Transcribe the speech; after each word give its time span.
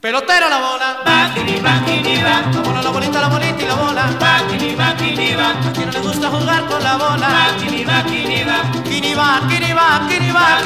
Pelotera 0.00 0.48
la 0.48 0.58
bola. 0.58 1.02
Va, 1.04 1.30
kini, 1.34 1.60
va. 1.60 1.78
La 2.54 2.60
bola, 2.62 2.80
la 2.80 2.90
bolita, 2.90 3.20
la 3.20 3.28
bolita 3.28 3.62
y 3.62 3.66
la 3.66 3.74
bola. 3.74 4.06
Va, 4.18 4.46
kini, 4.48 4.74
va. 4.74 4.88
A 4.88 5.72
quien 5.74 5.86
no 5.86 5.92
le 5.92 6.00
gusta 6.00 6.30
jugar 6.30 6.64
con 6.68 6.82
la 6.82 6.96
bola. 6.96 7.28
Va, 7.28 7.54
kini, 7.58 7.84
va, 7.84 8.02
kini, 8.04 8.42
va. 8.42 8.62
Kini 8.82 9.12
va, 9.14 9.40
kini 9.46 9.74
va, 9.74 9.96
aquí 9.96 10.30
va. 10.30 10.56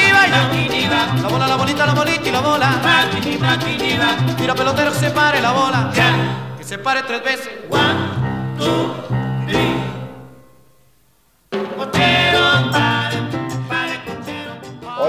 La 1.20 1.28
bola, 1.28 1.48
la 1.48 1.56
bolita, 1.56 1.84
la 1.84 1.94
bolita 1.94 2.28
y 2.28 2.30
la 2.30 2.40
bola. 2.40 2.80
Va, 2.84 3.10
kini, 3.10 3.36
va. 3.36 4.36
Tira 4.36 4.54
pelotero 4.54 4.92
que 4.92 4.98
se 5.00 5.10
pare 5.10 5.40
la 5.40 5.50
bola. 5.50 5.90
Ya. 5.92 6.56
Que 6.56 6.62
se 6.62 6.78
pare 6.78 7.02
tres 7.02 7.24
veces. 7.24 7.50
One, 7.68 8.56
two, 8.56 8.94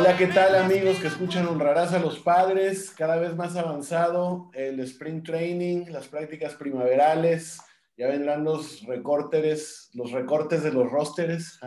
Hola, 0.06 0.18
¿qué 0.20 0.28
tal 0.28 0.54
amigos 0.54 1.00
que 1.00 1.08
escuchan 1.08 1.48
Honrarás 1.48 1.92
a 1.92 1.98
los 1.98 2.20
Padres? 2.20 2.92
Cada 2.96 3.16
vez 3.16 3.36
más 3.36 3.56
avanzado 3.56 4.52
el 4.54 4.80
Spring 4.82 5.24
Training, 5.24 5.86
las 5.90 6.08
prácticas 6.08 6.54
primaverales, 6.54 7.60
ya 7.98 8.10
vendrán 8.10 8.44
los 8.44 8.84
recortes, 8.84 9.90
los 9.96 10.12
recortes 10.12 10.62
de 10.62 10.72
los 10.72 10.92
rosteres, 10.92 11.60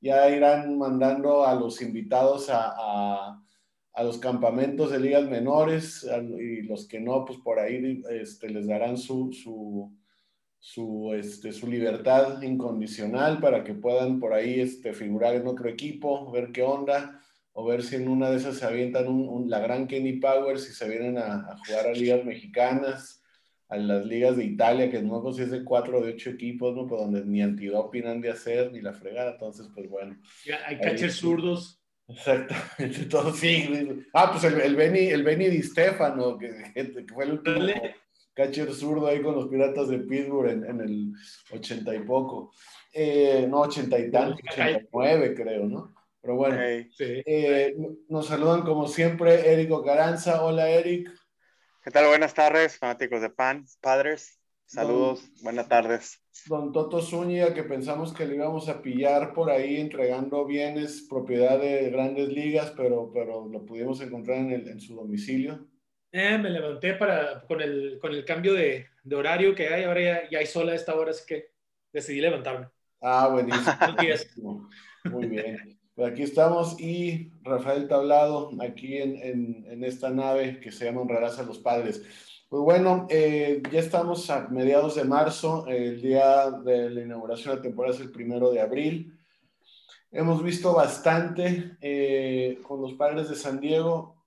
ya 0.00 0.30
irán 0.30 0.78
mandando 0.78 1.44
a 1.44 1.56
los 1.56 1.82
invitados 1.82 2.50
a, 2.50 2.72
a- 2.78 3.42
a 3.94 4.02
los 4.04 4.18
campamentos 4.18 4.92
de 4.92 5.00
ligas 5.00 5.28
menores 5.28 6.06
y 6.38 6.62
los 6.62 6.86
que 6.86 7.00
no, 7.00 7.24
pues 7.24 7.40
por 7.40 7.58
ahí 7.58 8.00
este, 8.10 8.48
les 8.48 8.68
darán 8.68 8.96
su, 8.96 9.32
su, 9.32 9.92
su, 10.60 11.12
este, 11.14 11.50
su 11.52 11.66
libertad 11.66 12.40
incondicional 12.42 13.40
para 13.40 13.64
que 13.64 13.74
puedan 13.74 14.20
por 14.20 14.34
ahí 14.34 14.60
este, 14.60 14.92
figurar 14.92 15.34
en 15.34 15.48
otro 15.48 15.68
equipo, 15.68 16.30
ver 16.30 16.52
qué 16.52 16.62
onda 16.62 17.20
o 17.58 17.64
ver 17.64 17.82
si 17.82 17.96
en 17.96 18.08
una 18.08 18.28
de 18.30 18.36
esas 18.36 18.58
se 18.58 18.66
avientan 18.66 19.08
un- 19.08 19.28
un- 19.28 19.48
la 19.50 19.60
gran 19.60 19.86
Kenny 19.86 20.14
Powers 20.20 20.68
y 20.68 20.74
se 20.74 20.86
vienen 20.88 21.16
a, 21.16 21.36
a 21.50 21.56
jugar 21.66 21.86
a 21.86 21.92
ligas 21.92 22.22
mexicanas, 22.24 23.22
a 23.68 23.78
las 23.78 24.04
ligas 24.04 24.36
de 24.36 24.44
Italia, 24.44 24.90
que 24.90 25.00
no 25.02 25.22
sé 25.32 25.38
si 25.38 25.42
es 25.44 25.50
de 25.50 25.64
cuatro 25.64 25.98
o 25.98 26.04
de 26.04 26.12
ocho 26.12 26.30
equipos, 26.30 26.76
¿no? 26.76 26.86
Pues 26.86 27.00
donde 27.00 27.24
ni 27.24 27.40
antidoping 27.42 28.06
han 28.06 28.20
de 28.20 28.30
hacer, 28.30 28.72
ni 28.72 28.80
la 28.82 28.92
fregada, 28.92 29.32
entonces, 29.32 29.68
pues 29.74 29.88
bueno. 29.88 30.16
Ya 30.44 30.58
Hay 30.66 30.78
catchers 30.78 31.14
zurdos. 31.16 31.80
Exactamente, 32.08 33.04
todo 33.10 33.32
sí. 33.32 33.68
Ah, 34.12 34.30
pues 34.30 34.44
el, 34.44 34.60
el 34.60 34.76
Benny, 34.76 35.06
el 35.08 35.24
Benny 35.24 35.48
Di 35.48 35.62
Stefano, 35.62 36.36
que, 36.38 36.50
que 36.74 37.06
fue 37.12 37.24
el 37.24 37.32
último 37.32 37.56
Dale. 37.58 37.96
catcher 38.34 38.70
zurdo 38.72 39.06
ahí 39.06 39.22
con 39.22 39.34
los 39.34 39.48
Piratas 39.48 39.88
de 39.88 39.98
Pittsburgh 40.00 40.50
en, 40.50 40.64
en 40.66 40.80
el 40.82 41.12
ochenta 41.52 41.94
y 41.94 42.00
poco. 42.00 42.52
Eh, 42.92 43.46
no, 43.48 43.62
ochenta 43.62 43.98
y 43.98 44.10
tanto, 44.10 44.36
ochenta 44.44 44.70
y 44.82 44.86
nueve 44.92 45.34
creo, 45.34 45.64
¿no? 45.66 45.94
Pero 46.26 46.38
bueno, 46.38 46.56
Hey, 46.60 46.90
Sí. 46.90 47.22
eh, 47.24 47.76
nos 48.08 48.26
saludan 48.26 48.62
como 48.62 48.88
siempre 48.88 49.52
Érico 49.52 49.84
Caranza. 49.84 50.42
Hola, 50.44 50.68
Eric. 50.68 51.08
¿Qué 51.84 51.90
tal? 51.92 52.08
Buenas 52.08 52.34
tardes, 52.34 52.78
fanáticos 52.78 53.20
de 53.20 53.30
PAN, 53.30 53.64
padres. 53.80 54.40
Saludos, 54.64 55.22
buenas 55.44 55.68
tardes. 55.68 56.20
Don 56.46 56.72
Toto 56.72 57.00
Zúñiga, 57.00 57.54
que 57.54 57.62
pensamos 57.62 58.12
que 58.12 58.26
le 58.26 58.34
íbamos 58.34 58.68
a 58.68 58.82
pillar 58.82 59.32
por 59.34 59.50
ahí 59.52 59.76
entregando 59.80 60.44
bienes, 60.44 61.06
propiedad 61.08 61.60
de 61.60 61.90
grandes 61.90 62.28
ligas, 62.28 62.72
pero, 62.76 63.08
pero 63.14 63.46
lo 63.48 63.64
pudimos 63.64 64.00
encontrar 64.00 64.38
en, 64.38 64.50
el- 64.50 64.68
en 64.68 64.80
su 64.80 64.96
domicilio. 64.96 65.68
Eh, 66.10 66.36
me 66.38 66.50
levanté 66.50 66.94
para, 66.94 67.42
con, 67.42 67.60
el, 67.60 67.98
con 68.00 68.10
el 68.12 68.24
cambio 68.24 68.52
de, 68.52 68.86
de 69.04 69.14
horario 69.14 69.54
que 69.54 69.68
hay. 69.68 69.84
Ahora 69.84 70.00
ya, 70.02 70.28
ya 70.28 70.38
hay 70.40 70.46
sol 70.46 70.68
a 70.70 70.74
esta 70.74 70.96
hora, 70.96 71.12
así 71.12 71.24
que 71.24 71.50
decidí 71.92 72.20
levantarme. 72.20 72.66
Ah, 73.00 73.28
buenísimo. 73.28 74.68
Muy 75.04 75.26
bien. 75.28 75.78
Pues 75.96 76.12
aquí 76.12 76.22
estamos 76.24 76.78
y 76.78 77.32
Rafael 77.42 77.88
Tablado, 77.88 78.50
aquí 78.60 78.98
en, 78.98 79.16
en- 79.16 79.66
en 79.66 79.82
esta 79.82 80.10
nave 80.10 80.60
que 80.60 80.70
se 80.70 80.84
llama 80.84 81.00
Honrarás 81.00 81.38
a 81.38 81.42
los 81.42 81.58
Padres. 81.58 82.02
Pues 82.50 82.62
bueno, 82.62 83.06
eh, 83.08 83.62
ya 83.72 83.80
estamos 83.80 84.28
a 84.28 84.46
mediados 84.48 84.94
de 84.96 85.04
marzo, 85.04 85.66
el 85.66 86.02
día 86.02 86.50
de 86.50 86.90
la 86.90 87.00
inauguración 87.02 87.52
de 87.52 87.56
la 87.56 87.62
temporada 87.62 87.94
es 87.94 88.00
el 88.02 88.10
primero 88.12 88.50
de 88.52 88.60
abril. 88.60 89.18
Hemos 90.12 90.42
visto 90.42 90.74
bastante 90.74 91.76
eh, 91.80 92.60
con 92.62 92.82
los 92.82 92.92
padres 92.92 93.30
de 93.30 93.34
San 93.34 93.58
Diego. 93.58 94.22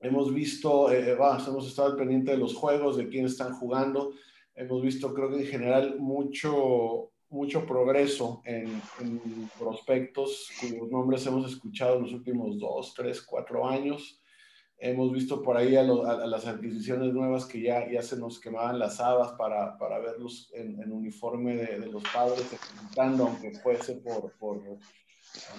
Hemos 0.00 0.32
visto, 0.32 0.92
eh, 0.92 1.16
hemos 1.48 1.66
estado 1.66 1.96
pendiente 1.96 2.32
de 2.32 2.38
los 2.38 2.54
juegos, 2.54 2.98
de 2.98 3.08
quiénes 3.08 3.32
están 3.32 3.54
jugando. 3.54 4.12
Hemos 4.54 4.82
visto, 4.82 5.14
creo 5.14 5.30
que 5.30 5.40
en 5.40 5.46
general, 5.46 5.96
mucho, 5.98 7.12
mucho 7.30 7.66
progreso 7.66 8.42
en, 8.44 8.80
prospectos 9.58 10.50
cuyos 10.60 10.90
nombres 10.90 11.26
hemos 11.26 11.50
escuchado 11.50 11.96
en 11.96 12.02
los 12.02 12.12
últimos 12.12 12.58
dos, 12.58 12.94
tres, 12.94 13.22
cuatro 13.22 13.66
años. 13.68 14.20
Hemos 14.80 15.12
visto 15.12 15.42
por 15.42 15.56
ahí 15.56 15.74
a, 15.76 15.82
las 15.82 16.46
adquisiciones 16.46 17.12
nuevas 17.12 17.46
que 17.46 17.60
ya, 17.60 17.90
ya 17.90 18.00
se 18.00 18.16
nos 18.16 18.38
quemaban 18.40 18.78
las 18.78 19.00
habas 19.00 19.32
para, 19.32 19.76
para 19.76 19.98
verlos 19.98 20.50
en, 20.54 20.80
uniforme 20.92 21.56
de, 21.56 21.78
los 21.86 22.02
padres, 22.14 22.46
ejecutando, 22.52 23.24
aunque 23.26 23.50
fuese 23.58 23.96
por, 23.96 24.32
por 24.38 24.62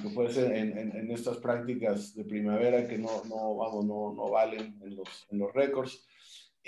aunque 0.01 0.37
en, 0.37 0.77
en- 0.77 0.95
en 0.95 1.11
estas 1.11 1.37
prácticas 1.37 2.15
de 2.15 2.23
primavera 2.23 2.87
que 2.87 2.97
no, 2.97 3.23
no, 3.25 3.55
vamos, 3.55 3.85
no, 3.85 4.13
no 4.13 4.29
valen 4.29 4.79
en 4.81 4.95
los, 4.95 5.27
en 5.31 5.39
los 5.39 5.53
récords. 5.53 6.07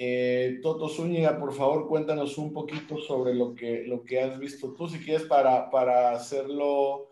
Eh, 0.04 0.58
Toto 0.64 0.90
Zúñiga, 0.90 1.38
por 1.40 1.54
favor, 1.54 1.88
cuéntanos 1.88 2.36
un 2.40 2.52
poquito 2.52 2.98
sobre 2.98 3.36
lo 3.36 3.54
que, 3.54 3.84
lo 3.84 4.04
que 4.04 4.20
has 4.20 4.40
visto 4.40 4.74
tú, 4.74 4.90
si 4.90 4.98
quieres, 4.98 5.28
para, 5.28 5.70
para 5.70 6.14
hacerlo 6.14 7.10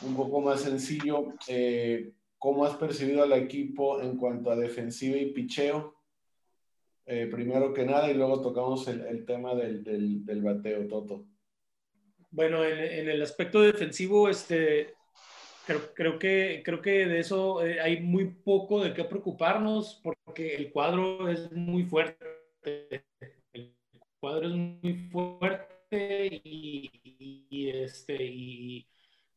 un 0.00 0.16
poco 0.16 0.40
más 0.40 0.62
sencillo. 0.62 1.34
eh, 1.46 2.10
¿Cómo 2.36 2.64
has 2.64 2.74
percibido 2.74 3.22
al 3.22 3.32
equipo 3.32 4.02
en 4.02 4.16
cuanto 4.16 4.50
a 4.50 4.56
defensiva 4.56 5.16
y 5.16 5.30
picheo? 5.30 5.94
Eh, 7.04 7.28
primero 7.30 7.72
que 7.72 7.84
nada, 7.84 8.10
y 8.10 8.14
luego 8.14 8.40
tocamos 8.40 8.88
el, 8.88 9.24
tema 9.24 9.54
del, 9.54 9.84
del, 9.84 10.24
del 10.26 10.42
bateo, 10.42 10.84
Toto. 10.88 11.26
Bueno, 12.32 12.64
en, 12.64 12.80
en 12.80 13.08
el 13.08 13.22
aspecto 13.22 13.60
defensivo, 13.60 14.28
este, 14.28 14.95
creo, 15.66 15.94
creo, 15.94 16.18
que, 16.18 16.62
creo 16.64 16.80
que 16.80 17.06
de 17.06 17.18
eso 17.18 17.64
eh, 17.64 17.80
hay 17.80 18.00
muy 18.00 18.26
poco 18.26 18.82
de 18.82 18.94
qué 18.94 19.04
preocuparnos 19.04 20.00
porque 20.02 20.54
el 20.54 20.70
cuadro 20.70 21.28
es 21.28 21.50
muy 21.52 21.84
fuerte. 21.84 23.04
El 23.52 23.74
cuadro 24.20 24.48
es 24.48 24.54
muy 24.54 25.08
fuerte 25.10 26.40
y, 26.44 26.90
y, 27.50 27.70
este, 27.70 28.16
y 28.22 28.86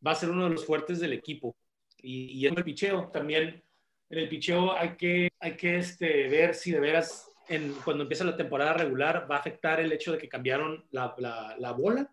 va 0.05 0.11
a 0.11 0.15
ser 0.15 0.29
uno 0.29 0.45
de 0.45 0.51
los 0.51 0.65
fuertes 0.65 0.99
del 0.99 1.13
equipo. 1.13 1.55
Y, 2.01 2.39
y 2.39 2.47
en 2.47 2.57
el 2.57 2.63
picheo 2.63 3.09
también, 3.11 3.63
en 4.09 4.17
el 4.17 4.29
picheo 4.29 4.73
hay 4.73 4.95
que, 4.95 5.29
hay 5.39 5.57
que 5.57 5.77
este, 5.77 6.27
ver 6.29 6.55
si 6.55 6.71
de 6.71 6.79
veras 6.79 7.29
en, 7.49 7.73
cuando 7.83 8.03
empieza 8.03 8.23
la 8.23 8.37
temporada 8.37 8.73
regular 8.73 9.27
va 9.29 9.37
a 9.37 9.39
afectar 9.39 9.79
el 9.79 9.91
hecho 9.91 10.11
de 10.11 10.17
que 10.17 10.29
cambiaron 10.29 10.85
la, 10.91 11.13
la, 11.17 11.55
la 11.57 11.71
bola. 11.71 12.09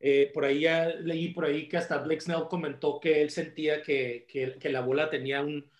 Eh, 0.00 0.30
por 0.34 0.44
ahí 0.44 0.60
ya 0.60 0.88
leí 0.88 1.28
por 1.28 1.44
ahí 1.44 1.68
que 1.68 1.76
hasta 1.76 1.98
Blake 1.98 2.20
Snell 2.20 2.48
comentó 2.48 3.00
que 3.00 3.22
él 3.22 3.30
sentía 3.30 3.82
que, 3.82 4.26
que, 4.28 4.58
que 4.58 4.68
la 4.68 4.80
bola 4.80 5.08
tenía 5.08 5.40
un, 5.40 5.70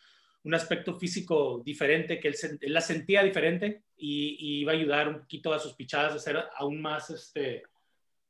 un, 0.45 0.55
aspecto 0.55 0.99
físico 0.99 1.61
diferente, 1.65 2.19
que 2.21 2.29
él, 2.29 2.35
él 2.61 2.73
la 2.73 2.81
sentía 2.81 3.23
diferente 3.23 3.83
y, 3.97 4.37
y, 4.39 4.61
iba 4.61 4.73
a 4.73 4.77
ayudar 4.77 5.09
un 5.09 5.21
poquito 5.21 5.53
a 5.53 5.59
sus 5.59 5.75
pichadas 5.75 6.15
a 6.15 6.19
ser 6.19 6.39
aún 6.57 6.81
más, 6.81 7.11
este, 7.11 7.65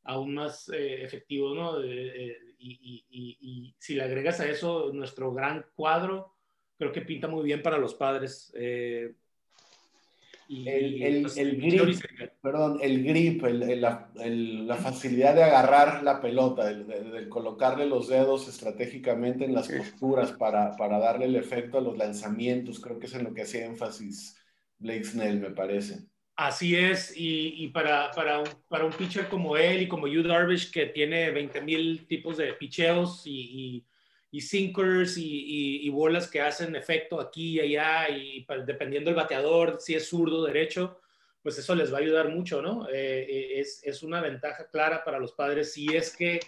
aún 0.03 0.35
más 0.35 0.69
eh, 0.71 1.05
efectivo, 1.05 1.55
¿no? 1.55 1.83
Eh, 1.83 2.39
y, 2.59 3.05
y, 3.11 3.39
y, 3.41 3.75
si 3.79 3.95
le 3.95 4.05
agregas 4.05 4.41
a 4.41 4.49
eso 4.49 4.91
nuestro 4.93 5.33
gran 5.33 5.65
cuadro, 5.77 6.35
creo 6.79 6.93
que 6.93 7.03
pinta 7.03 7.29
muy 7.29 7.45
bien 7.45 7.63
para 7.63 7.79
los 7.79 7.95
padres. 7.95 8.53
Y, 10.55 10.69
el, 10.69 11.03
el, 11.03 11.27
el, 11.37 11.57
grip, 11.61 12.01
perdón, 12.41 12.79
el 12.81 13.03
grip, 13.03 13.45
el, 13.45 13.81
la, 13.81 14.09
la, 14.15 14.77
facilidad 14.77 15.35
de 15.35 15.43
agarrar 15.43 16.05
la 16.05 16.21
pelota, 16.21 16.67
de, 16.67 16.85
de, 16.85 17.11
de, 17.11 17.29
colocarle 17.29 17.87
los 17.87 18.07
dedos 18.07 18.47
estratégicamente 18.47 19.45
en 19.45 19.53
las 19.53 19.69
posturas 19.69 20.31
para, 20.31 20.77
para, 20.77 21.01
darle 21.01 21.25
el 21.25 21.35
efecto 21.35 21.79
a 21.79 21.81
los 21.81 21.99
lanzamientos, 21.99 22.79
creo 22.79 23.01
que 23.01 23.07
es 23.07 23.15
en 23.15 23.25
lo 23.25 23.35
que 23.35 23.43
hacía 23.43 23.67
énfasis 23.67 24.41
Blake 24.79 25.05
Snell, 25.05 25.41
me 25.41 25.51
parece. 25.51 26.07
Así 26.37 26.77
es, 26.77 27.13
y, 27.17 27.65
y 27.65 27.69
para, 27.71 28.13
para, 28.13 28.39
un, 28.39 28.49
para 28.69 28.85
un 28.85 28.93
pitcher 28.93 29.29
como 29.29 29.57
él 29.57 29.83
y 29.83 29.89
como 29.89 30.07
Yu 30.07 30.23
Darvish, 30.23 30.71
que 30.71 30.87
tiene 30.87 31.33
20 31.33 31.63
mil 31.63 32.07
tipos 32.07 32.37
de 32.37 32.53
picheos 32.55 33.27
y, 33.27 33.33
y 33.33 33.87
y 34.35 34.41
sinkers 34.41 35.17
y, 35.17 35.23
y, 35.23 35.87
y, 35.87 35.91
bolas 35.91 36.29
que 36.29 36.41
hacen 36.41 36.75
efecto 36.75 37.21
aquí 37.21 37.53
y 37.53 37.61
allá, 37.61 38.09
y 38.09 38.45
dependiendo 38.67 39.09
del 39.09 39.15
bateador, 39.17 39.77
si 39.79 39.95
es 39.95 40.09
zurdo 40.09 40.45
derecho, 40.45 40.99
pues 41.41 41.57
eso 41.57 41.73
les 41.77 41.93
va 41.93 41.99
a 41.99 42.01
ayudar 42.01 42.31
mucho, 42.31 42.61
¿no? 42.61 42.89
Eh, 42.93 43.61
es, 43.61 43.81
es, 43.85 44.03
una 44.03 44.21
ventaja 44.21 44.67
clara 44.73 45.05
para 45.05 45.21
los 45.21 45.35
padres 45.35 45.73
si 45.73 45.87
es 45.95 46.17
que, 46.17 46.41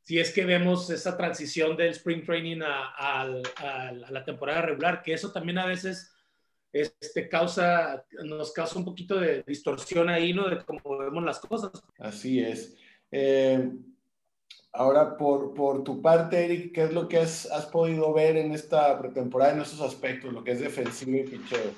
si 0.00 0.18
es 0.18 0.32
que 0.32 0.46
vemos 0.46 0.88
esa 0.88 1.14
transición 1.18 1.76
del 1.76 1.90
spring 1.90 2.24
training 2.24 2.62
a, 2.62 2.94
a, 2.96 3.20
a, 3.56 3.88
a 3.88 3.92
la 3.92 4.24
temporada 4.24 4.62
regular, 4.62 5.02
que 5.02 5.12
eso 5.12 5.30
también 5.30 5.58
a 5.58 5.66
veces 5.66 6.10
este, 6.72 7.28
causa, 7.28 8.06
nos 8.24 8.50
causa 8.50 8.78
un 8.78 8.86
poquito 8.86 9.20
de 9.20 9.42
distorsión 9.42 10.08
ahí, 10.08 10.32
¿no? 10.32 10.48
De 10.48 10.64
cómo 10.64 10.96
vemos 10.96 11.22
las 11.22 11.38
cosas. 11.38 11.72
Así 11.98 12.40
es. 12.40 12.74
Eh... 13.10 13.72
Ahora, 14.72 15.16
por, 15.16 15.54
por, 15.54 15.84
tu 15.84 16.02
parte, 16.02 16.44
Eric, 16.44 16.74
¿qué 16.74 16.84
es 16.84 16.92
lo 16.92 17.08
que 17.08 17.18
has, 17.18 17.48
podido 17.72 18.12
ver 18.12 18.36
en 18.36 18.52
esta 18.52 18.98
pretemporada 18.98 19.52
en 19.52 19.62
estos 19.62 19.80
aspectos, 19.80 20.32
lo 20.32 20.44
que 20.44 20.52
es 20.52 20.60
defensivo 20.60 21.16
y 21.16 21.24
picheo? 21.24 21.72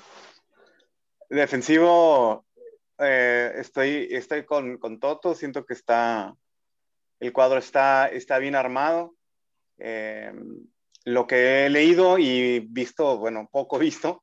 defensivo, 1.29 2.45
eh, 2.97 3.53
estoy, 3.55 4.07
estoy 4.11 4.45
con, 4.45 4.77
con, 4.77 4.99
Toto, 4.99 5.33
siento 5.33 5.65
que 5.65 5.75
está, 5.75 6.35
el 7.19 7.31
cuadro 7.31 7.59
está, 7.59 8.07
está 8.07 8.39
bien 8.39 8.55
armado. 8.55 9.15
Eh, 9.77 10.33
lo 11.05 11.25
que 11.25 11.65
he 11.65 11.69
leído 11.69 12.17
y 12.17 12.59
visto, 12.59 13.17
bueno, 13.17 13.47
poco 13.51 13.79
visto, 13.79 14.21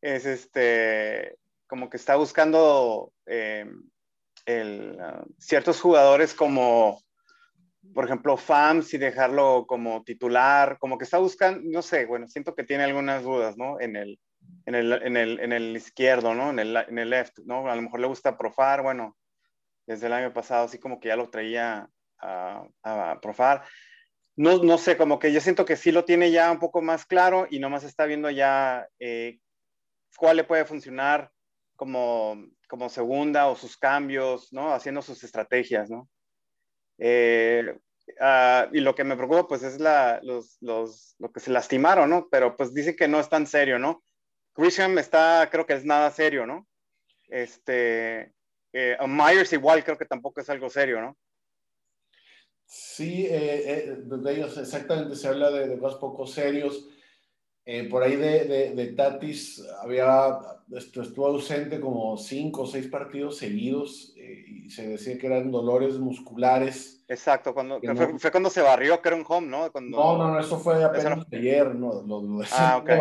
es 0.00 0.26
este, 0.26 1.36
como 1.66 1.88
que 1.88 1.96
está 1.96 2.16
buscando 2.16 3.12
eh, 3.26 3.66
ciertos 5.38 5.80
jugadores 5.80 6.34
como, 6.34 7.02
por 7.94 8.04
ejemplo, 8.04 8.36
FAMS 8.36 8.94
y 8.94 8.98
dejarlo 8.98 9.66
como 9.66 10.02
titular, 10.04 10.78
como 10.78 10.98
que 10.98 11.04
está 11.04 11.18
buscando, 11.18 11.60
no 11.64 11.82
sé, 11.82 12.06
bueno, 12.06 12.28
siento 12.28 12.54
que 12.54 12.64
tiene 12.64 12.84
algunas 12.84 13.22
dudas, 13.22 13.56
¿no? 13.56 13.80
En 13.80 13.96
el, 13.96 14.18
en 14.66 14.74
el, 14.74 14.92
en 14.92 15.16
el, 15.16 15.40
en 15.40 15.52
el 15.52 15.76
izquierdo, 15.76 16.34
¿no? 16.34 16.50
En 16.50 16.58
el, 16.58 16.76
en 16.76 16.98
el 16.98 17.10
left, 17.10 17.38
¿no? 17.44 17.70
A 17.70 17.76
lo 17.76 17.82
mejor 17.82 18.00
le 18.00 18.06
gusta 18.06 18.36
Profar, 18.36 18.82
bueno, 18.82 19.16
desde 19.86 20.06
el 20.06 20.12
año 20.12 20.32
pasado 20.32 20.64
así 20.64 20.78
como 20.78 21.00
que 21.00 21.08
ya 21.08 21.16
lo 21.16 21.30
traía 21.30 21.88
a, 22.18 22.66
a 22.82 23.20
Profar. 23.20 23.64
No, 24.36 24.58
no 24.62 24.76
sé, 24.76 24.96
como 24.96 25.18
que 25.18 25.32
yo 25.32 25.40
siento 25.40 25.64
que 25.64 25.76
sí 25.76 25.92
lo 25.92 26.04
tiene 26.04 26.30
ya 26.30 26.50
un 26.52 26.58
poco 26.58 26.82
más 26.82 27.06
claro 27.06 27.46
y 27.50 27.58
nomás 27.58 27.84
está 27.84 28.04
viendo 28.04 28.28
ya 28.30 28.86
eh, 28.98 29.38
cuál 30.16 30.36
le 30.36 30.44
puede 30.44 30.66
funcionar 30.66 31.30
como, 31.74 32.36
como 32.68 32.88
segunda 32.88 33.46
o 33.48 33.56
sus 33.56 33.76
cambios, 33.78 34.52
¿no? 34.52 34.74
Haciendo 34.74 35.00
sus 35.00 35.22
estrategias, 35.24 35.88
¿no? 35.88 36.08
Eh, 36.98 37.78
uh, 38.20 38.74
y 38.74 38.80
lo 38.80 38.94
que 38.94 39.04
me 39.04 39.16
preocupa, 39.16 39.48
pues, 39.48 39.62
es 39.62 39.78
los, 39.80 40.56
los, 40.60 41.14
lo 41.18 41.32
que 41.32 41.40
se 41.40 41.50
lastimaron, 41.50 42.10
¿no? 42.10 42.28
Pero, 42.30 42.56
pues, 42.56 42.72
dicen 42.72 42.96
que 42.96 43.08
no 43.08 43.20
es 43.20 43.28
tan 43.28 43.46
serio, 43.46 43.78
¿no? 43.78 44.02
Grisham 44.54 44.98
está, 44.98 45.48
creo 45.50 45.66
que 45.66 45.74
es 45.74 45.84
nada 45.84 46.10
serio, 46.10 46.46
¿no? 46.46 46.66
Este, 47.28 48.32
eh, 48.72 48.96
Myers 49.06 49.52
igual 49.52 49.84
creo 49.84 49.98
que 49.98 50.06
tampoco 50.06 50.40
es 50.40 50.48
algo 50.48 50.70
serio, 50.70 51.00
¿no? 51.00 51.16
Sí, 52.64 53.26
eh, 53.30 53.96
de 53.98 54.32
ellos 54.32 54.56
exactamente 54.58 55.14
se 55.14 55.28
habla 55.28 55.50
de, 55.50 55.68
de 55.68 55.78
cosas 55.78 56.00
poco 56.00 56.26
serios. 56.26 56.88
Eh, 57.68 57.88
por 57.88 58.04
ahí 58.04 58.14
de, 58.14 58.44
de, 58.44 58.74
de, 58.76 58.86
Tatis 58.92 59.60
había, 59.82 60.38
estuvo 60.70 61.26
ausente 61.26 61.80
como 61.80 62.16
cinco 62.16 62.62
o 62.62 62.66
seis 62.66 62.86
partidos 62.86 63.38
seguidos 63.38 64.14
eh, 64.16 64.44
y 64.46 64.70
se 64.70 64.86
decía 64.86 65.18
que 65.18 65.26
eran 65.26 65.50
dolores 65.50 65.98
musculares. 65.98 67.04
Exacto, 67.08 67.52
cuando, 67.52 67.80
fue, 68.18 68.30
cuando 68.30 68.50
se 68.50 68.62
barrió, 68.62 69.02
que 69.02 69.08
era 69.08 69.16
un 69.16 69.24
home, 69.26 69.48
¿no? 69.48 69.72
Cuando, 69.72 69.96
no, 69.96 70.16
no, 70.16 70.30
no, 70.30 70.38
eso 70.38 70.60
fue 70.60 70.84
apenas 70.84 71.06
eso 71.06 71.16
no... 71.16 71.26
ayer, 71.36 71.74
no, 71.74 72.02
lo, 72.02 72.22
lo 72.22 72.44
ah, 72.52 72.76
okay. 72.82 73.00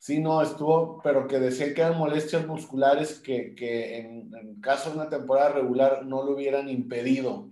Sí, 0.00 0.18
no, 0.18 0.42
estuvo, 0.42 1.00
pero 1.04 1.28
que 1.28 1.38
decía 1.38 1.72
que 1.72 1.80
eran 1.80 1.96
molestias 1.96 2.44
musculares 2.48 3.20
que, 3.20 3.54
que 3.54 3.98
en, 3.98 4.34
en 4.34 4.60
caso 4.60 4.90
de 4.90 4.96
una 4.96 5.08
temporada 5.08 5.50
regular 5.50 6.04
no 6.04 6.24
lo 6.24 6.32
hubieran 6.32 6.68
impedido 6.68 7.50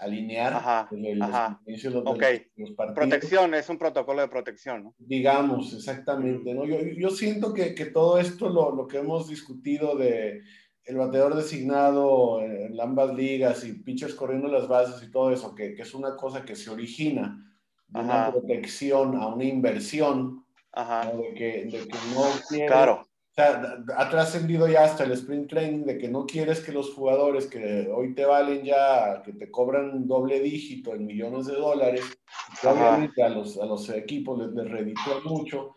alinear 0.00 0.54
ajá, 0.54 0.88
el, 0.90 1.22
ajá. 1.22 1.60
Los, 1.66 1.84
los, 1.84 2.06
okay. 2.06 2.46
los 2.56 2.70
partidos. 2.72 3.08
Protección, 3.08 3.54
es 3.54 3.68
un 3.68 3.78
protocolo 3.78 4.22
de 4.22 4.28
protección, 4.28 4.84
¿no? 4.84 4.94
Digamos, 4.98 5.74
exactamente, 5.74 6.54
¿no? 6.54 6.64
Yo, 6.64 6.80
yo 6.80 7.10
siento 7.10 7.52
que, 7.52 7.74
que 7.74 7.86
todo 7.86 8.18
esto, 8.18 8.48
lo, 8.48 8.74
lo, 8.74 8.86
que 8.86 8.98
hemos 8.98 9.28
discutido 9.28 9.96
de 9.96 10.40
el 10.84 10.96
bateador 10.96 11.36
designado 11.36 12.40
en 12.40 12.80
ambas 12.80 13.14
ligas 13.14 13.64
y 13.64 13.74
pitchers 13.74 14.14
corriendo 14.14 14.48
las 14.48 14.66
bases 14.66 15.06
y 15.06 15.10
todo 15.10 15.30
eso, 15.32 15.54
que, 15.54 15.74
que 15.74 15.82
es 15.82 15.94
una 15.94 16.16
cosa 16.16 16.44
que 16.44 16.56
se 16.56 16.70
origina 16.70 17.46
de 17.88 18.00
una 18.00 18.30
protección 18.30 19.16
a 19.16 19.28
una 19.28 19.44
inversión, 19.44 20.44
Ajá. 20.72 21.12
¿no? 21.12 21.20
de, 21.20 21.34
que, 21.34 21.64
de 21.66 21.86
que 21.86 21.98
no 22.14 22.24
quiere... 22.48 22.66
Claro. 22.66 23.09
O 23.30 23.34
sea, 23.34 23.78
ha 23.96 24.10
trascendido 24.10 24.66
ya 24.66 24.84
hasta 24.84 25.04
el 25.04 25.12
sprint 25.12 25.50
training 25.50 25.84
de 25.84 25.98
que 25.98 26.08
no 26.08 26.26
quieres 26.26 26.60
que 26.60 26.72
los 26.72 26.92
jugadores 26.92 27.46
que 27.46 27.88
hoy 27.88 28.12
te 28.12 28.24
valen 28.24 28.64
ya, 28.64 29.22
que 29.24 29.32
te 29.32 29.50
cobran 29.52 30.08
doble 30.08 30.40
dígito 30.40 30.94
en 30.94 31.06
millones 31.06 31.46
de 31.46 31.54
dólares, 31.54 32.02
obviamente 32.64 33.22
a 33.22 33.28
los, 33.28 33.56
a 33.58 33.66
los 33.66 33.88
equipos 33.90 34.36
les, 34.36 34.50
les 34.52 34.68
reditúa 34.68 35.20
mucho, 35.24 35.76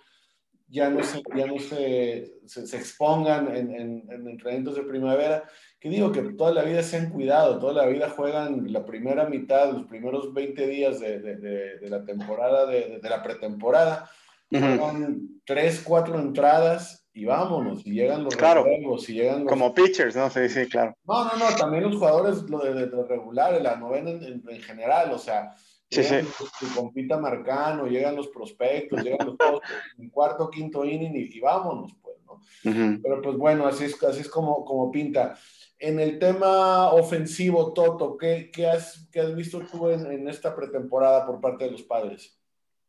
ya 0.68 0.90
no 0.90 1.04
se, 1.04 1.22
ya 1.36 1.46
no 1.46 1.60
se, 1.60 2.34
se, 2.48 2.66
se 2.66 2.78
expongan 2.78 3.56
en, 3.56 3.76
en, 3.76 4.04
en, 4.10 4.28
entrenamientos 4.28 4.76
de 4.76 4.82
primavera, 4.82 5.44
que 5.80 5.90
digo 5.90 6.12
que 6.12 6.24
toda 6.34 6.52
la 6.52 6.64
vida 6.64 6.82
se 6.82 6.98
han 6.98 7.12
cuidado, 7.12 7.60
toda 7.60 7.74
la 7.74 7.86
vida 7.86 8.10
juegan 8.10 8.74
la 8.74 8.84
primera 8.84 9.30
mitad, 9.30 9.72
los 9.72 9.86
primeros 9.86 10.34
20 10.34 10.66
días 10.66 11.00
de, 11.00 11.20
de, 11.20 11.36
de, 11.36 11.78
de 11.78 11.90
la 11.90 12.04
temporada, 12.04 12.66
de, 12.66 13.00
la 13.04 13.22
pretemporada, 13.22 14.10
uh 14.50 14.58
-huh. 14.58 14.80
con 14.80 15.42
tres, 15.46 15.84
cuatro 15.86 16.20
entradas 16.20 17.03
y 17.16 17.26
vámonos, 17.26 17.86
y 17.86 17.92
llegan 17.92 18.24
los 18.24 18.36
claro. 18.36 18.64
juegos, 18.64 19.08
y 19.08 19.14
llegan 19.14 19.44
los... 19.44 19.50
Como 19.50 19.74
pitchers, 19.74 20.16
¿no? 20.16 20.30
Sí, 20.32 20.50
sí, 20.50 20.68
claro. 20.68 20.98
No, 21.06 21.26
no, 21.26 21.38
no, 21.38 21.56
también 21.56 21.84
los 21.84 21.96
jugadores 21.96 22.42
lo 22.50 22.60
de, 22.60 22.74
de, 22.74 22.88
de 22.88 23.04
regular, 23.04 23.62
la 23.62 23.76
novena 23.76 24.10
en, 24.10 24.24
en, 24.24 24.44
en, 24.48 24.62
general, 24.62 25.12
o 25.12 25.20
sea, 25.20 25.54
sí, 25.92 26.04
sí. 26.04 26.16
Los, 26.16 26.74
compita 26.76 27.18
Marcano, 27.20 27.86
llegan 27.86 28.16
los 28.16 28.30
prospectos, 28.30 29.04
llegan 29.04 29.28
los 29.28 29.38
todos, 29.38 29.62
en 30.00 30.10
cuarto, 30.10 30.50
quinto 30.50 30.84
inning, 30.84 31.16
y, 31.16 31.38
y 31.38 31.40
vámonos, 31.40 31.94
pues, 32.02 32.18
¿no? 32.26 32.34
Uh 32.34 32.70
-huh. 32.70 33.00
Pero 33.04 33.22
pues 33.22 33.38
bueno, 33.38 33.68
así 33.68 33.86
es, 33.86 34.04
así 34.04 34.22
es 34.22 34.30
como, 34.30 34.66
como 34.66 34.92
pinta. 34.92 35.38
En 35.78 36.00
el 36.00 36.18
tema 36.18 36.94
ofensivo, 36.94 37.74
Toto, 37.74 38.18
¿qué, 38.18 38.50
qué, 38.52 38.68
has, 38.68 39.08
qué 39.12 39.20
has 39.20 39.36
visto 39.36 39.60
tú 39.60 39.90
en, 39.90 40.06
en 40.12 40.28
esta 40.30 40.56
pretemporada 40.56 41.28
por 41.28 41.40
parte 41.42 41.66
de 41.66 41.72
los 41.72 41.84
padres? 41.84 42.40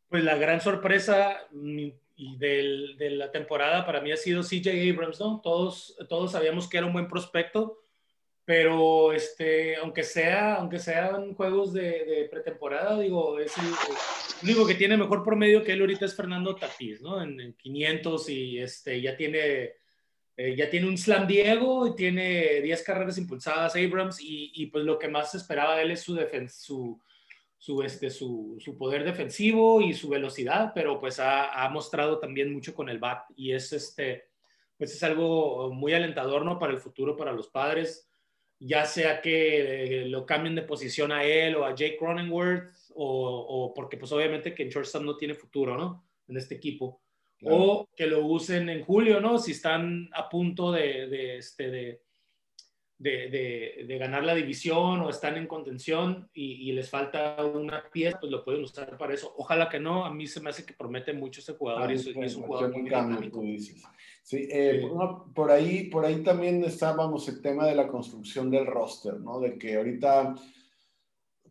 Pues 0.08 0.22
la 0.22 0.36
gran 0.36 0.60
sorpresa 0.60 1.36
y 2.16 2.36
del, 2.36 2.96
de 2.96 3.10
la 3.10 3.30
temporada 3.30 3.84
para 3.84 4.00
mí 4.00 4.12
ha 4.12 4.16
sido 4.16 4.42
CJ 4.42 4.90
Abrams, 4.90 5.20
¿no? 5.20 5.40
Todos, 5.42 5.96
todos 6.08 6.32
sabíamos 6.32 6.68
que 6.68 6.78
era 6.78 6.86
un 6.86 6.92
buen 6.92 7.08
prospecto, 7.08 7.82
pero 8.44 9.12
este, 9.12 9.76
aunque, 9.76 10.02
sea, 10.02 10.56
aunque 10.56 10.78
sean 10.78 11.34
juegos 11.34 11.72
de, 11.72 12.04
de 12.04 12.28
pretemporada, 12.30 12.98
digo, 13.00 13.38
es 13.38 13.56
el, 13.58 13.64
el, 13.64 14.44
único 14.44 14.66
que 14.66 14.74
tiene 14.74 14.96
mejor 14.96 15.24
promedio 15.24 15.64
que 15.64 15.72
él 15.72 15.80
ahorita 15.80 16.04
es 16.04 16.14
Fernando 16.14 16.54
Tatís, 16.54 17.00
¿no? 17.00 17.22
En, 17.22 17.40
en 17.40 17.54
500 17.54 18.28
y 18.28 18.58
este, 18.58 19.00
ya 19.00 19.16
tiene... 19.16 19.72
Eh, 20.36 20.56
ya 20.56 20.68
tiene 20.68 20.88
un 20.88 20.98
slam 20.98 21.28
Diego 21.28 21.86
y 21.86 21.94
tiene 21.94 22.60
10 22.60 22.82
carreras 22.82 23.18
impulsadas 23.18 23.76
Abrams 23.76 24.20
y, 24.20 24.50
y, 24.52 24.66
pues 24.66 24.84
lo 24.84 24.98
que 24.98 25.06
más 25.06 25.32
esperaba 25.36 25.76
de 25.76 25.82
él 25.82 25.92
es 25.92 26.00
su, 26.00 26.18
su, 26.48 27.00
su, 27.58 27.82
este, 27.82 28.10
su, 28.10 28.56
su, 28.58 28.76
poder 28.76 29.04
defensivo 29.04 29.80
y 29.80 29.94
su 29.94 30.08
velocidad, 30.08 30.72
pero 30.74 31.00
pues 31.00 31.18
ha, 31.18 31.64
ha, 31.64 31.68
mostrado 31.70 32.18
también 32.18 32.52
mucho 32.52 32.74
con 32.74 32.88
el 32.88 32.98
bat 32.98 33.24
y 33.36 33.52
es, 33.52 33.72
este, 33.72 34.24
pues 34.76 34.92
es 34.92 35.02
algo 35.02 35.72
muy 35.72 35.94
alentador 35.94 36.44
¿no? 36.44 36.58
para 36.58 36.72
el 36.72 36.78
futuro, 36.78 37.16
para 37.16 37.32
los 37.32 37.48
padres, 37.48 38.08
ya 38.58 38.84
sea 38.84 39.20
que 39.20 40.02
eh, 40.02 40.08
lo 40.08 40.26
cambien 40.26 40.54
de 40.54 40.62
posición 40.62 41.12
a 41.12 41.24
él 41.24 41.56
o 41.56 41.64
a 41.64 41.74
Jake 41.74 41.96
Cronenworth 41.98 42.74
o, 42.94 43.38
o 43.48 43.74
porque 43.74 43.96
pues 43.96 44.12
obviamente 44.12 44.54
que 44.54 44.64
en 44.64 44.70
shortstop 44.70 45.02
no 45.02 45.16
tiene 45.16 45.34
futuro 45.34 45.76
¿no? 45.76 46.04
en 46.28 46.36
este 46.36 46.54
equipo. 46.54 47.00
Claro. 47.38 47.56
O 47.56 47.88
que 47.96 48.06
lo 48.06 48.24
usen 48.26 48.68
en 48.68 48.84
julio, 48.84 49.20
¿no? 49.20 49.38
Si 49.38 49.52
están 49.52 50.08
a 50.14 50.28
punto 50.28 50.72
de, 50.72 51.08
de, 51.08 51.38
este, 51.38 51.70
de, 51.70 52.00
de, 53.04 53.28
de, 53.28 53.84
de, 53.86 53.98
ganar 53.98 54.24
la 54.24 54.34
división 54.34 55.02
o 55.02 55.10
están 55.10 55.36
en 55.36 55.46
contención 55.46 56.30
y, 56.32 56.70
y, 56.70 56.72
les 56.72 56.88
falta 56.88 57.36
una 57.44 57.84
pieza, 57.92 58.18
pues 58.18 58.32
lo 58.32 58.42
pueden 58.42 58.62
usar 58.62 58.96
para 58.96 59.12
eso. 59.12 59.34
Ojalá 59.36 59.68
que 59.68 59.78
no, 59.78 60.06
a 60.06 60.10
mí 60.10 60.26
se 60.26 60.40
me 60.40 60.48
hace 60.48 60.64
que 60.64 60.72
promete 60.72 61.12
mucho 61.12 61.42
ese 61.42 61.52
jugador 61.52 61.92
y, 61.92 61.96
es, 61.96 62.06
y 62.06 62.18
es 62.18 62.34
un 62.34 62.44
jugador 62.44 62.72
muy 62.72 62.84
dinámico. 62.84 63.42
Sí, 64.22 64.48
eh, 64.50 64.80
sí. 64.80 64.88
Por, 64.88 65.34
por, 65.34 65.50
ahí, 65.50 65.90
por 65.90 66.06
ahí 66.06 66.22
también 66.22 66.64
estábamos 66.64 67.28
el 67.28 67.42
tema 67.42 67.66
de 67.66 67.74
la 67.74 67.88
construcción 67.88 68.50
del 68.50 68.64
roster, 68.64 69.20
¿no? 69.20 69.38
De 69.38 69.58
que 69.58 69.76
ahorita 69.76 70.34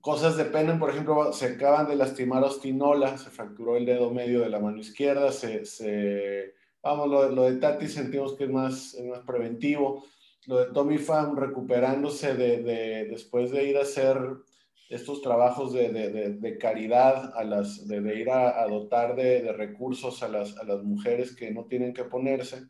cosas 0.02 0.36
dependen, 0.36 0.80
por 0.80 0.90
ejemplo, 0.90 1.34
se 1.34 1.46
acaban 1.46 1.88
de 1.88 1.96
lastimar 1.96 2.44
a 2.44 2.48
Ostinola, 2.48 3.16
se 3.20 3.30
fracturó 3.30 3.78
el 3.78 3.86
dedo 3.86 4.10
medio 4.10 4.40
de 4.40 4.50
la 4.50 4.60
mano 4.60 4.80
izquierda, 4.80 5.32
se, 5.32 5.66
se 5.66 6.56
vamos, 6.82 7.08
lo, 7.10 7.30
lo, 7.30 7.44
de 7.44 7.58
Tati 7.58 7.88
sentimos 7.88 8.34
que 8.34 8.46
es 8.46 8.50
más, 8.50 8.96
es 8.96 9.06
más 9.06 9.20
preventivo 9.20 10.04
lo 10.48 10.60
de 10.60 10.74
Tommy 10.74 10.98
Pham 10.98 11.36
recuperándose 11.36 12.34
de, 12.34 12.64
de, 12.64 13.06
después 13.06 13.52
de 13.52 13.70
ir 13.70 13.78
a 13.78 13.82
hacer 13.82 14.18
estos 14.90 15.22
trabajos 15.22 15.74
de, 15.74 15.90
de 15.90 16.58
caridad, 16.58 17.34
a 17.36 17.44
las, 17.44 17.88
de, 17.88 18.20
ir 18.20 18.30
a, 18.30 18.62
a 18.62 18.68
dotar 18.68 19.16
de, 19.16 19.52
recursos 19.54 20.22
a 20.22 20.28
las, 20.28 20.58
a 20.58 20.64
las 20.64 20.84
mujeres 20.84 21.36
que 21.36 21.52
no 21.52 21.66
tienen 21.66 21.94
que 21.94 22.04
ponerse 22.04 22.68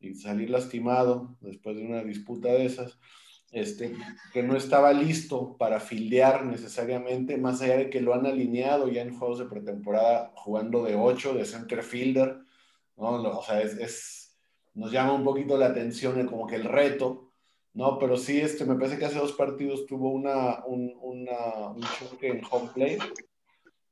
y 0.00 0.14
salir 0.14 0.50
lastimado 0.50 1.36
después 1.40 1.76
de 1.76 1.86
una 1.86 2.02
disputa 2.02 2.48
de 2.48 2.64
esas, 2.64 2.98
este, 3.52 3.94
que 4.32 4.42
no 4.42 4.56
estaba 4.56 4.92
listo 4.92 5.56
para 5.58 5.80
fildear 5.80 6.46
necesariamente, 6.46 7.36
más 7.36 7.60
allá 7.60 7.76
de 7.76 7.90
que 7.90 8.00
lo 8.00 8.14
han 8.14 8.26
alineado 8.26 8.88
ya 8.88 9.02
en 9.02 9.16
juegos 9.16 9.40
de 9.40 9.46
pretemporada 9.46 10.32
jugando 10.36 10.84
de 10.84 10.94
8, 10.94 11.34
de 11.34 11.44
center 11.44 11.82
fielder, 11.82 12.38
¿no? 12.96 13.38
O 13.38 13.42
sea, 13.42 13.60
es, 13.60 13.74
es 13.74 14.19
nos 14.74 14.92
llama 14.92 15.14
un 15.14 15.24
poquito 15.24 15.56
la 15.56 15.66
atención 15.66 16.26
como 16.26 16.46
que 16.46 16.56
el 16.56 16.64
reto, 16.64 17.32
¿no? 17.74 17.98
Pero 17.98 18.16
sí, 18.16 18.40
este, 18.40 18.64
me 18.64 18.74
parece 18.76 18.98
que 18.98 19.06
hace 19.06 19.18
dos 19.18 19.32
partidos 19.32 19.86
tuvo 19.86 20.10
una, 20.10 20.64
un, 20.66 20.92
una, 21.00 21.68
un 21.68 21.82
choque 21.98 22.28
en 22.28 22.42
home 22.50 22.70
play. 22.74 22.98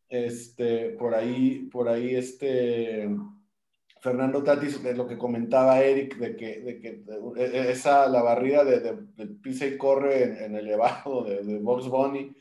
Este, 0.08 0.90
por 0.90 1.14
ahí, 1.14 1.68
por 1.70 1.88
ahí, 1.88 2.14
este, 2.14 3.08
Fernando 4.00 4.42
Tatis, 4.42 4.82
de 4.82 4.94
lo 4.94 5.06
que 5.06 5.18
comentaba 5.18 5.82
Eric, 5.82 6.16
de 6.16 6.36
que, 6.36 6.60
de 6.60 6.80
que 6.80 7.70
esa, 7.70 8.08
la 8.08 8.22
barrida 8.22 8.64
de, 8.64 8.80
de, 8.80 9.26
pisa 9.26 9.66
y 9.66 9.76
corre 9.76 10.24
en, 10.24 10.36
en 10.36 10.56
elevado 10.56 11.24
de, 11.24 11.42
de 11.42 11.58
Box 11.58 11.88
Bunny, 11.88 12.34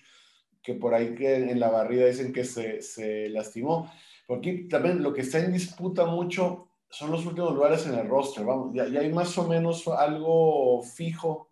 que 0.61 0.75
por 0.75 0.93
ahí 0.93 1.15
que 1.15 1.35
en 1.35 1.59
la 1.59 1.69
barrida 1.69 2.05
dicen 2.05 2.31
que 2.33 2.43
se, 2.43 2.81
se 2.81 3.29
lastimó. 3.29 3.91
Porque 4.27 4.67
también 4.69 5.01
lo 5.01 5.13
que 5.13 5.21
está 5.21 5.39
en 5.39 5.53
disputa 5.53 6.05
mucho 6.05 6.66
son 6.89 7.11
los 7.11 7.25
últimos 7.25 7.53
lugares 7.53 7.85
en 7.85 7.95
el 7.95 8.07
roster, 8.07 8.45
vamos, 8.45 8.73
ya, 8.73 8.87
ya 8.87 9.01
hay 9.01 9.11
más 9.11 9.37
o 9.37 9.47
menos 9.47 9.87
algo 9.87 10.81
fijo 10.83 11.49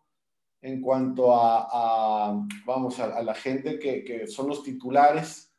en 0.62 0.82
cuanto 0.82 1.36
a, 1.36 1.68
a 1.72 2.48
vamos, 2.66 3.00
a, 3.00 3.16
a, 3.16 3.22
la 3.22 3.36
gente 3.36 3.78
que, 3.78 4.04
que 4.04 4.28
son 4.28 4.48
los 4.48 4.64
titulares, 4.64 5.54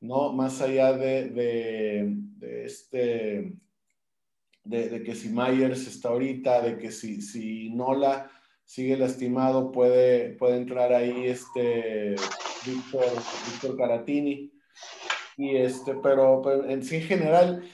¿no? 0.00 0.32
Más 0.32 0.60
allá 0.62 0.92
de, 0.94 1.28
de, 1.28 2.14
de 2.38 2.64
este 2.64 3.52
de, 4.64 4.88
de, 4.88 5.02
que 5.02 5.14
si 5.14 5.28
Myers 5.28 5.86
está 5.86 6.10
ahorita, 6.10 6.62
de 6.62 6.78
que 6.78 6.90
si, 6.90 7.20
si 7.20 7.70
Nola 7.70 8.30
sigue 8.64 8.96
lastimado, 8.96 9.72
puede, 9.72 10.30
puede 10.36 10.56
entrar 10.56 10.92
ahí 10.92 11.26
este 11.26 12.14
Víctor, 12.64 13.06
Víctor 13.50 13.76
Caratini. 13.76 14.52
Y 15.36 15.56
este, 15.56 15.94
pero, 15.96 16.40
pero, 16.42 16.68
en 16.68 16.82
sí 16.82 16.96
en 16.96 17.02
general 17.02 17.64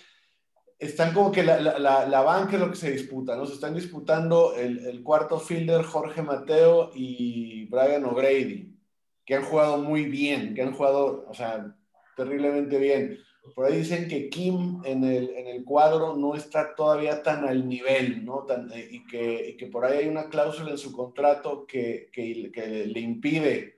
están 0.78 1.14
como 1.14 1.32
que 1.32 1.42
la, 1.42 1.58
la, 1.60 2.06
la, 2.06 2.22
banca 2.22 2.54
es 2.54 2.60
lo 2.60 2.70
que 2.70 2.76
se 2.76 2.90
disputa, 2.90 3.36
¿no? 3.36 3.46
Se 3.46 3.54
están 3.54 3.74
disputando 3.74 4.54
el, 4.54 4.86
el 4.86 5.02
cuarto 5.02 5.38
fielder 5.38 5.82
Jorge 5.82 6.22
Mateo 6.22 6.90
y 6.94 7.64
Brian 7.66 8.04
O'Grady, 8.04 8.76
que 9.24 9.34
han 9.34 9.44
jugado 9.44 9.78
muy 9.78 10.04
bien, 10.04 10.54
que 10.54 10.62
han 10.62 10.74
jugado, 10.74 11.26
o 11.28 11.34
sea, 11.34 11.74
terriblemente 12.16 12.78
bien. 12.78 13.18
Por 13.54 13.66
ahí 13.66 13.78
dicen 13.78 14.08
que 14.08 14.28
Kim 14.28 14.80
en 14.84 15.04
el, 15.04 15.30
en 15.30 15.46
el 15.46 15.64
cuadro 15.64 16.16
no 16.16 16.34
está 16.34 16.74
todavía 16.74 17.22
tan 17.22 17.44
al 17.44 17.68
nivel, 17.68 18.24
¿no? 18.24 18.44
Tan, 18.44 18.70
eh, 18.72 18.88
y, 18.90 19.06
que, 19.06 19.56
que, 19.58 19.66
por 19.66 19.84
ahí 19.84 19.98
hay 19.98 20.08
una 20.08 20.28
cláusula 20.28 20.72
en 20.72 20.78
su 20.78 20.92
contrato 20.92 21.64
que, 21.66 22.10
que, 22.12 22.86
le 22.86 23.00
impide 23.00 23.75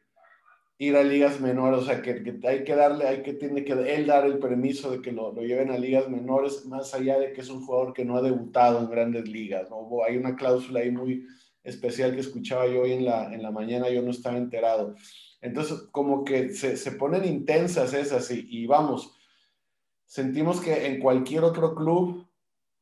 ir 0.79 0.97
a 0.97 1.03
ligas 1.03 1.41
menores, 1.41 1.81
o 1.81 1.85
sea, 1.85 2.01
que, 2.01 2.39
hay 2.45 2.63
que 2.63 2.75
darle, 2.77 3.07
hay 3.07 3.23
que, 3.23 3.35
tiene 3.35 3.65
que 3.65 3.73
él 3.73 4.07
dar 4.07 4.25
el 4.25 4.39
permiso 4.39 4.93
de 4.93 5.03
que 5.03 5.11
lo, 5.11 5.33
lo, 5.33 5.43
lleven 5.43 5.73
a 5.73 5.79
ligas 5.79 6.09
menores, 6.09 6.65
más 6.67 6.95
allá 6.95 7.19
de 7.19 7.33
que 7.33 7.41
es 7.41 7.51
un 7.51 7.67
jugador 7.67 7.93
que 7.93 8.05
no 8.05 8.17
ha 8.17 8.23
debutado 8.23 8.79
en 8.79 8.89
grandes 8.89 9.29
ligas, 9.29 9.69
¿no? 9.71 9.89
Hay 10.07 10.17
una 10.17 10.37
cláusula 10.37 10.81
ahí 10.81 10.93
muy 10.93 11.27
especial 11.65 12.15
que 12.15 12.21
escuchaba 12.21 12.69
yo 12.69 12.83
hoy 12.83 12.93
en 12.93 13.05
la, 13.05 13.35
en 13.35 13.43
la 13.43 13.51
mañana, 13.51 13.91
yo 13.91 14.03
no 14.03 14.13
estaba 14.13 14.39
enterado. 14.39 14.95
Entonces, 15.41 15.89
como 15.91 16.25
que 16.25 16.51
se, 16.51 16.77
se 16.77 16.93
ponen 16.93 17.25
intensas 17.25 17.93
esas 17.93 18.31
y, 18.31 18.47
y 18.49 18.67
vamos, 18.67 19.13
sentimos 20.05 20.61
que 20.61 20.87
en 20.87 21.01
cualquier 21.01 21.43
otro 21.43 21.75
club 21.75 22.29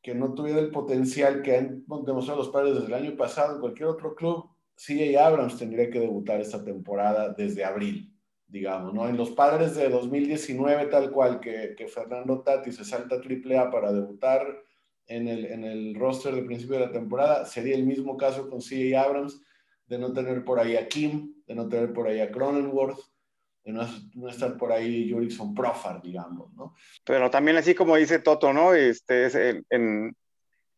que 0.03 0.15
no 0.15 0.35
tuviera 0.35 0.61
el 0.61 0.71
potencial 0.71 1.43
que 1.43 1.57
han 1.57 1.85
demostrado 2.05 2.39
los 2.39 2.51
padres 2.51 2.75
desde 2.75 2.87
el 2.87 2.95
año 2.95 3.17
pasado, 3.17 3.55
en 3.55 3.61
cualquier 3.61 3.89
otro 3.89 4.15
club, 4.15 4.51
CJ 4.77 5.19
Abrams 5.19 5.59
tendría 5.59 5.91
que 5.91 6.01
debutar 6.01 6.41
esta 6.41 6.63
temporada 6.63 7.31
desde 7.31 7.65
abril, 7.65 8.13
digamos, 8.47 8.93
¿no? 8.93 9.09
En 9.09 9.17
los 9.17 9.31
padres 9.31 9.75
de 9.75 9.89
2019, 9.89 10.87
tal 10.87 11.11
cual, 11.11 11.41
que, 11.41 11.75
Fernando 11.89 12.43
Tati 12.43 12.71
se 12.73 12.85
salta 12.85 13.17
AAA 13.17 13.71
para 13.71 13.93
debutar 13.93 14.47
en 15.07 15.29
el, 15.29 15.47
en 15.47 15.65
el 15.65 15.95
roster 15.95 16.35
de 16.35 16.43
principio 16.43 16.79
de 16.79 16.87
la 16.87 16.93
temporada, 16.93 17.47
sería 17.47 17.75
el 17.75 17.87
mismo 17.87 18.17
caso 18.17 18.51
con 18.51 18.61
CJ 18.61 18.97
Abrams, 18.97 19.41
de 19.87 19.99
no 19.99 20.13
tener 20.13 20.45
por 20.45 20.59
ahí 20.59 20.77
a 20.77 20.89
Kim, 20.89 21.35
de 21.47 21.55
no 21.55 21.69
tener 21.69 21.93
por 21.93 22.09
ahí 22.09 22.21
a 22.21 22.31
Cronenworth, 22.31 22.99
de 23.65 23.73
no, 23.73 23.87
no, 24.15 24.29
estar 24.29 24.57
por 24.57 24.73
ahí 24.73 25.11
Jurickson 25.11 25.55
Profar, 25.55 26.03
digamos, 26.03 26.53
¿no? 26.55 26.75
Pero 27.05 27.31
también 27.31 27.57
así 27.57 27.75
como 27.75 27.97
dice 27.97 28.19
Toto, 28.19 28.53
¿no? 28.53 28.75
Este, 28.75 29.63
en, 29.71 30.17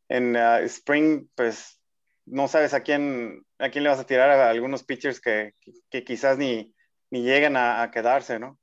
en 0.09 0.37
uh, 0.37 0.65
Spring, 0.65 1.27
pues 1.35 1.81
no 2.27 2.49
sabes 2.49 2.75
a 2.75 2.83
quién, 2.83 3.45
a 3.59 3.71
quién 3.71 3.85
le 3.85 3.91
vas 3.91 3.99
a 4.01 4.07
tirar 4.07 4.31
a 4.31 4.51
algunos 4.51 4.85
pitchers 4.85 5.21
que, 5.21 5.55
que, 5.91 6.05
quizás 6.05 6.39
ni, 6.39 6.75
ni 7.11 7.23
lleguen 7.23 7.57
a, 7.57 7.91
quedarse, 7.93 8.39
¿no? 8.39 8.59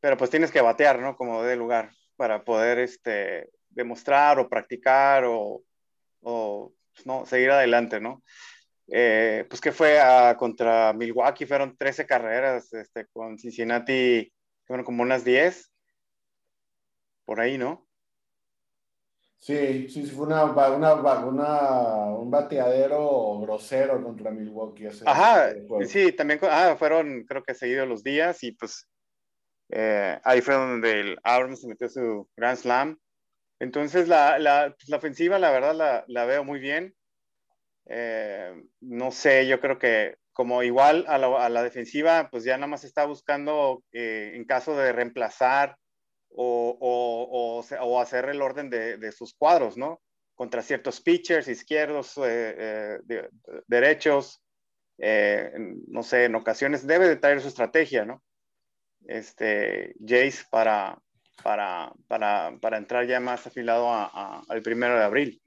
Pero 0.00 0.16
pues 0.16 0.30
tienes 0.30 0.50
que 0.50 0.60
batear, 0.60 0.98
¿no? 1.00 1.16
Como 1.16 1.42
de 1.42 1.56
lugar 1.56 1.90
para 2.16 2.44
poder 2.44 2.78
este, 2.78 3.50
demostrar 3.68 4.38
o 4.38 4.48
practicar 4.48 5.24
o, 5.24 5.62
o 6.22 6.72
pues, 6.94 7.06
no, 7.06 7.26
seguir 7.26 7.50
adelante, 7.50 8.00
¿no? 8.00 8.22
Eh, 8.88 9.46
pues 9.48 9.60
que 9.60 9.72
fue 9.72 10.00
a, 10.00 10.36
contra 10.36 10.92
Milwaukee, 10.92 11.46
fueron 11.46 11.76
13 11.76 12.06
carreras, 12.06 12.72
este, 12.72 13.06
con 13.06 13.38
Cincinnati 13.38 14.32
fueron 14.64 14.84
como 14.84 15.02
unas 15.02 15.24
10, 15.24 15.72
por 17.24 17.40
ahí, 17.40 17.58
¿no? 17.58 17.89
Sí, 19.40 19.88
sí, 19.88 20.06
sí, 20.06 20.10
fue 20.10 20.26
una, 20.26 20.44
una, 20.44 20.94
una, 21.24 22.14
un 22.14 22.30
bateadero 22.30 23.40
grosero 23.40 24.02
contra 24.02 24.30
Milwaukee. 24.30 24.86
Ese, 24.86 25.04
Ajá, 25.06 25.50
ese 25.80 25.86
sí, 25.86 26.12
también 26.12 26.40
ah, 26.42 26.76
fueron, 26.78 27.24
creo 27.24 27.42
que 27.42 27.54
seguidos 27.54 27.88
los 27.88 28.02
días 28.02 28.42
y 28.42 28.52
pues 28.52 28.86
eh, 29.70 30.20
ahí 30.24 30.42
fue 30.42 30.54
donde 30.54 31.00
el 31.00 31.18
Abrams 31.22 31.62
se 31.62 31.68
metió 31.68 31.88
su 31.88 32.28
Grand 32.36 32.58
Slam. 32.58 32.98
Entonces 33.60 34.08
la, 34.08 34.38
la, 34.38 34.74
pues, 34.78 34.90
la 34.90 34.98
ofensiva, 34.98 35.38
la 35.38 35.50
verdad, 35.50 35.74
la, 35.74 36.04
la 36.06 36.26
veo 36.26 36.44
muy 36.44 36.60
bien. 36.60 36.94
Eh, 37.86 38.62
no 38.80 39.10
sé, 39.10 39.46
yo 39.46 39.58
creo 39.58 39.78
que 39.78 40.16
como 40.34 40.62
igual 40.62 41.06
a 41.08 41.16
la, 41.16 41.46
a 41.46 41.48
la 41.48 41.62
defensiva, 41.62 42.28
pues 42.30 42.44
ya 42.44 42.58
nada 42.58 42.66
más 42.66 42.84
está 42.84 43.06
buscando 43.06 43.82
eh, 43.92 44.32
en 44.34 44.44
caso 44.44 44.76
de 44.76 44.92
reemplazar 44.92 45.76
o, 46.36 47.64
o, 47.80 48.00
hacer 48.00 48.28
el 48.28 48.42
orden 48.42 48.70
de, 48.70 48.96
de, 48.96 49.12
sus 49.12 49.34
cuadros, 49.34 49.76
¿no? 49.76 50.00
Contra 50.34 50.62
ciertos 50.62 51.00
pitchers, 51.00 51.48
izquierdos, 51.48 52.16
eh, 52.18 52.54
eh 52.58 52.98
de, 53.04 53.28
derechos, 53.66 54.42
eh, 54.98 55.52
no 55.88 56.02
sé, 56.02 56.24
en 56.24 56.34
ocasiones 56.34 56.86
debe 56.86 57.08
de 57.08 57.16
traer 57.16 57.40
su 57.40 57.48
estrategia, 57.48 58.04
¿no? 58.04 58.22
Este, 59.06 59.94
Jace 60.00 60.44
para, 60.50 60.98
para, 61.42 61.92
para, 62.06 62.56
para 62.60 62.76
entrar 62.76 63.06
ya 63.06 63.18
más 63.18 63.46
afilado 63.46 63.90
al 63.90 64.62
primero 64.62 64.96
de 64.96 65.04
abril. 65.04 65.42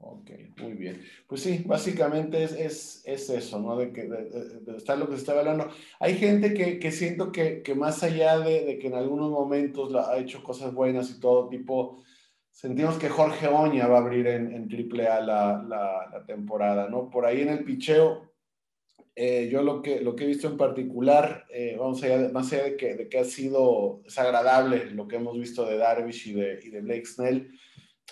Ok, 0.00 0.30
muy 0.58 0.74
bien. 0.74 1.02
Pues 1.26 1.42
sí, 1.42 1.64
básicamente 1.66 2.44
es, 2.44 2.52
es, 2.52 3.02
es 3.04 3.30
eso, 3.30 3.58
¿no? 3.60 3.76
De 3.76 3.92
que 3.92 4.02
de, 4.02 4.24
de, 4.26 4.60
de 4.60 4.76
estar 4.76 4.96
lo 4.96 5.06
que 5.08 5.14
se 5.14 5.20
está 5.20 5.38
hablando. 5.38 5.68
Hay 5.98 6.14
gente 6.14 6.54
que, 6.54 6.78
que 6.78 6.92
siento 6.92 7.32
que, 7.32 7.62
que, 7.62 7.74
más 7.74 8.04
allá 8.04 8.38
de, 8.38 8.78
que 8.78 8.86
en 8.86 8.94
algunos 8.94 9.30
momentos 9.30 9.90
la, 9.90 10.08
ha 10.08 10.18
hecho 10.18 10.44
cosas 10.44 10.72
buenas 10.72 11.10
y 11.10 11.18
todo, 11.18 11.48
tipo, 11.48 12.00
sentimos 12.48 12.96
que 12.96 13.08
Jorge 13.08 13.48
Oña 13.48 13.88
va 13.88 13.98
a 13.98 14.00
abrir 14.00 14.28
en, 14.28 14.52
en 14.52 14.68
AAA 14.70 15.20
la, 15.20 15.64
la, 15.68 16.08
la, 16.12 16.24
temporada, 16.26 16.88
¿no? 16.88 17.10
Por 17.10 17.26
ahí 17.26 17.40
en 17.40 17.48
el 17.48 17.64
picheo, 17.64 18.30
eh, 19.16 19.48
yo 19.50 19.62
lo 19.64 19.82
que, 19.82 20.00
lo 20.00 20.14
que 20.14 20.24
he 20.24 20.28
visto 20.28 20.46
en 20.46 20.56
particular, 20.56 21.44
eh, 21.52 21.76
vamos 21.76 22.00
allá, 22.04 22.28
más 22.32 22.52
allá 22.52 22.62
de 22.64 22.76
que, 22.76 22.94
de 22.94 23.08
que 23.08 23.18
ha 23.18 23.24
sido 23.24 24.00
desagradable 24.04 24.92
lo 24.92 25.08
que 25.08 25.16
hemos 25.16 25.36
visto 25.36 25.66
de 25.66 25.76
Darvish 25.76 26.28
y 26.28 26.34
de, 26.34 26.60
y 26.62 26.70
de 26.70 26.80
Blake 26.82 27.04
Snell, 27.04 27.50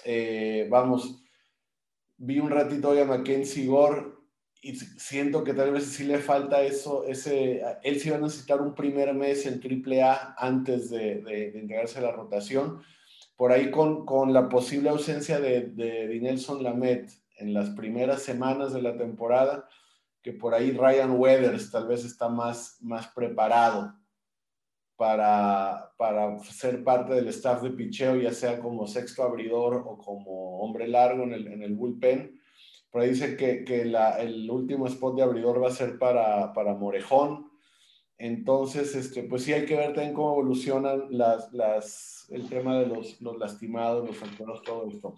eh, 0.05 0.67
vamos 0.69 1.23
vi 2.19 2.39
un 2.39 2.51
ratito 2.51 2.91
hoy 2.91 2.99
a 2.99 3.05
Mackenzie 3.05 3.67
Gore 3.67 4.17
y 4.63 4.75
siento 4.75 5.45
que 5.45 5.55
tal 5.55 5.73
vez 5.73 5.85
sí 5.85 6.05
le 6.05 6.19
falta 6.19 6.63
eso, 6.63 7.05
ese, 7.05 7.63
él 7.83 8.01
sí 8.01 8.11
va 8.11 8.17
a 8.17 8.21
necesitar 8.21 8.61
un 8.61 8.75
primer 8.75 9.15
mes 9.15 9.47
en 9.47 9.61
AAA 9.61 10.35
antes 10.39 10.91
de, 10.91 11.17
de, 11.23 11.53
de 11.53 11.59
entregarse 11.61 11.99
a 11.99 12.03
la 12.03 12.13
rotación. 12.13 12.83
Por 13.37 13.53
ahí 13.53 13.71
con, 13.71 14.07
con 14.07 14.33
la 14.33 14.49
posible 14.49 14.89
ausencia 14.89 15.39
de, 15.39 15.67
de, 15.67 16.09
de 16.09 16.21
Nelson 16.21 16.63
Lamet 16.63 17.11
en 17.37 17.53
las 17.53 17.71
primeras 17.71 18.23
semanas 18.23 18.73
de 18.73 18.83
la 18.83 18.97
temporada, 18.97 19.69
que 20.23 20.33
por 20.33 20.55
ahí 20.55 20.73
Ryan 20.73 21.13
Weathers 21.13 21.71
tal 21.71 21.87
vez 21.87 22.05
está 22.05 22.29
más, 22.29 22.79
más 22.81 23.09
preparado 23.09 23.95
para, 24.97 25.93
para 25.97 26.39
ser 26.41 26.83
parte 26.83 27.15
del 27.15 27.29
staff 27.29 27.63
de 27.63 27.71
picheo, 27.71 28.17
ya 28.17 28.33
sea 28.33 28.59
como 28.59 28.87
sexto 28.87 29.23
abridor 29.23 29.83
o 29.87 29.99
como 29.99 30.61
hombre 30.61 30.89
largo 30.89 31.25
en 31.25 31.33
el, 31.33 31.47
en 31.49 31.63
el 31.63 31.75
bullpen. 31.75 32.41
Por 32.91 33.03
ahí 33.03 33.11
dice 33.11 33.37
que, 33.37 33.65
que 33.65 33.85
la, 33.85 34.21
el 34.21 34.51
último 34.51 34.87
spot 34.87 35.17
de 35.17 35.23
abridor 35.23 35.63
va 35.63 35.69
a 35.69 35.73
ser 35.73 35.99
para, 35.99 36.53
para 36.53 36.75
Morejón. 36.75 37.51
Entonces, 38.19 38.95
este, 38.95 39.25
pues 39.25 39.43
sí 39.43 39.53
hay 39.53 39.67
que 39.67 39.77
ver 39.77 39.93
también 39.93 40.15
cómo 40.15 40.33
evolucionan 40.33 41.05
las, 41.11 41.53
las, 41.53 42.27
el 42.31 42.49
tema 42.49 42.79
de 42.79 42.87
los, 42.87 43.21
los 43.21 43.37
lastimados, 43.37 44.09
los 44.09 44.23
enfermos, 44.23 44.63
todo 44.63 44.89
esto. 44.89 45.15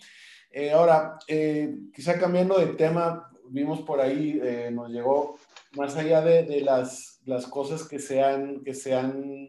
Eh, 0.50 0.72
ahora, 0.72 1.18
eh, 1.28 1.72
quizá 1.94 2.18
cambiando 2.18 2.58
de 2.58 2.66
tema, 2.74 3.30
vimos 3.48 3.82
por 3.82 4.00
ahí, 4.00 4.40
eh, 4.42 4.70
nos 4.72 4.90
llegó 4.90 5.38
más 5.76 5.96
allá 5.96 6.20
de, 6.22 6.42
de 6.42 6.62
las, 6.62 7.20
las, 7.26 7.46
cosas 7.46 7.86
que 7.86 8.00
se 8.00 8.22
han, 8.22 8.64
que 8.64 8.74
se 8.74 8.94
han 8.94 9.48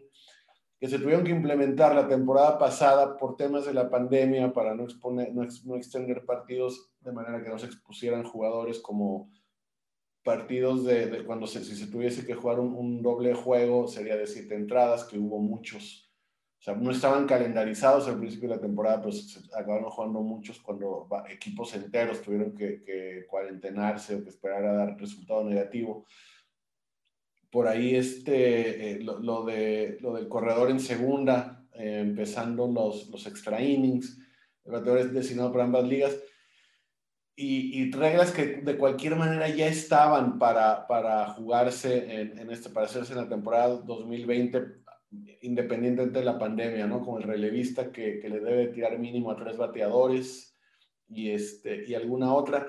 que 0.80 0.88
se 0.88 0.98
tuvieron 0.98 1.24
que 1.24 1.30
implementar 1.30 1.94
la 1.94 2.08
temporada 2.08 2.58
pasada 2.58 3.18
por 3.18 3.36
temas 3.36 3.66
de 3.66 3.74
la 3.74 3.90
pandemia 3.90 4.52
para 4.52 4.74
no, 4.74 4.84
exponer, 4.84 5.32
no, 5.34 5.46
no 5.64 5.76
extender 5.76 6.24
partidos 6.24 6.90
de 7.00 7.12
manera 7.12 7.42
que 7.44 7.50
no 7.50 7.58
se 7.58 7.66
expusieran 7.66 8.24
jugadores 8.24 8.80
como 8.80 9.30
partidos 10.24 10.84
de, 10.84 11.06
de 11.06 11.24
cuando 11.24 11.46
se, 11.46 11.62
si 11.64 11.76
se 11.76 11.86
tuviese 11.86 12.26
que 12.26 12.34
jugar 12.34 12.60
un, 12.60 12.74
un, 12.74 13.02
doble 13.02 13.34
juego 13.34 13.88
sería 13.88 14.16
de 14.16 14.26
siete 14.26 14.54
entradas, 14.54 15.04
que 15.04 15.18
hubo 15.18 15.38
muchos 15.38 16.10
o 16.60 16.62
sea, 16.62 16.74
no 16.74 16.90
estaban 16.90 17.26
calendarizados 17.26 18.06
al 18.06 18.18
principio 18.18 18.50
de 18.50 18.56
la 18.56 18.60
temporada, 18.60 19.00
pues 19.00 19.42
acabaron 19.56 19.88
jugando 19.88 20.20
muchos 20.20 20.60
cuando 20.60 21.08
equipos 21.30 21.74
enteros 21.74 22.20
tuvieron 22.20 22.54
que, 22.54 22.82
que 22.82 23.24
cuarentenarse 23.26 24.16
o 24.16 24.22
que 24.22 24.28
esperar 24.28 24.66
a 24.66 24.72
dar 24.74 25.00
resultado 25.00 25.42
negativo. 25.42 26.04
Por 27.50 27.66
ahí 27.68 27.96
este, 27.96 28.92
eh, 28.92 29.00
lo, 29.02 29.44
de, 29.44 29.98
lo 30.00 30.14
del 30.14 30.28
corredor 30.28 30.70
en 30.70 30.80
segunda, 30.80 31.66
eh, 31.74 32.00
empezando 32.00 32.68
los, 32.68 33.08
los 33.08 33.26
extra 33.26 33.60
innings, 33.62 34.18
el 34.64 34.72
bateador 34.72 35.00
es 35.00 35.12
designado 35.12 35.52
para 35.52 35.64
ambas 35.64 35.84
ligas. 35.84 36.16
Y, 37.34 37.80
y, 37.80 37.90
reglas 37.90 38.32
que 38.32 38.58
de 38.58 38.76
cualquier 38.76 39.16
manera 39.16 39.48
ya 39.48 39.66
estaban 39.66 40.38
para, 40.38 40.86
para 40.86 41.26
jugarse 41.28 42.20
en, 42.20 42.38
en, 42.38 42.50
este, 42.50 42.68
para 42.68 42.86
hacerse 42.86 43.14
en 43.14 43.20
la 43.20 43.28
temporada 43.28 43.68
2020 43.78 44.80
independientemente 45.42 46.20
de 46.20 46.24
la 46.24 46.38
pandemia, 46.38 46.86
¿no? 46.86 47.00
Como 47.02 47.18
el 47.18 47.24
relevista 47.24 47.90
que, 47.90 48.20
que 48.20 48.28
le 48.28 48.40
debe 48.40 48.68
tirar 48.68 48.98
mínimo 48.98 49.30
a 49.30 49.36
tres 49.36 49.56
bateadores 49.56 50.56
y, 51.08 51.30
este, 51.30 51.84
y 51.86 51.94
alguna 51.94 52.32
otra. 52.32 52.68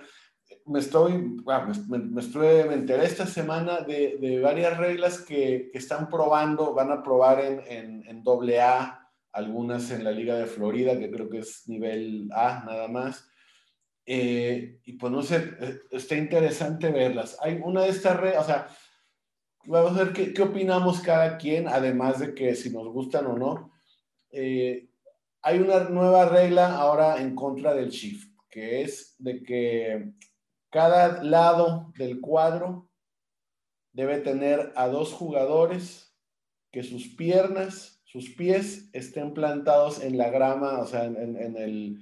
Me 0.66 0.80
estoy, 0.80 1.38
ah, 1.48 1.68
me, 1.90 1.98
me, 2.00 2.22
estoy, 2.22 2.68
me 2.68 2.76
enteré 2.76 3.06
esta 3.06 3.26
semana 3.26 3.82
de, 3.82 4.18
de 4.20 4.40
varias 4.40 4.78
reglas 4.78 5.22
que, 5.22 5.70
que, 5.72 5.78
están 5.78 6.10
probando, 6.10 6.74
van 6.74 6.92
a 6.92 7.04
probar 7.04 7.40
en, 7.44 7.62
en, 7.68 8.08
en 8.08 8.24
doble 8.24 8.62
A, 8.62 9.10
algunas 9.32 9.92
en 9.92 10.04
la 10.04 10.12
Liga 10.12 10.36
de 10.36 10.46
Florida, 10.46 10.98
que 10.98 11.10
creo 11.10 11.30
que 11.30 11.40
es 11.40 11.68
nivel 11.68 12.30
A 12.34 12.64
nada 12.66 12.88
más. 12.88 13.28
Eh, 14.06 14.80
y 14.84 14.94
pues 14.94 15.12
no 15.12 15.22
sé, 15.22 15.56
eh, 15.60 15.80
está 15.92 16.16
interesante 16.16 16.92
verlas. 16.92 17.38
Hay 17.42 17.60
una 17.64 17.84
de 17.84 17.90
estas 17.90 18.20
reglas, 18.20 18.44
o 18.44 18.48
sea, 18.48 18.68
vamos 19.66 19.98
a 19.98 20.04
ver 20.04 20.14
qué, 20.14 20.34
qué, 20.34 20.42
opinamos 20.42 21.02
cada 21.02 21.38
quien, 21.38 21.68
además 21.68 22.20
de 22.20 22.34
que 22.34 22.56
si 22.56 22.72
nos 22.72 22.88
gustan 22.88 23.28
o 23.28 23.38
no. 23.38 23.72
Eh, 24.32 24.90
hay 25.42 25.60
una 25.60 25.86
nueva 25.86 26.26
regla 26.26 26.76
ahora 26.76 27.22
en 27.22 27.36
contra 27.36 27.74
del 27.74 27.90
shift, 27.90 28.32
que 28.50 28.82
es 28.82 29.16
de 29.18 29.44
que 29.44 30.14
cada 30.72 31.22
lado 31.22 31.94
del 31.98 32.20
cuadro 32.20 32.90
debe 33.94 34.20
tener 34.20 34.72
a 34.76 34.88
dos 34.88 35.14
jugadores 35.14 36.16
que 36.72 36.82
sus 36.82 37.10
piernas, 37.10 38.02
sus 38.06 38.30
pies 38.30 38.90
estén 38.94 39.34
plantados 39.34 40.02
en 40.02 40.18
la 40.18 40.30
grama, 40.30 40.80
o 40.80 40.88
sea, 40.88 41.06
en, 41.06 41.18
en 41.18 41.58
el, 41.58 42.00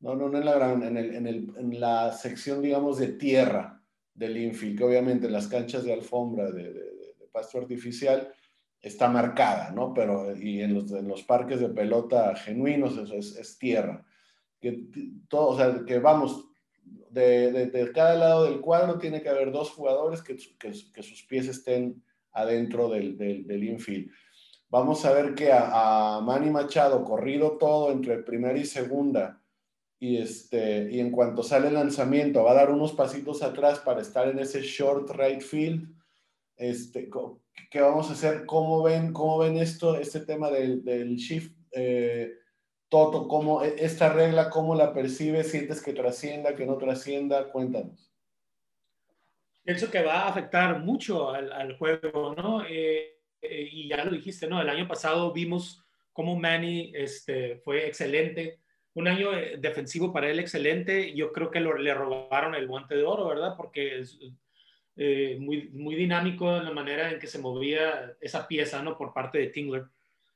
no, 0.00 0.14
no, 0.14 0.28
no 0.28 0.38
en 0.38 0.44
la 0.44 0.54
grama, 0.54 0.86
en, 0.86 0.96
el, 0.96 1.14
en, 1.14 1.26
el, 1.26 1.52
en 1.56 1.80
la 1.80 2.12
sección, 2.12 2.62
digamos, 2.62 2.98
de 2.98 3.08
tierra 3.08 3.82
del 4.14 4.36
infield, 4.36 4.78
que 4.78 4.84
obviamente 4.84 5.26
en 5.26 5.32
las 5.32 5.48
canchas 5.48 5.84
de 5.84 5.92
alfombra 5.92 6.50
de, 6.50 6.92
pasto 7.32 7.58
artificial 7.58 8.30
está 8.78 9.08
marcada, 9.08 9.70
¿no? 9.70 9.94
Pero, 9.94 10.36
y 10.36 10.60
en 10.60 10.74
los, 10.74 10.92
en 10.92 11.08
los 11.08 11.22
parques 11.22 11.60
de 11.60 11.70
pelota 11.70 12.34
genuinos 12.36 12.98
eso 12.98 13.14
es, 13.14 13.36
es, 13.36 13.58
tierra. 13.58 14.04
Que, 14.60 14.86
todo, 15.28 15.48
o 15.48 15.56
sea, 15.56 15.82
que 15.86 15.98
vamos, 15.98 16.51
de, 17.12 17.52
de, 17.52 17.66
de, 17.66 17.92
cada 17.92 18.14
lado 18.14 18.44
del 18.44 18.60
cuadro 18.60 18.98
tiene 18.98 19.22
que 19.22 19.28
haber 19.28 19.52
dos 19.52 19.70
jugadores 19.70 20.22
que, 20.22 20.36
que, 20.58 20.72
que 20.92 21.02
sus 21.02 21.22
pies 21.24 21.48
estén 21.48 22.02
adentro 22.32 22.88
del, 22.88 23.16
del, 23.16 23.46
del, 23.46 23.64
infield. 23.64 24.10
Vamos 24.68 25.04
a 25.04 25.12
ver 25.12 25.34
que 25.34 25.52
a, 25.52 26.16
a, 26.16 26.20
Manny 26.20 26.50
Machado, 26.50 27.04
corrido 27.04 27.58
todo 27.58 27.92
entre 27.92 28.22
primera 28.22 28.58
y 28.58 28.64
segunda, 28.64 29.42
y, 29.98 30.16
este, 30.16 30.88
y 30.90 30.98
en 30.98 31.10
cuanto 31.10 31.42
sale 31.42 31.68
el 31.68 31.74
lanzamiento, 31.74 32.42
va 32.42 32.52
a 32.52 32.54
dar 32.54 32.70
unos 32.70 32.92
pasitos 32.92 33.42
atrás 33.42 33.78
para 33.78 34.00
estar 34.00 34.28
en 34.28 34.38
ese 34.38 34.62
short 34.62 35.10
right 35.10 35.40
field 35.40 35.88
este, 36.56 37.10
¿Qué 37.70 37.80
vamos 37.80 38.08
a 38.08 38.12
hacer? 38.12 38.46
¿Cómo 38.46 38.82
ven, 38.82 39.12
cómo 39.12 39.38
ven 39.38 39.56
esto, 39.56 39.96
este 39.96 40.20
tema 40.20 40.50
del, 40.50 40.84
del 40.84 41.16
shift? 41.16 41.52
Eh, 41.72 42.32
Toto, 42.92 43.26
¿cómo, 43.26 43.64
e, 43.64 43.74
esta 43.78 44.12
regla, 44.12 44.50
cómo 44.50 44.74
la 44.74 44.92
percibes? 44.92 45.50
¿Sientes 45.50 45.82
que 45.82 45.94
trascienda, 45.94 46.54
que 46.54 46.66
no 46.66 46.76
trascienda? 46.76 47.50
Cuéntanos. 47.50 48.12
Pienso 49.64 49.90
que 49.90 50.02
va 50.02 50.24
a 50.24 50.28
afectar 50.28 50.78
mucho 50.78 51.30
al, 51.30 51.50
al 51.52 51.78
juego, 51.78 52.34
¿no? 52.36 52.62
Eh, 52.66 53.18
eh, 53.40 53.68
y 53.72 53.88
ya 53.88 54.04
lo 54.04 54.10
dijiste, 54.10 54.46
¿no? 54.46 54.60
El 54.60 54.68
año 54.68 54.86
pasado 54.86 55.32
vimos 55.32 55.82
cómo 56.12 56.38
Manny 56.38 56.92
este, 56.94 57.56
fue 57.64 57.86
excelente. 57.86 58.60
Un 58.92 59.08
año 59.08 59.32
eh, 59.32 59.56
defensivo 59.58 60.12
para 60.12 60.28
él 60.28 60.38
excelente. 60.38 61.14
Yo 61.14 61.32
creo 61.32 61.50
que 61.50 61.60
lo, 61.60 61.78
le 61.78 61.94
robaron 61.94 62.54
el 62.54 62.66
guante 62.66 62.94
de 62.94 63.04
oro, 63.04 63.26
¿verdad? 63.26 63.54
Porque 63.56 64.02
eh, 64.96 65.38
muy, 65.40 65.70
muy 65.70 65.94
dinámico 65.94 66.58
en 66.58 66.64
la 66.66 66.72
manera 66.72 67.10
en 67.10 67.18
que 67.18 67.26
se 67.26 67.38
movía 67.38 68.18
esa 68.20 68.46
pieza, 68.46 68.82
¿no? 68.82 68.98
Por 68.98 69.14
parte 69.14 69.38
de 69.38 69.46
Tingler. 69.46 69.84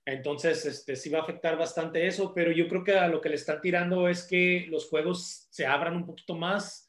Entonces, 0.06 0.64
este, 0.64 0.94
sí 0.94 1.10
va 1.10 1.18
a 1.18 1.22
afectar 1.22 1.58
bastante 1.58 2.06
eso, 2.06 2.32
pero 2.32 2.52
yo 2.52 2.68
creo 2.68 2.84
que 2.84 2.94
a 2.94 3.08
lo 3.08 3.20
que 3.20 3.28
le 3.28 3.34
están 3.34 3.60
tirando 3.60 4.08
es 4.08 4.22
que 4.22 4.66
los 4.68 4.88
juegos 4.88 5.48
se 5.50 5.66
abran 5.66 5.96
un 5.96 6.06
poquito 6.06 6.36
más, 6.36 6.88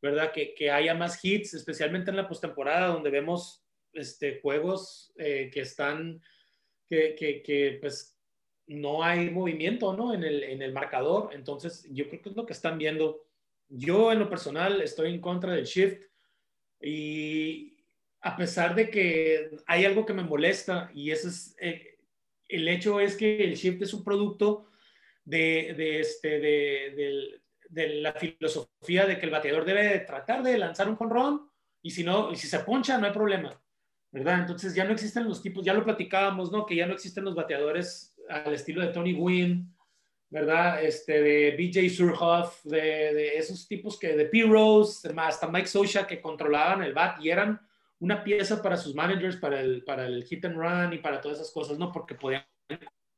¿verdad? 0.00 0.32
Que, 0.32 0.54
que 0.54 0.70
haya 0.70 0.94
más 0.94 1.22
hits, 1.22 1.52
especialmente 1.52 2.10
en 2.10 2.16
la 2.16 2.26
postemporada, 2.26 2.86
donde 2.86 3.10
vemos 3.10 3.66
este, 3.92 4.40
juegos 4.40 5.12
eh, 5.16 5.50
que 5.52 5.60
están, 5.60 6.22
que, 6.88 7.14
que, 7.14 7.42
que, 7.42 7.78
pues 7.82 8.18
no 8.66 9.04
hay 9.04 9.28
movimiento, 9.28 9.94
¿no? 9.94 10.14
En 10.14 10.24
el, 10.24 10.42
en 10.42 10.62
el 10.62 10.72
marcador. 10.72 11.34
Entonces, 11.34 11.86
yo 11.90 12.08
creo 12.08 12.22
que 12.22 12.30
es 12.30 12.36
lo 12.36 12.46
que 12.46 12.54
están 12.54 12.78
viendo. 12.78 13.26
Yo, 13.68 14.10
en 14.10 14.20
lo 14.20 14.30
personal, 14.30 14.80
estoy 14.80 15.12
en 15.12 15.20
contra 15.20 15.52
del 15.52 15.66
shift 15.66 16.02
y 16.80 17.76
a 18.22 18.36
pesar 18.38 18.74
de 18.74 18.88
que 18.88 19.50
hay 19.66 19.84
algo 19.84 20.06
que 20.06 20.14
me 20.14 20.22
molesta 20.22 20.90
y 20.94 21.10
ese 21.10 21.28
es 21.28 21.56
eh, 21.60 21.93
el 22.48 22.68
hecho 22.68 23.00
es 23.00 23.16
que 23.16 23.44
el 23.44 23.54
shift 23.54 23.82
es 23.82 23.94
un 23.94 24.04
producto 24.04 24.70
de, 25.24 26.00
este, 26.00 27.40
la 27.70 28.12
filosofía 28.12 29.06
de 29.06 29.18
que 29.18 29.26
el 29.26 29.32
bateador 29.32 29.64
debe 29.64 30.00
tratar 30.00 30.42
de 30.42 30.58
lanzar 30.58 30.88
un 30.88 30.96
jonrón 30.96 31.48
y 31.82 31.90
si 31.90 32.04
no, 32.04 32.34
si 32.34 32.46
se 32.46 32.60
poncha 32.60 32.98
no 32.98 33.06
hay 33.06 33.12
problema, 33.12 33.60
¿verdad? 34.10 34.40
Entonces 34.40 34.74
ya 34.74 34.84
no 34.84 34.92
existen 34.92 35.24
los 35.24 35.42
tipos, 35.42 35.64
ya 35.64 35.74
lo 35.74 35.84
platicábamos, 35.84 36.50
¿no? 36.50 36.64
Que 36.64 36.76
ya 36.76 36.86
no 36.86 36.94
existen 36.94 37.24
los 37.24 37.34
bateadores 37.34 38.16
al 38.28 38.54
estilo 38.54 38.80
de 38.80 38.88
Tony 38.92 39.12
Gwynn, 39.12 39.74
¿verdad? 40.30 40.82
Este, 40.82 41.20
de 41.20 41.50
BJ 41.56 41.90
Surhoff, 41.90 42.64
de, 42.64 43.36
esos 43.36 43.68
tipos 43.68 43.98
que, 43.98 44.16
de 44.16 44.26
P-Rose, 44.26 45.08
hasta 45.16 45.48
Mike 45.48 45.68
Sosha, 45.68 46.06
que 46.06 46.20
controlaban 46.20 46.82
el 46.82 46.92
bat 46.92 47.20
y 47.22 47.30
eran 47.30 47.60
una 48.00 48.24
pieza 48.24 48.62
para 48.62 48.76
sus 48.76 48.94
managers, 48.94 49.36
para 49.36 49.60
el, 49.60 49.84
para 49.84 50.06
el 50.06 50.24
hit 50.24 50.44
and 50.44 50.56
run 50.56 50.92
y 50.92 50.98
para 50.98 51.20
todas 51.20 51.38
esas 51.38 51.52
cosas, 51.52 51.78
¿no? 51.78 51.92
Porque 51.92 52.14
podían 52.14 52.44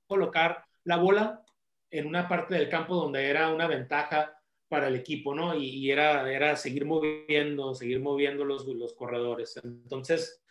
colocar 0.06 0.64
la 0.84 0.96
bola 0.96 1.44
en 1.90 2.06
una 2.06 2.28
parte 2.28 2.54
del 2.54 2.68
campo 2.68 2.94
donde 2.94 3.28
era 3.28 3.52
una 3.52 3.66
ventaja 3.66 4.38
para 4.68 4.88
el 4.88 4.96
equipo, 4.96 5.34
¿no? 5.34 5.54
Y, 5.54 5.68
y 5.68 5.90
era, 5.90 6.30
era 6.30 6.56
seguir 6.56 6.84
moviendo, 6.84 7.74
seguir 7.74 8.00
moviendo 8.00 8.44
los, 8.44 8.66
los 8.66 8.92
corredores. 8.94 9.58
Entonces, 9.62 10.42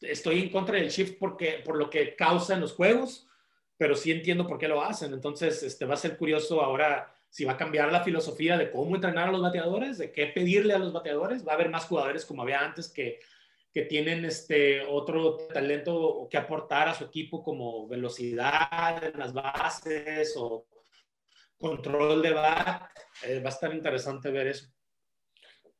estoy 0.00 0.42
en 0.42 0.50
contra 0.50 0.76
del 0.76 0.90
shift 0.90 1.18
porque, 1.18 1.62
por 1.64 1.76
lo 1.76 1.88
que 1.88 2.14
causa 2.14 2.54
en 2.54 2.60
los 2.60 2.72
juegos, 2.72 3.28
pero 3.76 3.96
sí 3.96 4.12
entiendo 4.12 4.46
por 4.46 4.58
qué 4.58 4.68
lo 4.68 4.82
hacen. 4.82 5.12
Entonces, 5.12 5.62
este, 5.62 5.84
va 5.86 5.94
a 5.94 5.98
ser 5.98 6.16
curioso 6.16 6.62
ahora 6.62 7.12
si 7.28 7.44
va 7.44 7.52
a 7.52 7.56
cambiar 7.56 7.90
la 7.90 8.04
filosofía 8.04 8.58
de 8.58 8.70
cómo 8.70 8.94
entrenar 8.94 9.28
a 9.28 9.32
los 9.32 9.40
bateadores, 9.40 9.98
de 9.98 10.12
qué 10.12 10.26
pedirle 10.26 10.74
a 10.74 10.78
los 10.78 10.92
bateadores. 10.92 11.46
Va 11.46 11.52
a 11.52 11.54
haber 11.54 11.70
más 11.70 11.86
jugadores 11.86 12.26
como 12.26 12.42
había 12.42 12.60
antes 12.60 12.88
que, 12.88 13.20
que 13.72 13.82
tienen 13.82 14.24
este 14.24 14.82
otro 14.82 15.38
talento 15.48 16.28
que 16.30 16.36
aportar 16.36 16.88
a 16.88 16.94
su 16.94 17.04
equipo 17.04 17.42
como 17.42 17.88
velocidad 17.88 19.02
en 19.02 19.18
las 19.18 19.32
bases 19.32 20.34
o 20.36 20.66
control 21.58 22.20
de 22.20 22.32
bat. 22.32 22.90
Eh, 23.26 23.40
va 23.40 23.48
a 23.48 23.52
estar 23.52 23.72
interesante 23.74 24.30
ver 24.30 24.48
eso. 24.48 24.66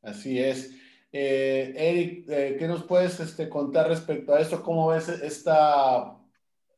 Así 0.01 0.41
es. 0.41 0.75
Eh, 1.13 1.75
Eric, 1.77 2.25
eh, 2.31 2.57
¿qué 2.59 2.67
nos 2.67 2.85
puedes 2.85 3.21
este, 3.21 3.51
contar 3.51 3.89
respecto 3.89 4.35
a 4.35 4.41
esto? 4.41 4.63
¿Cómo 4.63 4.89
ves 4.89 5.09
esta 5.09 6.17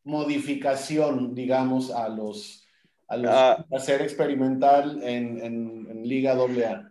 modificación, 0.03 1.35
digamos, 1.35 1.93
a 1.93 2.09
los, 2.09 2.67
a 3.07 3.17
los 3.17 3.31
ah. 3.33 3.65
hacer 3.73 4.03
experimental 4.03 5.01
en, 5.03 5.41
en, 5.41 5.87
en, 5.89 6.09
Liga 6.09 6.33
AA? 6.33 6.91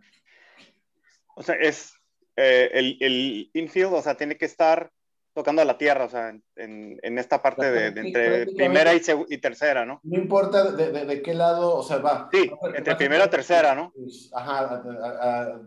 O 1.36 1.44
sea, 1.44 1.56
es 1.56 1.93
eh, 2.36 2.70
el, 2.74 2.98
el, 3.00 3.52
infield, 3.54 3.94
o 3.94 4.02
sea, 4.02 4.16
tiene 4.16 4.38
que 4.38 4.46
estar 4.46 4.92
tocando 5.34 5.64
la 5.64 5.78
tierra, 5.78 6.06
o 6.06 6.10
sea, 6.10 6.30
en, 6.30 7.00
en 7.02 7.18
esta 7.18 7.42
parte 7.42 7.72
de, 7.72 7.92
de 7.92 8.02
entre 8.02 8.46
primera 8.46 8.94
y, 8.94 9.02
y, 9.30 9.38
tercera, 9.40 9.86
¿no? 9.86 10.00
No 10.04 10.20
importa 10.20 10.72
de, 10.72 10.92
de, 10.92 11.06
de, 11.06 11.22
qué 11.24 11.34
lado, 11.34 11.76
o 11.76 11.84
sea, 11.84 11.98
va. 11.98 12.30
Sí, 12.32 12.52
entre 12.76 12.96
primera 12.96 13.26
y 13.26 13.30
tercera, 13.30 13.74
¿no? 13.74 13.92
Pues, 13.96 14.30
ajá, 14.34 14.84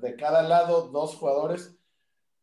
de 0.00 0.16
cada 0.16 0.42
lado 0.42 0.88
dos 0.88 1.16
jugadores 1.16 1.76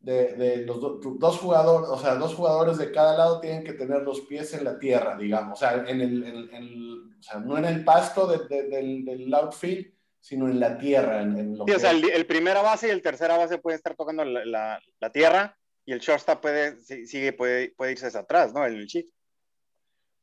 de, 0.04 0.34
de 0.34 0.58
los 0.66 0.82
do, 0.82 1.00
dos 1.02 1.40
jugadores, 1.40 1.90
o 1.90 1.98
sea, 1.98 2.16
dos 2.16 2.36
jugadores 2.36 2.78
de 2.78 2.92
cada 2.92 3.18
lado 3.18 3.40
tienen 3.40 3.64
que 3.64 3.74
tener 3.74 4.02
los 4.02 4.22
pies 4.22 4.54
en 4.54 4.66
la 4.66 4.78
tierra, 4.78 5.18
digamos, 5.18 5.58
o 5.58 5.60
sea, 5.60 5.76
en 5.88 6.02
el, 6.02 6.24
en, 6.24 6.54
en, 6.54 7.18
o 7.20 7.24
sea 7.24 7.40
no 7.40 7.58
en 7.58 7.66
el 7.66 7.86
pasto 7.86 8.28
de, 8.28 8.40
de, 8.50 8.64
del, 8.64 9.06
del, 9.06 9.34
outfield, 9.34 9.94
sino 10.24 10.48
en 10.48 10.58
la 10.58 10.78
tierra. 10.78 11.22
En, 11.22 11.58
lo 11.58 11.66
sí, 11.66 11.74
o 11.74 11.80
sea, 11.80 11.92
el, 11.92 12.10
el, 12.10 12.26
primera 12.26 12.62
base 12.62 12.88
y 12.88 12.92
el 12.92 13.02
tercera 13.02 13.36
base 13.36 13.58
pueden 13.58 13.76
estar 13.76 13.94
tocando 13.94 14.24
la, 14.24 14.46
la, 14.46 14.82
la 15.02 15.12
tierra 15.12 15.58
y 15.86 15.92
el 15.92 16.00
shortstop 16.00 16.40
puede, 16.40 16.80
sigue, 16.82 17.34
puede, 17.34 17.74
puede 17.76 17.92
irse 17.92 18.08
hacia 18.08 18.22
atrás, 18.22 18.54
¿no? 18.54 18.66
El 18.66 18.88
chip. 18.88 19.10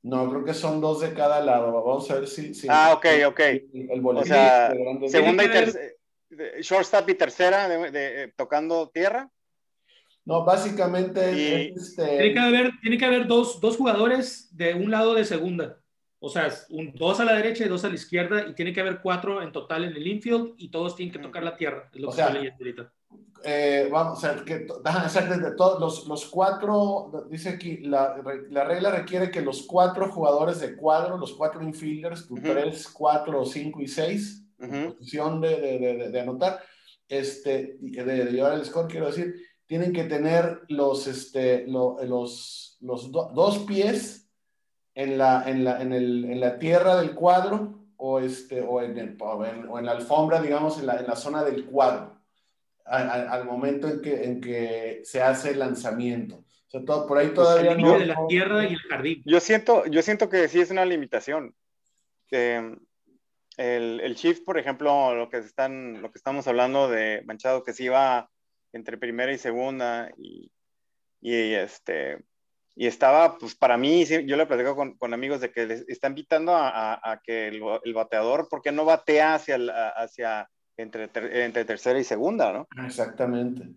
No, 0.02 0.30
creo 0.30 0.42
que 0.42 0.54
son 0.54 0.80
dos 0.80 1.02
de 1.02 1.12
cada 1.12 1.44
lado. 1.44 1.70
Vamos 1.84 2.10
a 2.10 2.14
ver 2.14 2.28
si. 2.28 2.50
ah, 2.70 2.94
ok, 2.94 3.06
ok. 3.26 3.40
El 3.40 4.00
o 4.02 4.24
sea, 4.24 4.72
segunda 5.06 5.44
y 5.44 5.50
tercera. 5.50 5.94
Shortstop 6.60 7.10
y 7.10 7.14
tercera 7.14 7.68
de, 7.68 8.32
tocando 8.36 8.88
tierra. 8.88 9.28
No, 10.24 10.46
básicamente. 10.46 11.72
este... 11.74 12.06
tiene, 12.06 12.32
que 12.32 12.38
haber, 12.38 12.70
tiene 12.80 12.96
que 12.96 13.04
haber 13.04 13.26
dos, 13.26 13.60
dos, 13.60 13.76
jugadores 13.76 14.48
de 14.56 14.72
un 14.72 14.90
lado 14.90 15.12
de 15.12 15.26
segunda. 15.26 15.78
O 16.22 16.28
sea, 16.28 16.52
un, 16.68 16.92
dos 16.94 17.18
a 17.18 17.24
la 17.24 17.32
derecha 17.32 17.64
y 17.64 17.68
dos 17.68 17.84
a 17.84 17.88
la 17.88 17.94
izquierda. 17.94 18.46
Y 18.46 18.54
tiene 18.54 18.72
que 18.72 18.80
haber 18.80 19.00
cuatro 19.00 19.42
en 19.42 19.52
total 19.52 19.84
en 19.84 19.96
el 19.96 20.06
infield 20.06 20.54
y 20.58 20.70
todos 20.70 20.94
tienen 20.94 21.12
que 21.12 21.18
tocar 21.18 21.42
la 21.42 21.56
tierra. 21.56 21.90
Es 21.92 22.00
lo 22.00 22.10
que 22.10 22.20
estoy 22.20 22.48
ahorita. 22.48 22.92
Eh, 23.42 23.88
vamos 23.90 24.22
a 24.22 24.34
ver, 24.34 24.44
que, 24.44 24.58
de 24.58 25.56
todos 25.56 25.80
los, 25.80 26.06
los, 26.06 26.26
cuatro, 26.26 27.26
dice 27.30 27.48
aquí, 27.48 27.78
la, 27.78 28.22
la, 28.50 28.64
regla 28.64 28.90
requiere 28.90 29.30
que 29.30 29.40
los 29.40 29.62
cuatro 29.62 30.10
jugadores 30.10 30.60
de 30.60 30.76
cuadro, 30.76 31.16
los 31.16 31.32
cuatro 31.32 31.62
infielders, 31.62 32.26
tu 32.26 32.34
tres, 32.34 32.86
cuatro, 32.88 33.46
cinco 33.46 33.80
y 33.80 33.88
seis, 33.88 34.44
posición 34.58 35.40
de, 35.40 35.56
de, 35.56 36.10
de, 36.10 36.20
anotar, 36.20 36.60
este, 37.08 37.78
de, 37.80 38.24
llevar 38.26 38.54
el 38.54 38.64
score, 38.66 38.88
quiero 38.88 39.06
decir, 39.06 39.34
tienen 39.64 39.94
que 39.94 40.04
tener 40.04 40.60
los, 40.68 41.06
este, 41.06 41.66
los, 41.66 42.76
los 42.82 43.10
dos 43.10 43.58
pies 43.60 44.19
en 45.02 45.16
la, 45.16 45.44
en, 45.46 45.64
la, 45.64 45.80
en, 45.80 45.92
el, 45.92 46.24
en 46.26 46.40
la 46.40 46.58
tierra 46.58 46.96
del 47.00 47.14
cuadro 47.14 47.86
o, 47.96 48.20
este, 48.20 48.60
o, 48.60 48.82
en, 48.82 48.98
el, 48.98 49.16
o 49.20 49.78
en 49.78 49.86
la 49.86 49.92
alfombra, 49.92 50.40
digamos, 50.42 50.78
en 50.78 50.86
la, 50.86 50.98
en 50.98 51.06
la 51.06 51.16
zona 51.16 51.42
del 51.42 51.64
cuadro 51.64 52.20
al, 52.84 53.44
momento 53.44 53.88
en 53.88 54.00
que, 54.00 54.24
en 54.24 54.40
que 54.40 55.00
se 55.04 55.22
hace 55.22 55.50
el 55.50 55.60
lanzamiento. 55.60 56.36
O 56.36 56.70
sea, 56.70 56.84
todo, 56.84 57.06
por 57.06 57.18
ahí 57.18 57.28
pues 57.28 57.36
todavía 57.36 57.74
no, 57.76 57.98
de 57.98 58.06
la 58.06 58.26
tierra 58.28 58.64
y 58.64 58.74
el 58.74 58.80
jardín. 58.80 59.22
Yo 59.24 59.40
siento, 59.40 59.86
yo 59.86 60.02
siento 60.02 60.28
que 60.28 60.48
sí 60.48 60.60
es 60.60 60.70
una 60.70 60.84
limitación. 60.84 61.54
el, 62.30 62.80
el 63.56 64.14
shift, 64.14 64.44
por 64.44 64.58
ejemplo, 64.58 65.14
lo 65.14 65.30
que, 65.30 65.38
están, 65.38 66.02
lo 66.02 66.10
que 66.10 66.18
estamos 66.18 66.46
hablando 66.46 66.88
de 66.88 67.22
Manchado, 67.24 67.62
que 67.62 67.72
sí 67.72 67.84
iba 67.84 68.28
entre 68.72 68.98
primera 68.98 69.32
y 69.32 69.38
segunda 69.38 70.10
y, 70.16 70.50
y 71.20 71.54
este 71.54 72.18
y 72.80 72.86
estaba, 72.86 73.36
pues 73.36 73.54
para 73.54 73.76
mí, 73.76 74.06
yo 74.06 74.38
le 74.38 74.46
platico 74.46 74.74
con, 74.74 74.96
con 74.96 75.12
amigos 75.12 75.42
de 75.42 75.52
que 75.52 75.66
les 75.66 75.86
está 75.86 76.08
invitando 76.08 76.56
a, 76.56 76.98
a, 77.12 77.20
que 77.20 77.48
el, 77.48 77.60
el, 77.84 77.92
bateador, 77.92 78.48
porque 78.48 78.72
no 78.72 78.86
batea 78.86 79.34
hacia, 79.34 79.58
hacia 79.90 80.48
entre, 80.78 81.10
entre 81.44 81.66
tercera 81.66 81.98
y 81.98 82.04
segunda, 82.04 82.54
¿no? 82.54 82.66
Exactamente. 82.82 83.68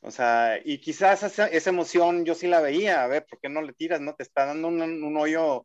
O 0.00 0.10
sea, 0.10 0.58
y 0.64 0.78
quizás 0.78 1.22
esa, 1.22 1.46
esa, 1.46 1.70
emoción 1.70 2.24
yo 2.24 2.34
sí 2.34 2.48
la 2.48 2.60
veía, 2.60 3.04
a 3.04 3.06
ver, 3.06 3.24
¿por 3.24 3.38
qué 3.38 3.48
no 3.48 3.62
le 3.62 3.72
tiras, 3.72 4.00
no? 4.00 4.16
Te 4.16 4.24
está 4.24 4.46
dando 4.46 4.66
un, 4.66 4.82
un, 4.82 5.16
hoyo 5.16 5.64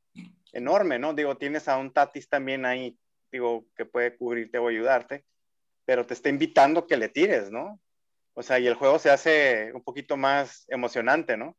enorme, 0.53 0.99
¿no? 0.99 1.15
Digo, 1.15 1.37
tienes 1.37 1.67
a 1.67 1.77
un 1.77 1.91
Tatis 1.91 2.29
también 2.29 2.67
ahí, 2.67 2.95
digo, 3.31 3.65
que 3.75 3.85
puede 3.85 4.15
cubrirte 4.15 4.59
o 4.59 4.67
ayudarte, 4.67 5.25
pero 5.85 6.05
te 6.05 6.13
está 6.13 6.29
invitando 6.29 6.85
que 6.85 6.97
le 6.97 7.09
tires, 7.09 7.49
¿no? 7.49 7.79
O 8.35 8.43
sea, 8.43 8.59
y 8.59 8.67
el 8.67 8.75
juego 8.75 8.99
se 8.99 9.09
hace 9.09 9.71
un 9.73 9.81
poquito 9.81 10.17
más 10.17 10.65
emocionante, 10.67 11.35
¿no? 11.35 11.57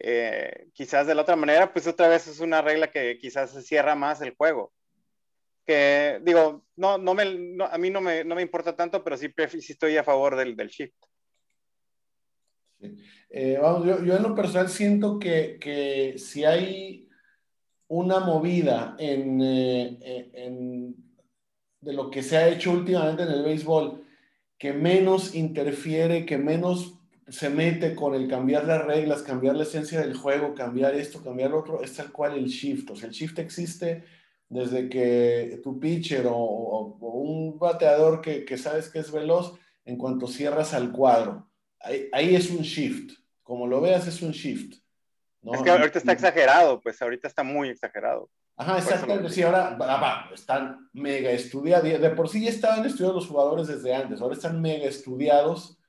Eh, 0.00 0.68
quizás 0.72 1.06
de 1.06 1.14
la 1.14 1.22
otra 1.22 1.36
manera, 1.36 1.72
pues 1.72 1.86
otra 1.86 2.08
vez 2.08 2.26
es 2.26 2.40
una 2.40 2.62
regla 2.62 2.90
que 2.90 3.18
quizás 3.18 3.52
se 3.52 3.62
cierra 3.62 3.94
más 3.94 4.20
el 4.22 4.34
juego 4.34 4.72
que 5.70 6.20
digo, 6.24 6.64
no, 6.74 6.98
no 6.98 7.14
me, 7.14 7.22
a 7.70 7.78
mí 7.78 7.90
no 7.90 8.00
me, 8.00 8.24
no 8.24 8.34
me, 8.34 8.42
importa 8.42 8.74
tanto, 8.74 9.04
pero 9.04 9.16
sí, 9.16 9.32
sí, 9.60 9.72
estoy 9.72 9.96
a 9.96 10.02
favor 10.02 10.34
del, 10.34 10.56
del 10.56 10.68
shift. 10.68 10.96
Eh, 13.28 13.58
vamos, 13.62 13.86
yo, 13.86 14.04
yo, 14.04 14.16
en 14.16 14.22
lo 14.24 14.34
personal 14.34 14.68
siento 14.68 15.20
que, 15.20 15.58
que 15.60 16.18
si 16.18 16.44
hay 16.44 17.08
una 17.86 18.18
movida 18.18 18.96
en, 18.98 19.40
eh, 19.42 20.30
en, 20.34 20.96
de 21.80 21.92
lo 21.92 22.10
que 22.10 22.24
se 22.24 22.36
ha 22.36 22.48
hecho 22.48 22.72
últimamente 22.72 23.22
en 23.22 23.30
el 23.30 23.44
béisbol, 23.44 24.04
que 24.58 24.72
menos 24.72 25.36
interfiere, 25.36 26.26
que 26.26 26.36
menos 26.36 26.99
se 27.30 27.48
mete 27.48 27.94
con 27.94 28.14
el 28.14 28.28
cambiar 28.28 28.64
las 28.64 28.84
reglas, 28.84 29.22
cambiar 29.22 29.56
la 29.56 29.62
esencia 29.62 30.00
del 30.00 30.16
juego, 30.16 30.54
cambiar 30.54 30.94
esto, 30.94 31.22
cambiar 31.22 31.50
lo 31.50 31.60
otro, 31.60 31.82
es 31.82 31.94
tal 31.94 32.10
cual 32.10 32.36
el 32.36 32.46
shift. 32.46 32.90
O 32.90 32.96
sea, 32.96 33.08
el 33.08 33.14
shift 33.14 33.38
existe 33.38 34.04
desde 34.48 34.88
que 34.88 35.60
tu 35.62 35.78
pitcher 35.78 36.26
o, 36.28 36.98
un 37.00 37.58
bateador 37.58 38.20
que, 38.20 38.44
que, 38.44 38.58
sabes 38.58 38.88
que 38.88 38.98
es 38.98 39.12
veloz, 39.12 39.58
en 39.84 39.96
cuanto 39.96 40.26
cierras 40.26 40.74
al 40.74 40.92
cuadro, 40.92 41.48
ahí, 41.80 42.08
ahí, 42.12 42.34
es 42.34 42.50
un 42.50 42.62
shift. 42.62 43.18
Como 43.42 43.66
lo 43.66 43.80
veas, 43.80 44.06
es 44.06 44.22
un 44.22 44.32
shift. 44.32 44.76
¿no? 45.42 45.54
Es 45.54 45.62
que 45.62 45.70
ahorita 45.70 45.98
está 45.98 46.12
exagerado, 46.12 46.80
pues 46.80 47.00
ahorita 47.00 47.26
está 47.28 47.42
muy 47.42 47.68
exagerado. 47.68 48.28
Ajá, 48.56 48.76
exactamente. 48.76 49.30
Sí, 49.30 49.42
ahora 49.42 50.28
están 50.34 50.90
mega 50.92 51.30
estudiados. 51.30 51.84
De 51.84 52.10
por 52.10 52.28
sí 52.28 52.44
ya 52.44 52.50
estaban 52.50 52.84
estudiados 52.84 53.16
los 53.16 53.26
jugadores 53.26 53.68
desde 53.68 53.94
antes. 53.94 54.20
Ahora 54.20 54.34
están 54.34 54.60
mega 54.60 54.84
estudiados 54.84 55.79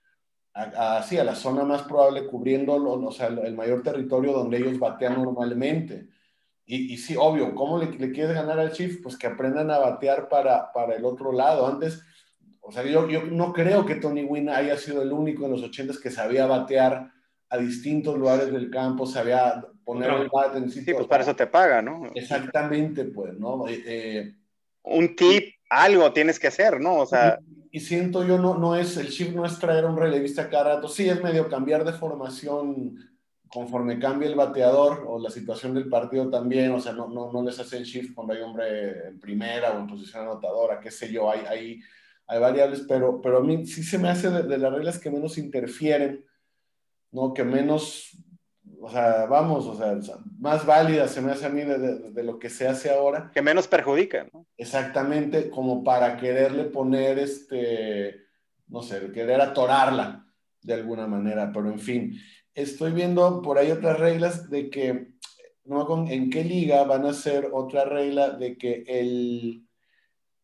así 0.54 1.18
a, 1.18 1.24
la 1.24 1.36
zona 1.36 1.64
más 1.64 1.84
probable, 1.84 2.28
cubriendo 2.28 2.76
o 2.76 3.12
sea, 3.12 3.28
el 3.28 3.56
mayor 3.56 3.84
territorio 3.84 4.34
donde 4.34 4.58
ellos 4.58 4.80
batean 4.80 5.22
normalmente. 5.22 6.08
Y, 6.66 6.98
sí, 6.98 7.16
obvio, 7.20 7.54
¿cómo 7.54 7.80
le, 7.80 7.90
quieres 8.12 8.34
ganar 8.34 8.58
al 8.58 8.72
Chief? 8.72 9.02
Pues 9.04 9.18
que 9.18 9.28
aprendan 9.28 9.70
a 9.72 9.80
batear 9.80 10.30
para, 10.30 10.72
para 10.72 10.96
el 10.96 11.04
otro 11.04 11.34
lado. 11.34 11.68
Antes, 11.68 12.02
o 12.62 12.72
sea, 12.72 12.84
yo, 12.84 13.10
yo 13.10 13.24
no 13.26 13.52
creo 13.52 13.86
que 13.86 13.96
Tony 13.96 14.24
Wynn 14.24 14.48
haya 14.48 14.78
sido 14.78 15.02
el 15.02 15.12
único 15.12 15.46
en 15.46 15.52
los 15.52 15.64
80 15.64 15.96
que 16.02 16.10
sabía 16.10 16.46
batear 16.46 17.12
a 17.50 17.58
distintos 17.58 18.18
lugares 18.18 18.54
del 18.54 18.70
campo, 18.70 19.06
sabía 19.06 19.66
poner 19.84 20.12
el 20.12 20.30
bat 20.30 20.56
en 20.56 20.70
sitio. 20.70 20.86
Sí, 20.86 20.94
pues 20.94 21.08
para 21.08 21.24
eso 21.24 21.36
te 21.36 21.48
paga, 21.48 21.82
¿no? 21.82 22.10
Exactamente, 22.16 23.04
pues, 23.04 23.38
¿no? 23.38 23.68
Eh, 23.68 23.84
eh, 23.86 24.36
un 24.84 25.14
tip, 25.14 25.56
algo 25.70 26.14
tienes 26.14 26.40
que 26.40 26.48
hacer, 26.48 26.80
¿no? 26.80 27.00
O 27.00 27.06
sea. 27.06 27.38
Y, 27.72 27.80
siento 27.80 28.26
yo, 28.26 28.38
no, 28.38 28.58
no 28.58 28.76
es, 28.76 28.98
el 28.98 29.10
chip 29.10 29.34
no 29.34 29.46
es 29.46 29.58
traer 29.58 29.86
un 29.86 29.98
relevista 29.98 30.50
cada 30.50 30.76
rato, 30.76 30.88
sí 30.88 31.08
es 31.08 31.24
medio 31.24 31.48
cambiar 31.48 31.84
de 31.86 31.94
formación 31.94 32.98
conforme 33.48 34.00
cambia 34.00 34.30
el 34.30 34.36
bateador 34.36 35.04
o 35.08 35.20
la 35.20 35.30
situación 35.30 35.74
del 35.74 35.90
partido 35.90 36.30
también, 36.30 36.72
o 36.72 36.80
sea, 36.80 36.94
no, 36.94 37.10
no, 37.10 37.32
no 37.32 37.44
les 37.44 37.60
hacen 37.60 37.84
shift 37.84 38.14
cuando 38.16 38.34
hay 38.34 38.42
hombre 38.42 39.10
en 39.10 39.20
primera 39.20 39.74
o 39.74 39.80
en 39.80 39.88
posición 39.88 40.24
anotadora, 40.24 40.80
qué 40.80 40.90
sé 40.90 41.12
yo, 41.12 41.30
hay, 41.30 41.42
hay, 41.42 41.82
hay 42.28 42.40
variables, 42.40 42.86
pero, 42.88 43.20
pero 43.22 43.40
a 43.40 43.44
mí 43.44 43.66
sí 43.66 43.84
se 43.84 43.98
me 43.98 44.08
hace 44.08 44.30
de, 44.30 44.58
las 44.58 44.72
reglas 44.72 45.00
que 45.00 45.12
menos 45.12 45.38
interfieren, 45.38 46.26
¿no? 47.12 47.34
Que 47.34 47.44
menos, 47.44 48.18
o 48.82 48.90
sea, 48.90 49.26
vamos, 49.28 49.66
o 49.68 49.76
sea, 49.76 49.98
más 50.40 50.66
válida 50.66 51.08
se 51.08 51.22
me 51.22 51.32
hace 51.32 51.46
a 51.46 51.50
mí 51.50 51.62
de, 51.62 52.12
de, 52.12 52.24
lo 52.24 52.40
que 52.40 52.50
se 52.50 52.68
hace 52.68 52.90
ahora. 52.90 53.32
Que 53.34 53.42
menos 53.42 53.68
perjudica, 53.68 54.28
¿no? 54.34 54.46
Exactamente, 54.58 55.50
como 55.50 55.84
para 55.84 56.18
quererle 56.18 56.66
poner, 56.66 57.20
este, 57.20 58.22
no 58.68 58.82
sé, 58.82 59.12
querer 59.12 59.40
atorarla 59.42 60.26
de 60.62 60.74
alguna 60.74 61.08
manera, 61.08 61.52
pero 61.54 61.70
en 61.70 61.80
fin 61.80 62.18
estoy 62.54 62.92
viendo 62.92 63.42
por 63.42 63.58
ahí 63.58 63.72
otras 63.72 64.00
reglas 64.00 64.50
de 64.50 64.70
que, 64.70 65.14
no 65.66 65.86
con 65.86 66.08
en 66.08 66.30
qué 66.30 66.44
liga 66.44 66.84
van 66.84 67.06
a 67.06 67.14
ser 67.14 67.50
otra 67.54 67.86
regla 67.86 68.32
de 68.32 68.58
que 68.58 68.84
el, 68.88 69.68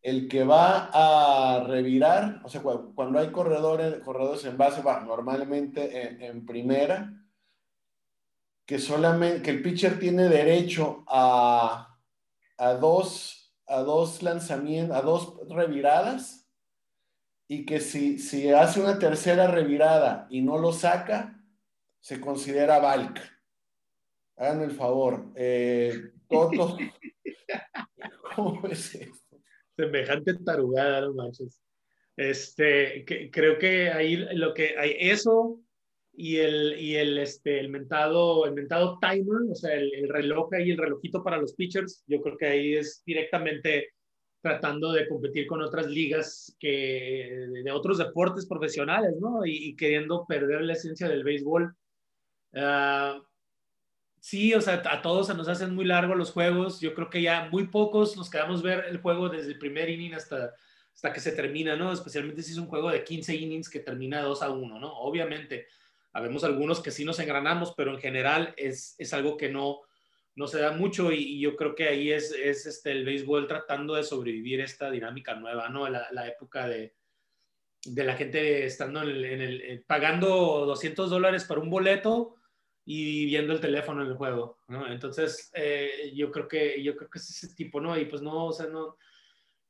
el 0.02 0.28
que 0.28 0.43
va 0.43 0.89
a 0.93 1.63
revirar, 1.65 2.41
o 2.43 2.50
sea, 2.50 2.62
cuando 2.62 3.19
hay 3.19 3.30
corredores, 3.32 4.00
corredores 4.02 4.45
en 4.45 4.58
base, 4.58 4.82
va 4.82 5.02
normalmente 5.02 6.26
en, 6.28 6.45
primera, 6.45 7.13
que 8.67 8.80
solamente, 8.80 9.41
que 9.41 9.51
el 9.51 9.62
pitcher 9.62 9.97
tiene 9.97 10.27
derecho 10.27 11.06
a, 11.08 11.97
a 12.58 12.73
dos, 12.73 13.56
a 13.65 13.80
dos 13.80 14.21
lanzamientos, 14.21 14.95
a 14.95 15.01
dos 15.01 15.39
reviradas, 15.49 16.51
y 17.47 17.65
que 17.65 17.80
si, 17.80 18.19
si 18.19 18.49
hace 18.49 18.82
una 18.82 18.99
tercera 18.99 19.47
revirada 19.47 20.27
y 20.30 20.41
no 20.41 20.58
lo 20.58 20.73
saca, 20.73 21.41
se 22.01 22.19
considera 22.19 22.80
Valk. 22.80 23.21
Hagan 24.36 24.62
el 24.62 24.71
favor. 24.71 25.32
Eh, 25.36 26.12
Toto, 26.27 26.77
¿cómo 28.36 28.67
es 28.67 28.95
esto? 28.95 29.38
Semejante 29.77 30.34
tarugada, 30.34 31.01
no 31.01 31.13
manches. 31.13 31.62
Este, 32.17 33.06
creo 33.32 33.58
que 33.58 33.91
ahí 33.91 34.17
lo 34.17 34.53
que 34.53 34.77
hay 34.77 34.97
eso 34.99 35.62
y 36.17 36.38
el, 36.38 36.77
y 36.80 36.95
el, 36.95 37.17
este, 37.19 37.60
el, 37.60 37.69
mentado, 37.69 38.45
el 38.45 38.53
mentado 38.53 38.99
timer, 38.99 39.51
o 39.51 39.56
sea, 39.56 39.73
el, 39.73 40.10
reloj 40.10 40.49
y 40.60 40.71
el 40.71 40.77
relojito 40.77 41.23
para 41.23 41.38
los 41.38 41.53
pitchers, 41.53 42.03
yo 42.08 42.21
creo 42.21 42.38
que 42.38 42.47
ahí 42.47 42.73
es 42.73 43.03
directamente 43.06 43.93
tratando 44.41 44.91
de 44.91 45.08
competir 45.08 45.47
con 45.47 45.62
otras 45.62 45.88
ligas 45.88 46.56
que, 46.60 47.47
de 47.63 47.71
otros 47.71 47.97
deportes 47.97 48.45
profesionales, 48.45 49.13
¿no? 49.19 49.45
Y, 49.45 49.69
y 49.69 49.75
queriendo 49.75 50.25
perder 50.27 50.62
la 50.62 50.73
esencia 50.73 51.08
del 51.08 51.23
béisbol 51.23 51.73
Ah, 52.53 53.21
sí, 54.19 54.53
o 54.53 54.62
sea, 54.62 54.82
a 54.89 55.01
todos 55.01 55.27
se 55.27 55.34
nos 55.34 55.47
hacen 55.47 55.75
muy 55.75 55.86
largos 55.86 56.17
los 56.17 56.32
juegos. 56.32 56.80
Yo 56.80 56.93
creo 56.93 57.10
que 57.10 57.21
ya 57.21 57.49
muy 57.51 57.67
pocos 57.67 58.17
nos 58.17 58.30
quedamos 58.30 58.62
ver 58.63 58.86
el 58.89 58.99
juego 58.99 59.30
desde 59.30 59.49
el 59.49 59.60
primer 59.60 59.89
inning 59.89 60.13
hasta, 60.13 60.53
hasta 60.93 61.13
que 61.13 61.19
se 61.19 61.32
termina, 61.32 61.75
¿no? 61.75 61.91
Especialmente 61.91 62.41
si 62.43 62.51
es 62.53 62.58
un 62.58 62.67
juego 62.67 62.89
de 62.89 63.03
15 63.03 63.36
innings 63.36 63.69
que 63.69 63.80
termina 63.80 64.21
2 64.21 64.41
a 64.41 64.49
1, 64.51 64.80
¿no? 64.80 64.93
Obviamente, 64.99 65.67
habemos 66.17 66.43
algunos 66.43 66.82
que 66.82 66.89
sí 66.89 67.06
nos 67.06 67.19
engranamos, 67.19 67.75
pero 67.77 67.91
en 67.91 67.99
general 67.99 68.56
es, 68.58 68.95
es 68.97 69.13
algo 69.13 69.38
que 69.38 69.49
no, 69.49 69.82
no 70.36 70.47
se 70.47 70.60
da 70.60 70.71
mucho 70.71 71.12
y, 71.12 71.39
yo 71.39 71.56
creo 71.56 71.75
que 71.75 71.88
ahí 71.88 72.12
es, 72.12 72.32
es, 72.32 72.65
este, 72.65 72.91
el 72.91 73.06
béisbol 73.06 73.47
tratando 73.47 73.93
de 73.93 74.03
sobrevivir 74.03 74.60
esta 74.62 74.89
dinámica 74.89 75.36
nueva, 75.36 75.69
¿no? 75.69 75.88
La, 75.88 76.08
la 76.12 76.27
época 76.27 76.67
de, 76.67 76.95
de, 77.86 78.03
la 78.03 78.15
gente 78.15 78.65
estando 78.65 79.03
en 79.03 79.10
el, 79.41 79.62
eh, 79.62 79.84
pagando 79.86 80.65
200 80.65 81.08
dólares 81.12 81.43
para 81.43 81.62
un 81.62 81.69
boleto 81.69 82.36
y 82.84 83.27
viendo 83.27 83.53
el 83.53 83.60
teléfono 83.60 84.01
en 84.01 84.08
el 84.08 84.17
juego, 84.17 84.60
¿no? 84.69 84.91
Entonces, 84.91 85.51
eh, 85.53 86.12
yo 86.15 86.32
creo 86.32 86.47
que 86.47 86.82
yo 86.82 86.95
creo 86.95 87.12
que 87.12 87.19
es 87.19 87.30
ese 87.30 87.53
tipo, 87.53 87.80
¿no? 87.80 87.95
Y 87.95 88.06
pues 88.06 88.23
no, 88.23 88.45
o 88.45 88.53
sea, 88.53 88.65
no, 88.65 88.97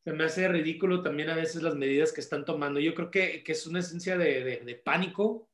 se 0.01 0.13
me 0.13 0.23
hace 0.23 0.47
ridículo 0.47 1.01
también 1.01 1.29
a 1.29 1.36
veces 1.36 1.62
las 1.62 1.75
medidas 1.75 2.13
que 2.13 2.21
están 2.21 2.45
tomando. 2.45 2.79
Yo 2.79 2.95
creo 2.95 3.12
que, 3.12 3.43
que 3.43 3.51
es 3.51 3.67
una 3.67 3.79
esencia 3.79 4.17
de, 4.17 4.45
de, 4.45 4.57
de 4.60 4.75
pánico, 4.75 5.49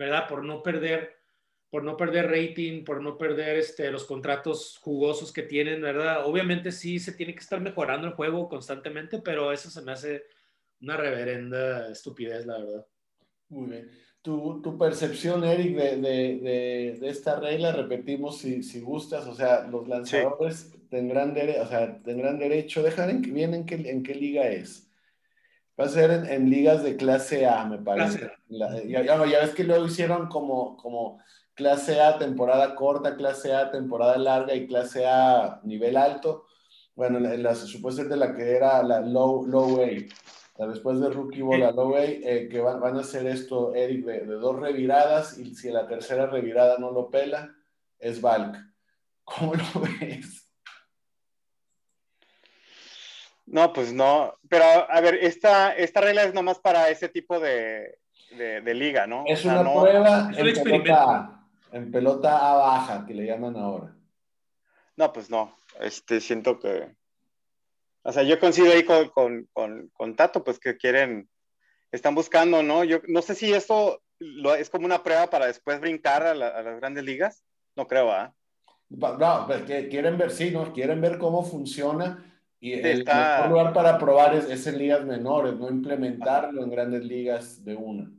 ¿verdad? 0.00 0.26
Por 0.26 0.42
no 0.44 0.62
perder 0.62 1.20
por 1.68 1.84
no 1.84 1.96
perder 1.96 2.28
rating, 2.28 2.82
por 2.82 3.00
no 3.00 3.16
perder 3.16 3.58
este, 3.58 3.92
los 3.92 4.02
contratos 4.02 4.76
jugosos 4.82 5.32
que 5.32 5.44
tienen, 5.44 5.80
¿verdad? 5.80 6.26
Obviamente 6.26 6.72
sí 6.72 6.98
se 6.98 7.12
tiene 7.12 7.32
que 7.32 7.38
estar 7.38 7.60
mejorando 7.60 8.08
el 8.08 8.14
juego 8.14 8.48
constantemente, 8.48 9.20
pero 9.22 9.52
eso 9.52 9.70
se 9.70 9.80
me 9.82 9.92
hace 9.92 10.24
una 10.80 10.96
reverenda 10.96 11.88
estupidez, 11.88 12.44
la 12.44 12.58
verdad. 12.58 12.86
Muy 13.50 13.70
bien. 13.70 13.88
Tu, 14.20 14.60
tu 14.60 14.76
percepción, 14.76 15.44
Eric, 15.44 15.76
de, 15.76 15.96
de, 15.98 16.98
de, 17.00 17.08
esta 17.08 17.38
regla, 17.38 17.70
repetimos 17.70 18.38
si, 18.38 18.64
si, 18.64 18.80
gustas, 18.80 19.28
o 19.28 19.34
sea, 19.36 19.68
los 19.68 19.86
lanzadores 19.86 20.72
tendrán, 20.88 21.30
o 21.30 21.66
sea, 21.68 22.02
tendrán 22.02 22.40
derecho, 22.40 22.82
dejar 22.82 23.10
en, 23.10 23.22
bien 23.22 23.54
en 23.54 23.64
qué, 23.64 23.76
en 23.76 24.02
qué 24.02 24.16
liga 24.16 24.48
es. 24.48 24.89
Va 25.80 25.86
a 25.86 25.88
ser 25.88 26.10
en, 26.10 26.26
en 26.26 26.50
ligas 26.50 26.82
de 26.82 26.96
clase 26.96 27.46
A, 27.46 27.64
me 27.64 27.78
parece. 27.78 28.30
ya, 28.48 29.02
ya, 29.02 29.02
ya, 29.02 29.40
ves 29.40 29.54
que 29.54 29.64
luego 29.64 29.86
hicieron 29.86 30.28
como, 30.28 30.76
como 30.76 31.22
clase 31.54 32.02
A 32.02 32.18
temporada 32.18 32.74
corta, 32.74 33.16
clase 33.16 33.54
A 33.54 33.70
temporada 33.70 34.18
larga 34.18 34.54
y 34.54 34.66
clase 34.66 35.06
A 35.06 35.60
nivel 35.64 35.96
alto. 35.96 36.44
Bueno, 36.94 37.16
en 37.16 37.42
la, 37.42 37.54
supuestamente 37.54 38.16
la 38.18 38.34
que 38.34 38.56
era 38.56 38.82
la 38.82 39.00
low, 39.00 39.46
low 39.46 39.80
A, 39.80 40.66
después 40.66 41.00
de 41.00 41.08
Rookie 41.08 41.40
Ball, 41.40 41.60
la 41.60 41.70
low 41.70 41.96
A, 41.96 42.04
eh, 42.04 42.48
que 42.50 42.60
van, 42.60 42.78
van, 42.78 42.98
a 42.98 43.00
hacer 43.00 43.26
esto, 43.26 43.74
Eric, 43.74 44.04
de, 44.04 44.26
dos 44.26 44.60
reviradas 44.60 45.38
y 45.38 45.54
si 45.54 45.70
la 45.70 45.86
tercera 45.86 46.26
revirada 46.26 46.76
no 46.76 46.90
lo 46.90 47.08
pela, 47.08 47.54
es 47.98 48.20
Valk. 48.20 48.54
¿Cómo 49.24 49.54
lo 49.54 49.80
ves? 49.80 50.49
No, 53.50 53.72
pues 53.72 53.92
no. 53.92 54.34
Pero 54.48 54.64
a 54.64 55.00
ver, 55.00 55.16
esta, 55.16 55.74
esta 55.74 56.00
regla 56.00 56.22
es 56.22 56.32
nomás 56.32 56.60
para 56.60 56.88
ese 56.88 57.08
tipo 57.08 57.40
de, 57.40 57.98
de, 58.30 58.74
liga, 58.74 59.08
¿no? 59.08 59.24
Es 59.26 59.44
una 59.44 59.62
prueba. 59.62 60.30
Es 60.32 60.38
un 60.38 60.48
experimento 60.48 61.36
en 61.72 61.90
pelota 61.90 62.38
A 62.38 62.54
baja, 62.54 63.04
que 63.06 63.14
le 63.14 63.26
llaman 63.26 63.56
ahora. 63.56 63.92
No, 64.96 65.12
pues 65.12 65.30
no. 65.30 65.56
Este, 65.80 66.20
siento 66.20 66.60
que. 66.60 66.94
O 68.02 68.12
sea, 68.12 68.22
yo 68.22 68.38
coincido 68.38 68.72
ahí 68.72 68.84
con, 68.84 69.08
con, 69.08 69.48
con, 69.52 69.90
con 69.94 70.14
Tato, 70.14 70.44
pues 70.44 70.60
que 70.60 70.76
quieren, 70.76 71.28
están 71.90 72.14
buscando, 72.14 72.62
¿no? 72.62 72.84
Yo 72.84 73.00
no 73.08 73.20
sé 73.20 73.34
si 73.34 73.52
esto 73.52 74.00
lo, 74.20 74.54
es 74.54 74.70
como 74.70 74.86
una 74.86 75.02
prueba 75.02 75.28
para 75.28 75.46
después 75.46 75.80
brincar 75.80 76.22
a, 76.22 76.34
las 76.34 76.76
grandes 76.78 77.02
ligas. 77.02 77.42
No 77.74 77.88
creo, 77.88 78.12
¿ah? 78.12 78.32
No, 78.88 79.46
pues 79.46 79.62
que 79.62 79.88
quieren 79.88 80.16
ver, 80.16 80.30
sí, 80.30 80.52
¿no? 80.52 80.72
Quieren 80.72 81.00
ver 81.00 81.18
cómo 81.18 81.42
funciona 81.44 82.29
y 82.60 82.74
el 82.74 83.04
mejor 83.04 83.48
lugar 83.48 83.72
para 83.72 83.98
probar 83.98 84.34
es, 84.34 84.44
es, 84.44 84.66
en 84.66 84.78
ligas 84.78 85.04
menores, 85.04 85.54
no 85.54 85.68
implementarlo 85.70 86.62
en 86.62 86.70
grandes 86.70 87.02
ligas 87.04 87.64
de 87.64 87.74
una. 87.74 88.12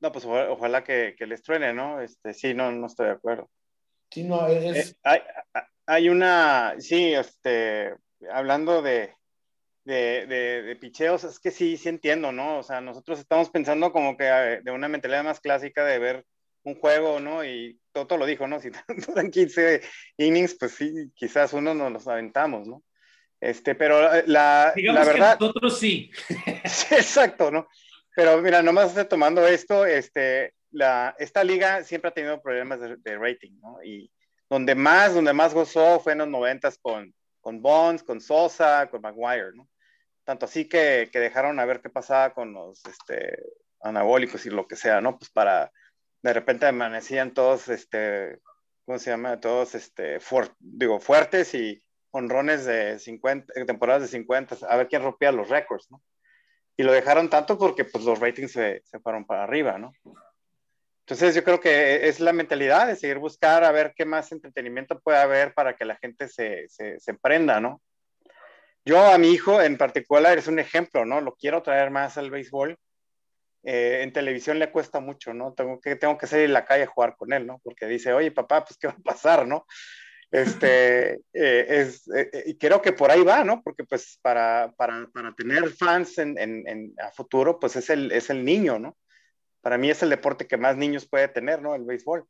No, 0.00 0.12
pues 0.12 0.26
ojalá 0.26 0.84
que, 0.84 1.14
que 1.16 1.26
les 1.26 1.42
truene, 1.42 1.72
¿no? 1.72 2.02
Este, 2.02 2.34
sí, 2.34 2.52
no, 2.52 2.70
no 2.70 2.86
estoy 2.86 3.06
de 3.06 3.12
acuerdo. 3.12 3.48
Sí, 4.10 4.24
no, 4.24 4.46
es... 4.48 4.90
Eh, 4.90 4.96
hay, 5.02 5.20
hay, 5.86 6.08
una, 6.10 6.74
sí, 6.78 7.14
este, 7.14 7.94
hablando 8.30 8.82
de, 8.82 9.14
de, 9.84 10.26
de, 10.26 10.76
picheos, 10.76 11.24
es 11.24 11.40
que 11.40 11.50
sí, 11.50 11.78
sí 11.78 11.88
entiendo, 11.88 12.32
¿no? 12.32 12.58
O 12.58 12.62
sea, 12.62 12.82
nosotros 12.82 13.18
estamos 13.18 13.48
pensando 13.48 13.92
como 13.92 14.18
que 14.18 14.26
eh, 14.28 14.60
de 14.62 14.70
una 14.72 14.88
mentalidad 14.88 15.24
más 15.24 15.40
clásica 15.40 15.86
de 15.86 15.98
ver 15.98 16.26
un 16.64 16.74
juego, 16.74 17.18
¿no? 17.18 17.42
Y 17.42 17.80
Toto 17.92 18.18
lo 18.18 18.26
dijo, 18.26 18.46
¿no? 18.46 18.60
Si 18.60 18.70
duran 19.08 19.30
15 19.30 19.80
innings, 20.18 20.54
pues 20.58 20.72
sí, 20.72 21.10
quizás 21.14 21.54
uno 21.54 21.72
nos 21.72 21.90
los 21.90 22.08
aventamos, 22.08 22.68
¿no? 22.68 22.82
Este, 23.44 23.74
pero 23.74 24.14
eh, 24.14 24.24
la, 24.26 24.72
Digamos 24.74 25.00
la 25.00 25.12
verdad... 25.12 25.38
Que 25.38 25.44
nosotros 25.44 25.78
sí. 25.78 26.10
sí. 26.64 26.94
Exacto, 26.94 27.50
¿no? 27.50 27.68
Pero 28.16 28.40
mira, 28.40 28.62
nomás 28.62 28.94
tomando 29.08 29.46
esto, 29.46 29.84
este, 29.84 30.54
la, 30.70 31.14
esta 31.18 31.44
liga 31.44 31.84
siempre 31.84 32.08
ha 32.08 32.14
tenido 32.14 32.40
problemas 32.40 32.80
de, 32.80 33.18
rating, 33.18 33.52
¿no? 33.60 33.82
Y 33.82 34.10
donde 34.48 34.74
más, 34.74 35.14
donde 35.14 35.32
más 35.32 35.52
gozó 35.52 36.00
fue 36.00 36.12
en 36.12 36.18
los 36.18 36.28
noventas 36.28 36.78
con, 36.78 37.12
con 37.40 37.60
Bonds, 37.60 38.02
con 38.02 38.20
Sosa, 38.20 38.88
con 38.88 39.02
Maguire, 39.02 39.52
¿no? 39.54 39.68
Tanto 40.24 40.46
así 40.46 40.66
que, 40.68 41.10
que 41.12 41.20
dejaron 41.20 41.60
a 41.60 41.66
ver 41.66 41.82
qué 41.82 41.90
pasaba 41.90 42.32
con 42.32 42.54
los 42.54 42.82
este, 42.86 43.36
anabólicos 43.80 44.46
y 44.46 44.50
lo 44.50 44.66
que 44.66 44.76
sea, 44.76 45.00
¿no? 45.00 45.18
Pues 45.18 45.30
para, 45.30 45.70
de 46.22 46.32
repente 46.32 46.66
amanecían 46.66 47.34
todos, 47.34 47.68
este, 47.68 48.38
¿cómo 48.86 48.98
se 48.98 49.10
llama? 49.10 49.38
Todos, 49.38 49.74
este, 49.74 50.18
digo, 50.60 50.98
fuertes 50.98 51.54
y 51.54 51.83
honrones 52.14 52.64
de 52.64 52.98
50, 52.98 53.52
temporadas 53.66 54.02
de 54.02 54.08
50, 54.08 54.56
a 54.68 54.76
ver 54.76 54.88
quién 54.88 55.02
rompía 55.02 55.32
los 55.32 55.48
récords, 55.48 55.90
¿no? 55.90 56.02
y 56.76 56.82
lo 56.82 56.92
dejaron 56.92 57.30
tanto 57.30 57.58
porque 57.58 57.84
pues 57.84 58.04
los 58.04 58.18
ratings 58.18 58.52
se, 58.52 58.82
se, 58.84 58.98
fueron 59.00 59.24
para 59.24 59.44
arriba, 59.44 59.78
¿no? 59.78 59.92
Entonces 61.00 61.34
yo 61.34 61.44
creo 61.44 61.60
que 61.60 62.08
es 62.08 62.18
la 62.20 62.32
mentalidad 62.32 62.86
de 62.86 62.96
seguir 62.96 63.18
buscar 63.18 63.62
a 63.62 63.72
ver 63.72 63.92
qué 63.94 64.04
más 64.04 64.32
entretenimiento 64.32 65.00
puede 65.00 65.18
haber 65.18 65.52
para 65.54 65.76
que 65.76 65.84
la 65.84 65.96
gente 65.96 66.28
se, 66.28 66.68
se, 66.68 66.98
se 66.98 67.18
¿no? 67.60 67.82
Yo 68.86 69.04
a 69.04 69.18
mi 69.18 69.30
hijo 69.30 69.62
en 69.62 69.76
particular 69.76 70.36
es 70.38 70.48
un 70.48 70.58
ejemplo, 70.58 71.04
¿no? 71.04 71.20
Lo 71.20 71.34
quiero 71.34 71.62
traer 71.62 71.90
más 71.90 72.18
al 72.18 72.30
béisbol. 72.30 72.78
Eh, 73.66 74.00
en 74.02 74.12
televisión 74.12 74.58
le 74.58 74.70
cuesta 74.70 75.00
mucho, 75.00 75.32
¿no? 75.32 75.54
Tengo 75.54 75.80
que, 75.80 75.96
tengo 75.96 76.18
que 76.18 76.26
salir 76.26 76.50
a 76.50 76.52
la 76.52 76.64
calle 76.66 76.82
a 76.84 76.88
jugar 76.88 77.16
con 77.16 77.32
él, 77.32 77.46
¿no? 77.46 77.60
Porque 77.62 77.86
dice, 77.86 78.12
oye, 78.12 78.30
papá, 78.30 78.64
pues, 78.64 78.78
¿qué 78.78 78.88
va 78.88 78.94
a 78.94 79.02
pasar, 79.02 79.46
no? 79.46 79.66
Este, 80.30 81.14
eh, 81.32 81.66
es, 81.68 82.08
eh, 82.08 82.44
y 82.46 82.56
creo 82.56 82.82
que 82.82 82.92
por 82.92 83.10
ahí 83.10 83.22
va, 83.22 83.44
¿no? 83.44 83.62
Porque 83.62 83.84
pues 83.84 84.18
para, 84.22 84.72
para, 84.76 85.08
para 85.12 85.34
tener 85.34 85.70
fans 85.70 86.18
en, 86.18 86.36
en, 86.38 86.94
a 87.00 87.10
futuro, 87.12 87.58
pues 87.60 87.76
es 87.76 87.90
el, 87.90 88.10
es 88.12 88.30
el 88.30 88.44
niño, 88.44 88.78
¿no? 88.78 88.96
Para 89.60 89.78
mí 89.78 89.90
es 89.90 90.02
el 90.02 90.10
deporte 90.10 90.46
que 90.46 90.56
más 90.56 90.76
niños 90.76 91.06
puede 91.06 91.28
tener, 91.28 91.62
¿no? 91.62 91.74
El 91.74 91.84
béisbol. 91.84 92.26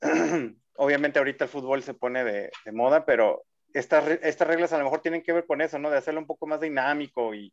Obviamente 0.76 1.18
ahorita 1.18 1.44
el 1.44 1.50
fútbol 1.50 1.82
se 1.82 1.94
pone 1.94 2.24
de, 2.24 2.50
moda, 2.72 3.04
pero 3.06 3.44
estas, 3.72 4.08
estas 4.22 4.48
reglas 4.48 4.72
a 4.72 4.78
lo 4.78 4.84
mejor 4.84 5.00
tienen 5.00 5.22
que 5.22 5.32
ver 5.32 5.46
con 5.46 5.60
eso, 5.60 5.78
¿no? 5.78 5.90
De 5.90 5.96
hacerlo 5.96 6.20
un 6.20 6.26
poco 6.26 6.46
más 6.46 6.60
dinámico 6.60 7.34
y, 7.34 7.52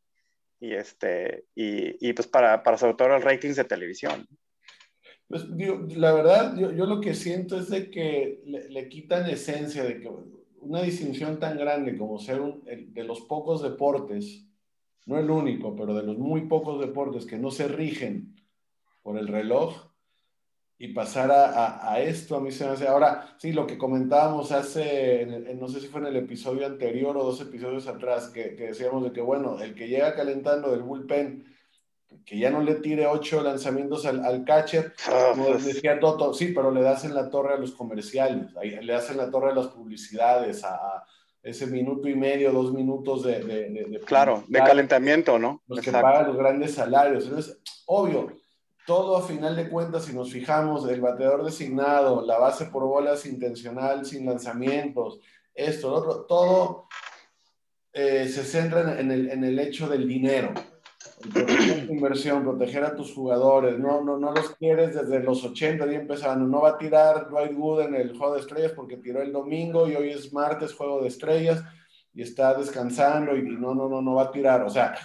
y 0.60 0.74
este, 0.74 1.46
y, 1.56 2.10
y 2.10 2.14
pues 2.14 2.28
para, 2.28 2.62
para 2.62 2.78
sobre 2.78 2.96
todo 2.96 3.10
los 3.10 3.24
ratings 3.24 3.56
de 3.56 3.64
televisión. 3.64 4.28
Pues, 5.32 5.48
la 5.96 6.12
verdad, 6.12 6.58
yo, 6.58 6.74
yo, 6.74 6.86
lo 6.86 7.00
que 7.00 7.14
siento 7.14 7.58
es 7.58 7.70
de 7.70 7.90
que 7.90 8.44
le, 8.46 8.90
quitan 8.90 9.30
esencia, 9.30 9.86
de 9.86 10.02
que 10.02 10.12
una 10.60 10.82
distinción 10.82 11.40
tan 11.40 11.58
grande 11.58 11.98
como 11.98 12.20
ser 12.20 12.42
de 12.42 13.04
los 13.06 13.22
pocos 13.22 13.62
deportes, 13.62 14.46
no 15.06 15.18
el 15.18 15.32
único, 15.32 15.74
pero 15.74 15.94
de 15.94 16.04
los 16.04 16.18
muy 16.18 16.48
pocos 16.48 16.82
deportes 16.82 17.26
que 17.26 17.38
no 17.38 17.50
se 17.50 17.70
rigen 17.70 18.36
por 19.04 19.18
el 19.18 19.30
reloj 19.30 19.74
y 20.78 20.90
pasar 20.90 21.32
a, 21.32 21.94
a, 21.94 22.02
esto, 22.02 22.36
a 22.36 22.42
mí 22.42 22.52
se 22.52 22.66
me 22.66 22.72
hace. 22.72 22.90
Ahora, 22.90 23.38
sí, 23.38 23.54
lo 23.54 23.66
que 23.66 23.78
comentábamos 23.78 24.52
hace, 24.52 25.56
no 25.58 25.70
sé 25.70 25.80
si 25.80 25.88
fue 25.88 26.02
en 26.02 26.08
el 26.08 26.18
episodio 26.18 26.66
anterior 26.66 27.16
o 27.16 27.24
dos 27.24 27.40
episodios 27.40 27.88
atrás, 27.88 28.28
que, 28.28 28.56
que 28.58 28.68
decíamos 28.68 29.06
de 29.06 29.14
que, 29.14 29.22
bueno, 29.22 29.62
el 29.62 29.76
que 29.76 29.88
llega 29.88 30.14
calentando 30.14 30.72
del 30.72 30.82
bullpen 30.82 31.46
que 32.26 32.38
ya 32.38 32.50
no 32.50 32.62
le 32.62 32.76
tire 32.76 33.08
ocho 33.08 33.42
lanzamientos 33.42 34.06
al, 34.06 34.24
al 34.24 34.44
catcher, 34.44 34.94
ah, 35.08 35.32
como 35.32 35.48
pues. 35.48 35.66
decía 35.66 36.00
Toto, 36.00 36.34
sí, 36.34 36.54
pero 36.54 36.72
le 36.72 36.82
das 36.82 37.06
en 37.06 37.16
la 37.16 37.30
torre 37.30 37.54
a 37.54 37.58
los 37.58 37.72
comerciales, 37.72 38.48
le 38.62 38.94
das 38.94 39.10
en 39.10 39.18
la 39.18 39.30
torre 39.30 39.52
a 39.52 39.56
las 39.56 39.68
publicidades, 39.68 40.64
a, 40.64 41.04
ese 41.44 41.66
minuto 41.66 42.08
y 42.08 42.16
medio, 42.16 42.52
dos 42.52 42.72
minutos 42.72 43.24
de... 43.24 43.44
de, 43.44 44.00
claro, 44.06 44.44
de 44.48 44.60
calentamiento, 44.60 45.40
¿no? 45.40 45.64
Los 45.68 45.82
que 45.82 45.92
pagan 45.92 46.28
los 46.28 46.38
grandes 46.38 46.76
salarios. 46.76 47.26
Entonces, 47.26 47.60
obvio, 47.88 48.32
todo 48.86 49.18
a 49.18 49.24
final 49.24 49.56
de 49.56 49.68
cuentas, 49.68 50.06
si 50.06 50.14
nos 50.14 50.32
fijamos, 50.32 50.88
el 50.88 51.02
bateador 51.02 51.44
designado, 51.44 52.24
la 52.24 52.38
base 52.38 52.66
por 52.66 52.84
bolas 52.84 53.26
intencional 53.26 54.06
sin 54.06 54.28
lanzamientos, 54.28 55.20
esto, 55.56 55.90
lo 55.90 55.96
otro, 55.98 56.26
todo 56.26 56.88
eh, 57.92 58.28
se 58.28 58.44
centra 58.44 59.00
en 59.00 59.12
el, 59.12 59.32
en 59.32 59.44
el 59.44 59.58
hecho 59.58 59.90
del 59.90 60.08
dinero 60.08 60.54
proteger 61.30 61.88
tu 61.88 61.94
inversión, 61.94 62.44
proteger 62.44 62.84
a 62.84 62.96
tus 62.96 63.14
jugadores, 63.14 63.78
no, 63.80 64.02
no, 64.02 64.18
no 64.18 64.32
los 64.32 64.50
quieres 64.56 64.96
desde 64.96 65.20
los 65.22 65.44
80 65.44 65.92
y 65.92 65.96
empezando, 65.96 66.46
no 66.46 66.62
va 66.62 66.70
a 66.70 66.78
tirar 66.78 67.30
Dwight 67.30 67.54
Wood 67.58 67.82
en 67.82 67.96
el 67.96 68.18
juego 68.18 68.36
de 68.36 68.42
estrellas 68.42 68.74
porque 68.76 68.98
tiró 68.98 69.22
el 69.22 69.32
domingo 69.32 69.88
y 69.88 69.96
hoy 69.96 70.10
es 70.10 70.34
martes 70.34 70.74
juego 70.74 71.02
de 71.02 71.08
estrellas 71.08 71.64
y 72.14 72.22
está 72.22 72.54
descansando 72.54 73.36
y, 73.36 73.42
no, 73.44 73.74
no, 73.74 73.88
no, 73.88 74.02
no 74.02 74.16
va 74.16 74.24
a 74.24 74.32
tirar, 74.32 74.64
o 74.64 74.70
sea, 74.70 74.96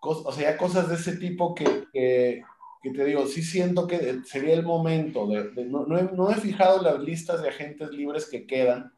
o 0.00 0.32
sea, 0.32 0.52
ya 0.52 0.56
cosas 0.56 0.88
de 0.88 0.94
ese 0.94 1.16
tipo 1.16 1.54
que, 1.54 1.84
que, 1.92 2.42
que, 2.82 2.90
te 2.90 3.04
digo, 3.04 3.26
sí 3.26 3.42
siento 3.42 3.86
que 3.86 4.20
sería 4.24 4.54
el 4.54 4.62
momento 4.62 5.26
de, 5.26 5.64
no, 5.66 5.84
no, 5.86 5.98
he, 5.98 6.04
no, 6.04 6.30
he, 6.30 6.34
fijado 6.34 6.80
las 6.82 7.00
listas 7.00 7.42
de 7.42 7.48
agentes 7.48 7.90
libres 7.90 8.28
que 8.30 8.46
quedan, 8.46 8.92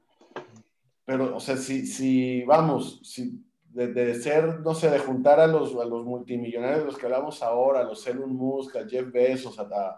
pero, 1.04 1.34
o 1.34 1.40
sea, 1.40 1.56
si, 1.56 1.86
si 1.86 2.44
vamos, 2.44 3.00
si 3.02 3.42
de, 3.86 4.14
ser, 4.16 4.60
no 4.60 4.74
sé, 4.74 4.90
de 4.90 4.98
juntar 4.98 5.38
a 5.38 5.46
los, 5.46 5.74
a 5.76 5.84
los 5.84 6.04
multimillonarios 6.04 6.80
de 6.80 6.84
los 6.86 6.98
que 6.98 7.06
hablamos 7.06 7.42
ahora, 7.42 7.80
a 7.80 7.84
los 7.84 8.04
Elon 8.06 8.34
Musk, 8.34 8.76
a 8.76 8.88
Jeff 8.88 9.12
Bezos, 9.12 9.58
a, 9.58 9.96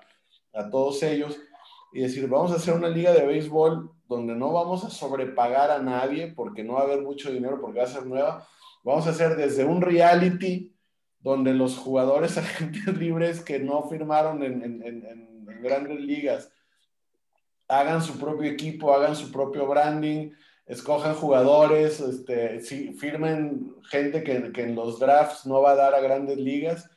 a 0.52 0.70
todos 0.70 1.02
ellos, 1.02 1.40
y 1.92 2.00
decir, 2.00 2.28
vamos 2.28 2.52
a 2.52 2.56
hacer 2.56 2.74
una 2.74 2.88
liga 2.88 3.12
de 3.12 3.26
béisbol 3.26 3.90
donde 4.06 4.34
no 4.34 4.52
vamos 4.52 4.84
a 4.84 4.90
sobrepagar 4.90 5.70
a 5.70 5.78
nadie 5.78 6.32
porque 6.34 6.62
no 6.62 6.74
va 6.74 6.80
a 6.80 6.84
haber 6.84 7.02
mucho 7.02 7.32
dinero 7.32 7.60
porque 7.60 7.78
va 7.78 7.84
a 7.84 7.88
ser 7.88 8.06
nueva. 8.06 8.46
Vamos 8.82 9.06
a 9.06 9.10
hacer 9.10 9.36
desde 9.36 9.64
un 9.64 9.80
reality 9.80 10.74
donde 11.20 11.54
los 11.54 11.76
jugadores 11.76 12.36
agentes 12.38 12.86
libres 12.98 13.40
que 13.40 13.58
no 13.58 13.88
firmaron 13.88 14.42
en, 14.42 14.62
en, 14.62 14.82
en, 14.84 15.30
grandes 15.62 16.00
ligas 16.00 16.50
hagan 17.68 18.02
su 18.02 18.18
propio 18.18 18.50
equipo, 18.50 18.94
hagan 18.94 19.14
su 19.14 19.30
propio 19.30 19.66
branding, 19.66 20.30
escojan 20.70 21.14
jugadores, 21.14 22.00
este, 22.00 22.60
firmen 22.94 23.74
gente 23.90 24.22
que, 24.22 24.52
que 24.52 24.62
en 24.62 24.76
los 24.76 25.00
drafts 25.00 25.44
no 25.44 25.60
va 25.60 25.72
a 25.72 25.76
dar 25.76 25.94
a 25.94 26.00
grandes 26.00 26.38
ligas 26.38 26.88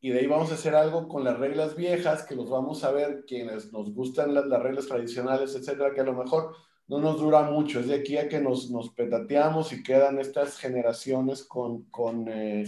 y 0.00 0.10
de 0.10 0.18
ahí 0.18 0.26
vamos 0.26 0.50
a 0.50 0.54
hacer 0.54 0.74
algo 0.74 1.06
con 1.06 1.22
las 1.22 1.38
reglas 1.38 1.76
viejas, 1.76 2.24
que 2.24 2.34
los 2.34 2.50
vamos 2.50 2.82
a 2.82 2.90
ver 2.90 3.24
quienes 3.24 3.72
nos 3.72 3.94
gustan 3.94 4.34
las, 4.34 4.48
reglas 4.60 4.88
tradicionales, 4.88 5.54
etcétera, 5.54 5.94
que 5.94 6.00
a 6.00 6.04
lo 6.04 6.14
mejor 6.14 6.56
no 6.88 6.98
nos 6.98 7.20
dura 7.20 7.42
mucho. 7.42 7.78
Es 7.78 7.86
de 7.86 7.94
aquí 7.94 8.16
a 8.16 8.28
que 8.28 8.40
nos, 8.40 8.68
nos 8.68 8.90
petateamos 8.90 9.72
y 9.72 9.84
quedan 9.84 10.18
estas 10.18 10.58
generaciones 10.58 11.44
con, 11.44 11.84
con 11.84 12.26
eh, 12.28 12.64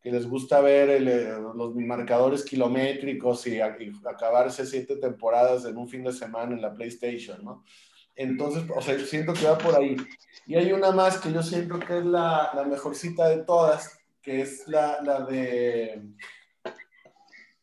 que 0.00 0.12
les 0.12 0.28
gusta 0.28 0.60
ver 0.60 0.90
eh, 0.90 1.32
los 1.56 1.74
marcadores 1.74 2.44
kilométricos 2.44 3.44
y, 3.48 3.60
acabarse 3.60 4.64
siete 4.64 4.94
temporadas 4.98 5.64
en 5.64 5.76
un 5.76 5.88
fin 5.88 6.04
de 6.04 6.12
semana 6.12 6.54
en 6.54 6.62
la 6.62 6.72
PlayStation, 6.72 7.44
¿no? 7.44 7.64
Entonces, 8.18 8.64
o 8.74 8.82
sea, 8.82 8.98
siento 8.98 9.32
que 9.32 9.46
va 9.46 9.56
por 9.56 9.76
ahí. 9.76 9.96
Y 10.46 10.56
hay 10.56 10.72
una 10.72 10.90
más 10.90 11.18
que 11.18 11.32
yo 11.32 11.42
siento 11.42 11.78
que 11.78 11.98
es 11.98 12.04
la, 12.04 12.50
la 12.52 12.64
mejorcita 12.64 13.28
de 13.28 13.44
todas, 13.44 13.98
que 14.20 14.42
es 14.42 14.66
la, 14.66 15.00
la 15.02 15.20
de 15.20 16.02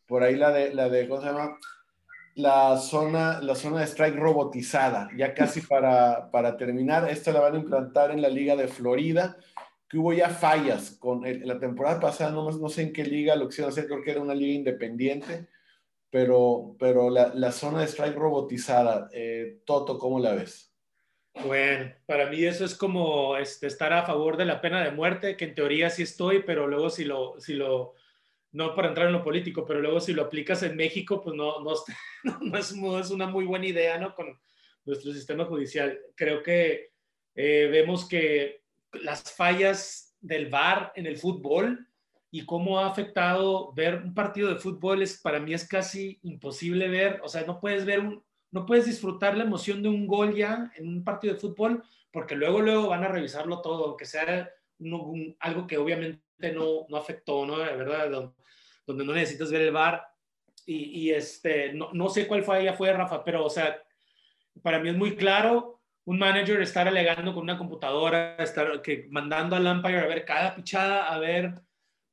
por 0.08 0.24
ahí 0.24 0.36
la 0.36 0.52
de, 0.52 0.74
la 0.74 0.89
de, 0.89 1.08
¿cómo 1.08 1.22
se 1.22 1.28
llama? 1.28 1.58
La 2.36 2.78
zona, 2.78 3.41
la 3.41 3.56
zona 3.56 3.80
de 3.80 3.86
strike 3.88 4.15
robotizada, 4.15 5.10
ya 5.18 5.34
casi 5.34 5.62
para, 5.62 6.30
para 6.32 6.58
terminar. 6.58 7.10
Esta 7.10 7.32
la 7.32 7.39
van 7.41 7.56
a 7.56 7.60
implantar 7.60 8.12
en 8.12 8.22
la 8.22 8.30
Liga 8.30 8.56
de 8.56 8.68
Florida, 8.68 9.38
que 9.89 9.98
hubo 9.98 10.13
ya 10.13 10.30
fallas. 10.30 10.91
Con 10.91 11.24
la 11.24 11.60
temporada 11.60 12.00
pasada, 12.00 12.32
no, 12.32 12.50
no 12.50 12.70
sé 12.70 12.84
en 12.84 12.94
qué 12.94 13.04
liga 13.04 13.36
lo 13.36 13.48
quisieron 13.48 13.72
hacer, 13.72 13.88
creo 13.88 14.04
que 14.04 14.12
era 14.12 14.22
una 14.22 14.36
liga 14.36 14.54
independiente, 14.54 15.48
pero, 16.15 16.78
pero 16.80 17.10
la, 17.10 17.34
la 17.36 17.51
zona 17.51 17.82
de 17.82 17.88
strike 17.88 18.15
robotizada, 18.15 19.10
eh, 19.12 19.60
Toto, 19.65 19.99
¿cómo 19.99 20.17
la 20.17 20.34
ves? 20.34 20.73
Bueno, 21.43 21.93
para 22.06 22.30
mí 22.30 22.41
eso 22.45 22.63
es 22.63 22.73
como 22.73 23.36
este, 23.36 23.67
estar 23.67 23.91
a 23.91 24.06
favor 24.06 24.38
de 24.38 24.45
la 24.45 24.62
pena 24.62 24.82
de 24.82 24.91
muerte, 24.91 25.36
que 25.36 25.43
en 25.43 25.54
teoría 25.54 25.89
sí 25.89 26.04
estoy, 26.04 26.43
pero 26.43 26.67
luego 26.67 26.89
si 26.89 27.04
lo, 27.04 27.38
si 27.41 27.54
lo 27.54 27.95
no 28.54 28.73
para 28.75 28.88
entrar 28.88 29.08
en 29.08 29.12
lo 29.12 29.25
político, 29.25 29.65
pero 29.65 29.82
luego 29.82 29.99
si 29.99 30.13
lo 30.13 30.21
aplicas 30.21 30.63
en 30.63 30.78
México, 30.78 31.19
pues 31.21 31.36
no, 31.36 31.60
no, 31.60 31.73
no, 32.41 32.58
es, 32.58 32.71
es, 32.71 33.12
una 33.12 33.28
muy 33.28 33.43
buena 33.43 33.65
idea, 33.65 33.97
¿no? 33.97 34.15
Con 34.15 34.39
nuestro 34.86 35.12
sistema 35.12 35.43
judicial. 35.43 35.99
Creo 36.15 36.41
que 36.41 36.91
eh, 37.36 37.67
vemos 37.69 38.08
que 38.08 38.63
las 38.93 39.34
fallas 39.34 40.15
del 40.21 40.47
VAR 40.47 40.93
en 40.95 41.08
el 41.08 41.17
fútbol 41.17 41.89
y 42.36 42.45
cómo 42.45 42.80
ha 42.80 42.88
afectado 42.88 43.71
ver 43.71 44.02
un 44.04 44.13
partido 44.13 44.50
de 44.50 44.58
fútbol 44.58 45.02
es 45.02 45.21
para 45.21 45.39
mí 45.39 45.54
es 45.54 45.65
casi 45.65 46.19
imposible 46.21 46.89
ver, 46.89 47.21
o 47.24 47.30
sea, 47.30 47.45
no 47.45 47.62
puedes 47.62 47.86
ver 47.86 48.02
un, 48.02 48.21
no 48.52 48.65
puedes 48.65 48.86
disfrutar 48.86 49.38
la 49.38 49.45
emoción 49.45 49.82
de 49.82 49.88
un 49.88 50.06
gol 50.06 50.36
ya 50.36 50.69
en 50.76 50.86
un 50.86 51.04
partido 51.06 51.34
de 51.34 51.39
fútbol 51.39 51.82
porque 52.12 52.36
luego 52.36 52.60
luego 52.60 52.89
van 52.89 53.06
a 53.06 53.08
revisarlo 53.08 53.62
todo, 53.62 53.86
aunque 53.86 54.04
sea 54.04 54.52
algo 55.39 55.65
que 55.65 55.78
obviamente 55.78 56.52
no, 56.54 56.86
no 56.89 56.98
afectó, 56.98 57.45
¿no? 57.45 57.58
De 57.60 57.74
verdad, 57.74 58.34
donde 58.86 59.06
no 59.06 59.13
necesitas 59.13 59.50
ver 59.50 59.62
el 59.62 59.71
bar. 59.71 60.06
Y, 60.65 61.12
este, 61.12 61.71
no, 61.71 61.91
no, 61.93 62.10
sé 62.10 62.28
cuál 62.28 62.43
fue 62.43 62.58
allá 62.58 62.74
fue, 62.74 62.91
Rafa, 62.91 63.24
pero, 63.24 63.45
o 63.45 63.50
sea, 63.50 63.82
para 64.62 64.80
mí 64.80 64.89
es 64.89 64.98
muy 64.98 65.15
claro 65.15 65.80
un 66.04 66.17
manager 66.17 66.62
estar 66.62 66.88
alegando 66.88 67.34
con 67.34 67.43
una 67.43 67.58
computadora, 67.58 68.36
estar 68.38 68.82
que, 68.82 69.08
mandando 69.10 69.56
al 69.56 69.67
umpire 69.67 70.00
a 70.00 70.08
ver 70.08 70.26
cada 70.26 70.56
pichada, 70.56 71.13
a 71.13 71.19
ver 71.19 71.54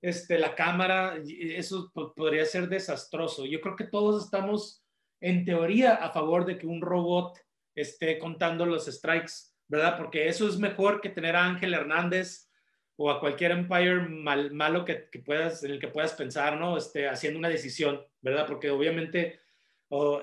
este, 0.02 0.38
la 0.38 0.54
cámara, 0.54 1.18
eso 1.38 1.90
podría 1.94 2.44
ser 2.44 2.68
desastroso. 2.68 3.46
Yo 3.46 3.60
creo 3.60 3.76
que 3.76 3.84
todos 3.84 4.24
estamos, 4.24 4.84
en 5.20 5.44
teoría, 5.44 5.94
a 5.94 6.10
favor 6.10 6.44
de 6.44 6.58
que 6.58 6.66
un 6.66 6.82
robot 6.82 7.38
esté 7.74 8.18
contando 8.18 8.66
los 8.66 8.86
strikes, 8.86 9.54
¿verdad? 9.68 9.96
Porque 9.96 10.28
eso 10.28 10.46
es 10.46 10.58
mejor 10.58 11.00
que 11.00 11.08
tener 11.08 11.36
a 11.36 11.46
Ángel 11.46 11.72
Hernández 11.72 12.50
o 12.96 13.10
a 13.10 13.20
cualquier 13.20 13.52
empire 13.52 14.00
mal, 14.08 14.52
malo 14.52 14.84
que, 14.84 15.08
que, 15.10 15.20
puedas, 15.20 15.64
en 15.64 15.70
el 15.70 15.80
que 15.80 15.88
puedas 15.88 16.12
pensar, 16.12 16.58
¿no? 16.58 16.76
Este, 16.76 17.08
haciendo 17.08 17.38
una 17.38 17.48
decisión, 17.48 18.04
¿verdad? 18.20 18.46
Porque 18.46 18.70
obviamente 18.70 19.40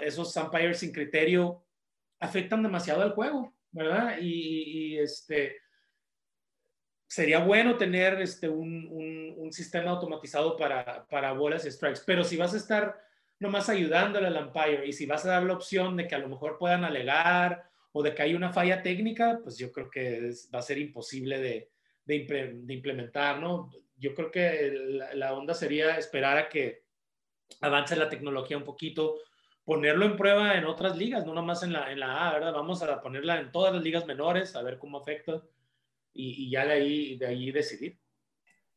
esos 0.01 0.35
empires 0.35 0.79
sin 0.79 0.91
criterio 0.91 1.63
afectan 2.19 2.63
demasiado 2.63 3.01
al 3.01 3.11
juego, 3.11 3.53
¿verdad? 3.71 4.17
Y, 4.19 4.97
este, 4.97 5.57
sería 7.09 7.39
bueno 7.39 7.75
tener 7.75 8.21
este, 8.21 8.47
un, 8.47 9.35
un, 9.35 9.51
sistema 9.51 9.89
automatizado 9.89 10.55
para, 10.55 11.07
para 11.07 11.33
bolas 11.33 11.65
y 11.65 11.71
strikes, 11.71 12.01
pero 12.05 12.23
si 12.23 12.37
vas 12.37 12.53
a 12.53 12.57
estar 12.57 13.01
nomás 13.39 13.67
ayudándole 13.67 14.27
al 14.27 14.45
umpire 14.45 14.85
y 14.85 14.93
si 14.93 15.07
vas 15.07 15.25
a 15.25 15.29
dar 15.29 15.43
la 15.43 15.53
opción 15.53 15.97
de 15.97 16.07
que 16.07 16.13
a 16.13 16.19
lo 16.19 16.29
mejor 16.29 16.59
puedan 16.59 16.83
alegar 16.83 17.63
o 17.93 18.03
de 18.03 18.13
que 18.13 18.21
hay 18.21 18.35
una 18.35 18.53
falla 18.53 18.83
técnica, 18.83 19.39
pues 19.41 19.57
yo 19.57 19.71
creo 19.71 19.89
que 19.89 20.31
va 20.53 20.59
a 20.59 20.61
ser 20.61 20.77
imposible 20.77 21.39
de, 21.39 21.71
de, 22.05 22.73
implementar, 22.73 23.39
¿no? 23.39 23.71
Yo 23.97 24.13
creo 24.13 24.29
que 24.29 24.71
la, 25.15 25.33
onda 25.33 25.55
sería 25.55 25.97
esperar 25.97 26.37
a 26.37 26.47
que 26.47 26.83
avance 27.61 27.95
la 27.95 28.07
tecnología 28.07 28.55
un 28.55 28.63
poquito, 28.63 29.15
ponerlo 29.63 30.05
en 30.05 30.15
prueba 30.15 30.55
en 30.59 30.65
otras 30.65 30.95
ligas, 30.95 31.25
no 31.25 31.33
nomás 31.33 31.63
en 31.63 31.73
la, 31.73 31.91
en 31.91 32.01
la 32.01 32.29
A, 32.29 32.33
¿verdad? 32.33 32.53
Vamos 32.53 32.83
a 32.83 33.01
ponerla 33.01 33.39
en 33.39 33.51
todas 33.51 33.73
las 33.73 33.81
ligas 33.81 34.05
menores, 34.05 34.55
a 34.55 34.61
ver 34.61 34.77
cómo 34.77 34.99
afecta 34.99 35.41
y, 36.13 36.49
ya 36.49 36.65
de 36.65 36.73
ahí, 36.73 37.17
de 37.17 37.27
ahí 37.27 37.51
decidir. 37.51 37.97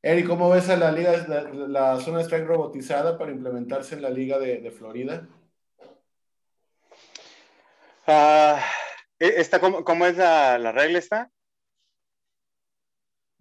Eri, 0.03 0.25
¿cómo 0.25 0.51
ves 0.51 0.69
a 0.69 0.77
la 0.77 0.91
liga, 0.91 1.27
la, 1.69 2.01
zona 2.01 2.19
de 2.19 2.25
strike 2.25 2.47
robotizada 2.47 3.17
para 3.17 3.31
implementarse 3.31 3.95
en 3.95 4.03
la 4.03 4.11
liga 4.11 4.39
de, 4.39 4.71
Florida? 4.71 5.29
Uh, 8.07 8.59
esta, 9.19 9.61
¿cómo, 9.61 9.85
¿Cómo 9.85 10.07
es 10.07 10.17
la, 10.17 10.59
la 10.59 10.73
regla 10.73 10.99
esta? 10.99 11.31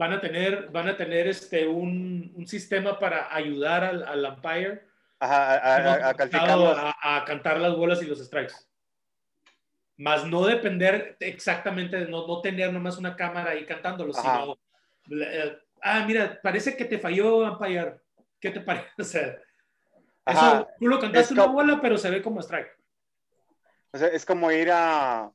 van 0.02 0.14
a 0.14 0.20
tener, 0.20 0.70
van 0.72 0.88
a 0.88 0.98
tener 0.98 1.28
este, 1.28 1.68
un, 1.68 2.34
un 2.36 2.48
sistema 2.48 2.98
para 2.98 3.32
ayudar 3.36 3.84
al, 3.84 4.04
al 4.04 4.26
umpire 4.26 4.82
a, 5.20 5.54
a, 5.54 6.10
a, 6.10 7.24
cantar 7.26 7.60
las 7.60 7.76
bolas 7.76 8.02
y 8.02 8.08
los 8.08 8.18
strikes. 8.18 8.56
Más 10.02 10.26
no 10.26 10.44
depender 10.48 11.16
exactamente, 11.20 11.96
de 11.96 12.08
no, 12.08 12.26
no 12.26 12.42
tener 12.42 12.74
nomás 12.74 12.98
una 12.98 13.16
cámara 13.16 13.52
ahí 13.52 13.68
cantándolo, 13.68 14.12
sino, 14.14 14.58
eh, 15.12 15.58
ah, 15.84 16.04
mira, 16.08 16.40
parece 16.42 16.76
que 16.76 16.86
te 16.86 16.98
falló 16.98 17.38
umpire. 17.52 17.98
¿Qué 18.40 18.50
te 18.50 18.62
parece? 18.62 18.90
O 18.98 19.04
sea, 19.04 19.38
eso, 20.26 20.68
tú 20.80 20.88
lo 20.88 21.00
cantaste 21.00 21.36
una 21.36 21.46
bola, 21.46 21.80
pero 21.80 22.00
se 22.00 22.10
ve 22.10 22.20
como 22.20 22.40
strike. 22.40 22.72
O 23.94 23.98
sea, 24.00 24.08
es 24.08 24.26
como 24.26 24.52
ir 24.52 24.72
a... 24.72 25.32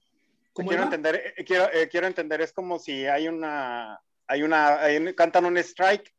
Quiero 0.53 0.83
entender, 0.83 1.35
eh, 1.37 1.45
quiero, 1.45 1.73
eh, 1.73 1.89
quiero 1.89 2.09
entender, 2.09 2.41
es 2.41 2.53
como 2.53 2.81
si 2.81 3.07
hay 3.07 3.29
una, 3.29 4.01
hay 4.27 4.43
una, 4.43 4.81
cantan 5.15 5.45
un 5.45 5.59
strike 5.59 6.13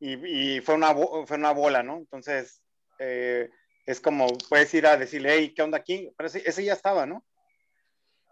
y, 0.00 0.60
fue, 0.60 0.74
una, 0.74 0.94
fue 1.24 1.38
una 1.38 1.52
bola, 1.52 1.82
¿no? 1.82 1.96
Entonces, 1.96 2.60
es 2.98 4.00
como, 4.02 4.26
puedes 4.50 4.74
ir 4.74 4.86
a 4.86 4.98
decirle, 4.98 5.32
hey, 5.32 5.54
¿qué 5.56 5.62
onda 5.62 5.78
aquí? 5.78 6.12
Pero 6.14 6.26
ese, 6.26 6.62
ya 6.62 6.74
estaba, 6.74 7.06
¿no? 7.06 7.24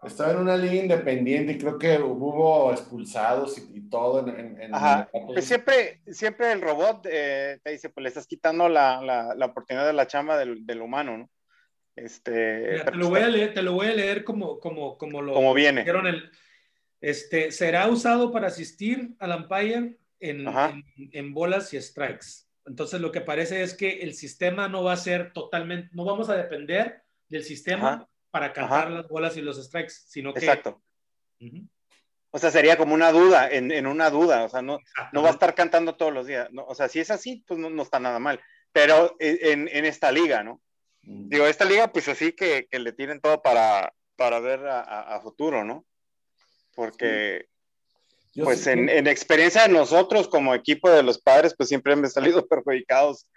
Estaba 0.05 0.31
en 0.31 0.37
una 0.37 0.57
liga 0.57 0.75
independiente 0.75 1.53
y 1.53 1.57
creo 1.57 1.77
que 1.77 1.97
hubo 1.97 2.71
expulsados 2.71 3.57
y, 3.57 3.89
todo 3.89 4.27
en, 4.27 4.61
en, 4.61 4.75
Ajá. 4.75 5.09
Pues 5.11 5.45
siempre, 5.45 6.01
siempre 6.07 6.51
el 6.51 6.61
robot 6.61 7.07
eh, 7.09 7.59
te 7.63 7.71
dice, 7.71 7.89
pues 7.89 8.03
le 8.03 8.09
estás 8.09 8.27
quitando 8.27 8.67
la, 8.67 9.01
la, 9.01 9.45
oportunidad 9.45 9.85
de 9.85 9.93
la 9.93 10.07
chamba 10.07 10.37
del, 10.37 10.65
del 10.65 10.81
humano, 10.81 11.17
¿no? 11.17 11.29
Este, 11.95 12.81
te, 12.83 12.91
lo 12.91 13.09
voy 13.09 13.21
a 13.21 13.29
leer, 13.29 13.53
te 13.53 13.61
lo 13.61 13.73
voy 13.73 13.87
a 13.87 13.93
leer 13.93 14.23
como, 14.25 14.59
como, 14.59 14.97
como 14.97 15.21
lo 15.21 15.33
como 15.33 15.53
viene. 15.53 15.81
El, 15.81 16.29
este, 16.99 17.51
será 17.51 17.87
usado 17.87 18.31
para 18.31 18.47
asistir 18.47 19.15
al 19.19 19.31
umpire 19.31 19.97
en, 20.19 20.45
en, 21.11 21.33
bolas 21.33 21.73
y 21.73 21.81
strikes. 21.81 22.47
Entonces, 22.65 22.99
lo 22.99 23.11
que 23.11 23.21
parece 23.21 23.63
es 23.63 23.73
que 23.73 24.01
el 24.01 24.13
sistema 24.13 24.67
no 24.67 24.83
va 24.83 24.93
a 24.93 24.97
ser 24.97 25.31
totalmente, 25.31 25.89
no 25.93 26.03
vamos 26.03 26.29
a 26.29 26.35
depender 26.35 27.03
del 27.29 27.43
sistema 27.43 28.07
para 28.35 28.51
cantar 28.51 28.91
las 28.91 29.07
bolas 29.07 29.37
y 29.37 29.41
los 29.41 29.63
strikes, 29.63 29.93
sino 30.07 30.33
que... 30.33 30.39
Exacto. 30.39 30.81
O 32.31 32.37
sea, 32.39 32.51
sería 32.51 32.77
como 32.77 32.93
una 32.93 33.13
duda, 33.13 33.49
en, 33.49 33.71
en 33.71 33.87
una 33.87 34.09
duda, 34.09 34.43
o 34.43 34.49
sea, 34.49 34.61
no, 34.61 34.79
no 35.13 35.21
va 35.21 35.29
a 35.29 35.33
estar 35.33 35.55
cantando 35.55 35.95
todos 35.95 36.11
los 36.11 36.27
días. 36.27 36.49
No, 36.51 36.65
o 36.65 36.75
sea, 36.75 36.89
si 36.89 36.99
es 36.99 37.09
así, 37.11 37.45
pues 37.47 37.57
no, 37.59 37.69
no 37.69 37.83
está 37.83 37.99
nada 37.99 38.19
mal. 38.19 38.41
Pero 38.73 39.15
en, 39.19 39.69
en, 39.69 39.85
esta 39.85 40.11
liga, 40.11 40.43
¿no? 40.43 40.61
Digo, 41.01 41.47
esta 41.47 41.63
liga, 41.63 41.93
pues 41.93 42.09
así 42.09 42.33
que, 42.33 42.67
que 42.69 42.79
le 42.79 42.91
tienen 42.91 43.21
todo 43.21 43.41
para, 43.41 43.93
para 44.17 44.41
ver 44.41 44.67
a, 44.67 44.81
a 45.15 45.21
futuro, 45.21 45.63
¿no? 45.63 45.85
porque 46.75 47.47
pues 48.35 48.67
en, 48.67 48.89
en, 48.89 49.07
experiencia 49.07 49.63
de 49.63 49.69
nosotros 49.69 50.27
como 50.27 50.53
equipo 50.53 50.89
de 50.89 51.03
los 51.03 51.19
padres, 51.19 51.55
pues 51.55 51.69
siempre 51.69 51.93
hemos 51.93 52.11
salido 52.11 52.45
perjudicados. 52.47 53.27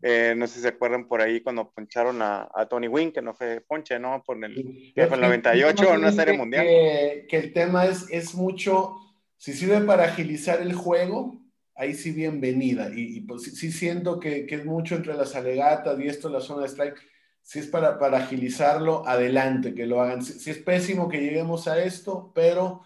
Eh, 0.00 0.34
no 0.36 0.46
sé 0.46 0.54
si 0.54 0.60
se 0.60 0.68
acuerdan 0.68 1.08
por 1.08 1.20
ahí 1.20 1.40
cuando 1.40 1.70
poncharon 1.70 2.22
a, 2.22 2.48
a 2.54 2.66
Tony 2.66 2.86
Wynn, 2.86 3.12
que 3.12 3.22
no 3.22 3.34
fue 3.34 3.60
ponche, 3.60 3.98
¿no? 3.98 4.22
Por 4.24 4.42
el, 4.44 4.92
que 4.94 5.06
fue 5.06 5.16
el 5.16 5.22
98 5.22 5.94
en 5.94 5.98
una 5.98 6.12
serie 6.12 6.36
mundial. 6.36 6.64
Que, 6.64 7.26
el 7.30 7.52
tema 7.52 7.86
es, 7.86 8.06
es 8.10 8.34
mucho, 8.34 8.94
si 9.36 9.52
sirve 9.52 9.80
para 9.80 10.04
agilizar 10.04 10.62
el 10.62 10.72
juego, 10.72 11.40
ahí 11.74 11.94
sí 11.94 12.12
bienvenida. 12.12 12.90
Y, 12.94 13.16
y 13.16 13.20
pues 13.22 13.42
sí, 13.42 13.72
siento 13.72 14.20
que, 14.20 14.46
que, 14.46 14.54
es 14.56 14.64
mucho 14.64 14.94
entre 14.94 15.14
las 15.14 15.34
alegatas 15.34 15.98
y 15.98 16.06
esto, 16.06 16.28
la 16.28 16.40
zona 16.40 16.62
de 16.62 16.68
strike. 16.68 17.00
Si 17.42 17.58
es 17.58 17.66
para, 17.66 17.98
para 17.98 18.18
agilizarlo, 18.18 19.06
adelante, 19.06 19.74
que 19.74 19.86
lo 19.86 20.00
hagan. 20.00 20.22
Si, 20.22 20.34
si 20.34 20.50
es 20.50 20.58
pésimo 20.58 21.08
que 21.08 21.20
lleguemos 21.20 21.66
a 21.66 21.82
esto, 21.82 22.30
pero 22.34 22.82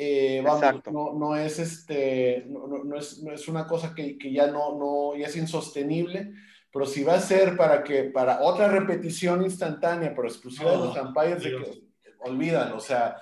eh, 0.00 0.40
vamos, 0.44 0.84
no, 0.92 1.12
no, 1.14 1.36
es 1.36 1.58
este, 1.58 2.44
no, 2.46 2.68
no, 2.68 2.96
es, 2.96 3.20
no, 3.20 3.32
es, 3.32 3.48
una 3.48 3.66
cosa 3.66 3.92
que, 3.96 4.16
que, 4.16 4.32
ya 4.32 4.46
no, 4.46 4.78
no, 4.78 5.16
ya 5.16 5.26
es 5.26 5.34
insostenible, 5.34 6.34
pero 6.72 6.86
si 6.86 7.02
va 7.02 7.14
a 7.14 7.20
ser 7.20 7.56
para 7.56 7.82
que, 7.82 8.04
para 8.04 8.40
otra 8.42 8.68
repetición 8.68 9.42
instantánea, 9.42 10.14
pero 10.14 10.28
exclusiva 10.28 10.70
de 10.70 10.76
los 10.76 10.96
umpires, 10.96 11.42
de 11.42 11.50
que, 11.50 11.82
olvídalo, 12.20 12.76
o 12.76 12.80
sea, 12.80 13.16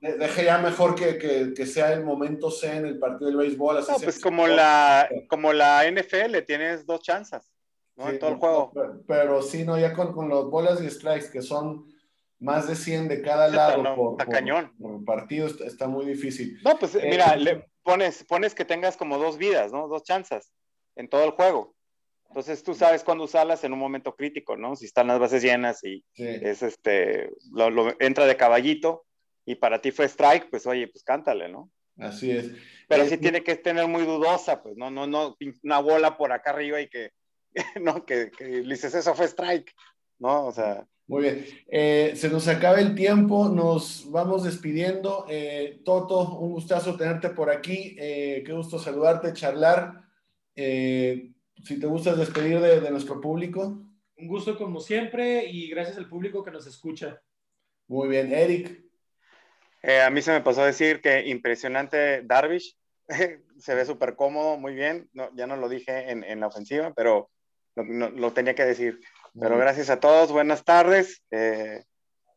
deje 0.00 0.46
ya 0.46 0.56
mejor 0.56 0.94
que, 0.94 1.18
que, 1.18 1.52
que, 1.54 1.66
sea 1.66 1.92
el 1.92 2.02
momento 2.02 2.50
C 2.50 2.76
en 2.76 2.86
el 2.86 2.98
partido 2.98 3.26
del 3.26 3.36
béisbol. 3.36 3.76
Así 3.76 3.92
no, 3.92 3.98
pues 3.98 4.18
como 4.18 4.46
la, 4.46 5.10
como 5.28 5.52
la 5.52 5.84
NFL, 5.84 6.38
tienes 6.46 6.86
dos 6.86 7.02
chances, 7.02 7.42
¿no? 7.94 8.04
Sí, 8.06 8.12
en 8.12 8.18
todo 8.18 8.30
el 8.30 8.36
juego. 8.36 8.70
Pero, 8.72 9.02
pero, 9.06 9.42
sí, 9.42 9.64
no, 9.64 9.78
ya 9.78 9.92
con, 9.92 10.14
con 10.14 10.30
los 10.30 10.50
bolas 10.50 10.80
y 10.80 10.88
strikes, 10.88 11.28
que 11.30 11.42
son 11.42 11.91
más 12.42 12.66
de 12.66 12.74
100 12.74 13.08
de 13.08 13.22
cada 13.22 13.48
lado 13.48 13.82
no, 13.82 13.94
por, 13.94 14.16
por, 14.16 14.28
cañón. 14.28 14.72
por, 14.78 15.04
partido, 15.04 15.46
está, 15.46 15.64
está, 15.64 15.88
muy 15.88 16.04
difícil. 16.04 16.58
No, 16.64 16.76
pues 16.76 16.94
eh, 16.96 17.06
mira, 17.08 17.36
le 17.36 17.66
pones, 17.82 18.24
pones 18.24 18.54
que 18.54 18.64
tengas 18.64 18.96
como 18.96 19.16
dos 19.16 19.38
vidas, 19.38 19.72
¿no? 19.72 19.86
Dos 19.86 20.02
chances 20.02 20.52
en 20.96 21.08
todo 21.08 21.24
el 21.24 21.30
juego. 21.30 21.74
Entonces 22.28 22.64
tú 22.64 22.74
sabes 22.74 23.04
cuándo 23.04 23.24
usarlas 23.24 23.62
en 23.62 23.72
un 23.72 23.78
momento 23.78 24.16
crítico, 24.16 24.56
¿no? 24.56 24.74
Si 24.74 24.86
están 24.86 25.06
las 25.06 25.20
bases 25.20 25.42
llenas 25.42 25.84
y 25.84 26.04
sí. 26.14 26.26
es 26.26 26.62
este, 26.62 27.30
lo, 27.52 27.70
lo, 27.70 27.94
entra 28.00 28.26
de 28.26 28.36
caballito 28.36 29.04
y 29.44 29.54
para 29.54 29.80
ti 29.80 29.92
fue 29.92 30.06
strike, 30.06 30.50
pues 30.50 30.66
oye, 30.66 30.88
pues 30.88 31.04
cántale, 31.04 31.48
¿no? 31.48 31.70
Así 31.98 32.32
es. 32.32 32.50
Pero 32.88 33.04
eh, 33.04 33.08
sí 33.08 33.18
tiene 33.18 33.44
que 33.44 33.54
tener 33.54 33.86
muy 33.86 34.04
dudosa, 34.04 34.62
pues 34.62 34.76
no, 34.76 34.90
no, 34.90 35.06
no, 35.06 35.36
una 35.62 35.78
bola 35.78 36.16
por 36.16 36.32
acá 36.32 36.50
arriba 36.50 36.80
y 36.80 36.88
que, 36.88 37.12
no, 37.80 38.04
que, 38.04 38.32
que 38.36 38.46
dices, 38.46 38.94
eso 38.94 39.14
fue 39.14 39.26
strike, 39.26 39.72
¿no? 40.18 40.46
O 40.46 40.52
sea. 40.52 40.88
Muy 41.12 41.24
bien. 41.24 41.44
Eh, 41.68 42.14
se 42.16 42.30
nos 42.30 42.48
acaba 42.48 42.80
el 42.80 42.94
tiempo, 42.94 43.46
nos 43.46 44.10
vamos 44.10 44.44
despidiendo. 44.44 45.26
Eh, 45.28 45.82
Toto, 45.84 46.38
un 46.38 46.52
gustazo 46.52 46.96
tenerte 46.96 47.28
por 47.28 47.50
aquí. 47.50 47.94
Eh, 47.98 48.42
qué 48.46 48.52
gusto 48.54 48.78
saludarte, 48.78 49.34
charlar. 49.34 50.04
Eh, 50.56 51.32
si 51.62 51.78
te 51.78 51.86
gustas 51.86 52.16
despedir 52.16 52.60
de, 52.60 52.80
de, 52.80 52.90
nuestro 52.90 53.20
público. 53.20 53.84
Un 54.16 54.26
gusto 54.26 54.56
como 54.56 54.80
siempre 54.80 55.44
y 55.44 55.68
gracias 55.68 55.98
al 55.98 56.08
público 56.08 56.42
que 56.42 56.50
nos 56.50 56.66
escucha. 56.66 57.20
Muy 57.88 58.08
bien, 58.08 58.32
Eric. 58.32 58.82
Eh, 59.82 60.00
a 60.00 60.08
mí 60.08 60.22
se 60.22 60.32
me 60.32 60.40
pasó 60.40 60.62
a 60.62 60.66
decir 60.66 61.02
que 61.02 61.28
impresionante 61.28 62.22
Darvish. 62.22 62.74
se 63.58 63.74
ve 63.74 63.84
súper 63.84 64.16
cómodo, 64.16 64.56
muy 64.56 64.72
bien. 64.74 65.10
No, 65.12 65.28
ya 65.34 65.46
no 65.46 65.56
lo 65.58 65.68
dije 65.68 66.10
en, 66.10 66.24
en 66.24 66.40
la 66.40 66.46
ofensiva, 66.46 66.94
pero 66.96 67.28
lo, 67.74 67.84
no, 67.84 68.08
lo 68.08 68.32
tenía 68.32 68.54
que 68.54 68.64
decir. 68.64 68.98
Pero 69.38 69.56
gracias 69.56 69.88
a 69.90 69.98
todos, 69.98 70.30
buenas 70.30 70.64
tardes. 70.64 71.22
Eh, 71.30 71.82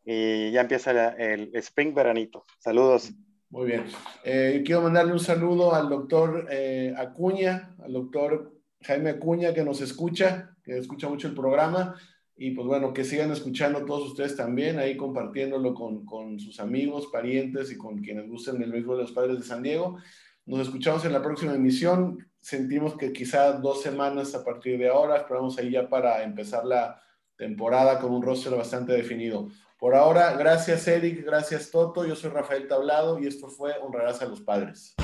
y 0.04 0.50
ya 0.52 0.62
empieza 0.62 1.10
el 1.10 1.50
Spring 1.54 1.94
Veranito. 1.94 2.44
Saludos. 2.58 3.12
Muy 3.50 3.66
bien. 3.66 3.84
Eh, 4.24 4.62
quiero 4.64 4.82
mandarle 4.82 5.12
un 5.12 5.20
saludo 5.20 5.74
al 5.74 5.88
doctor 5.88 6.46
eh, 6.50 6.94
Acuña, 6.96 7.74
al 7.82 7.92
doctor 7.92 8.52
Jaime 8.82 9.10
Acuña, 9.10 9.52
que 9.52 9.64
nos 9.64 9.80
escucha, 9.80 10.56
que 10.62 10.78
escucha 10.78 11.08
mucho 11.08 11.28
el 11.28 11.34
programa. 11.34 11.96
Y 12.36 12.50
pues 12.50 12.66
bueno, 12.66 12.92
que 12.92 13.04
sigan 13.04 13.30
escuchando 13.32 13.84
todos 13.84 14.10
ustedes 14.10 14.36
también, 14.36 14.78
ahí 14.78 14.96
compartiéndolo 14.96 15.74
con, 15.74 16.04
con 16.04 16.38
sus 16.38 16.60
amigos, 16.60 17.08
parientes 17.10 17.72
y 17.72 17.78
con 17.78 17.98
quienes 17.98 18.28
gusten 18.28 18.62
el 18.62 18.72
béisbol 18.72 18.98
de 18.98 19.02
los 19.02 19.12
padres 19.12 19.38
de 19.38 19.44
San 19.44 19.62
Diego. 19.62 19.98
Nos 20.44 20.60
escuchamos 20.60 21.04
en 21.04 21.12
la 21.12 21.22
próxima 21.22 21.54
emisión 21.54 22.18
sentimos 22.46 22.96
que 22.96 23.12
quizá 23.12 23.54
dos 23.54 23.82
semanas 23.82 24.32
a 24.36 24.44
partir 24.44 24.78
de 24.78 24.88
ahora, 24.88 25.16
esperamos 25.16 25.58
ahí 25.58 25.72
ya 25.72 25.88
para 25.88 26.22
empezar 26.22 26.64
la 26.64 27.02
temporada 27.34 27.98
con 27.98 28.12
un 28.12 28.22
roster 28.22 28.54
bastante 28.54 28.92
definido. 28.92 29.48
Por 29.80 29.96
ahora, 29.96 30.32
gracias 30.34 30.86
Eric, 30.86 31.24
gracias 31.24 31.72
Toto, 31.72 32.06
yo 32.06 32.14
soy 32.14 32.30
Rafael 32.30 32.68
Tablado 32.68 33.18
y 33.18 33.26
esto 33.26 33.48
fue 33.48 33.72
Honrarás 33.82 34.22
a 34.22 34.26
los 34.26 34.40
Padres. 34.42 34.94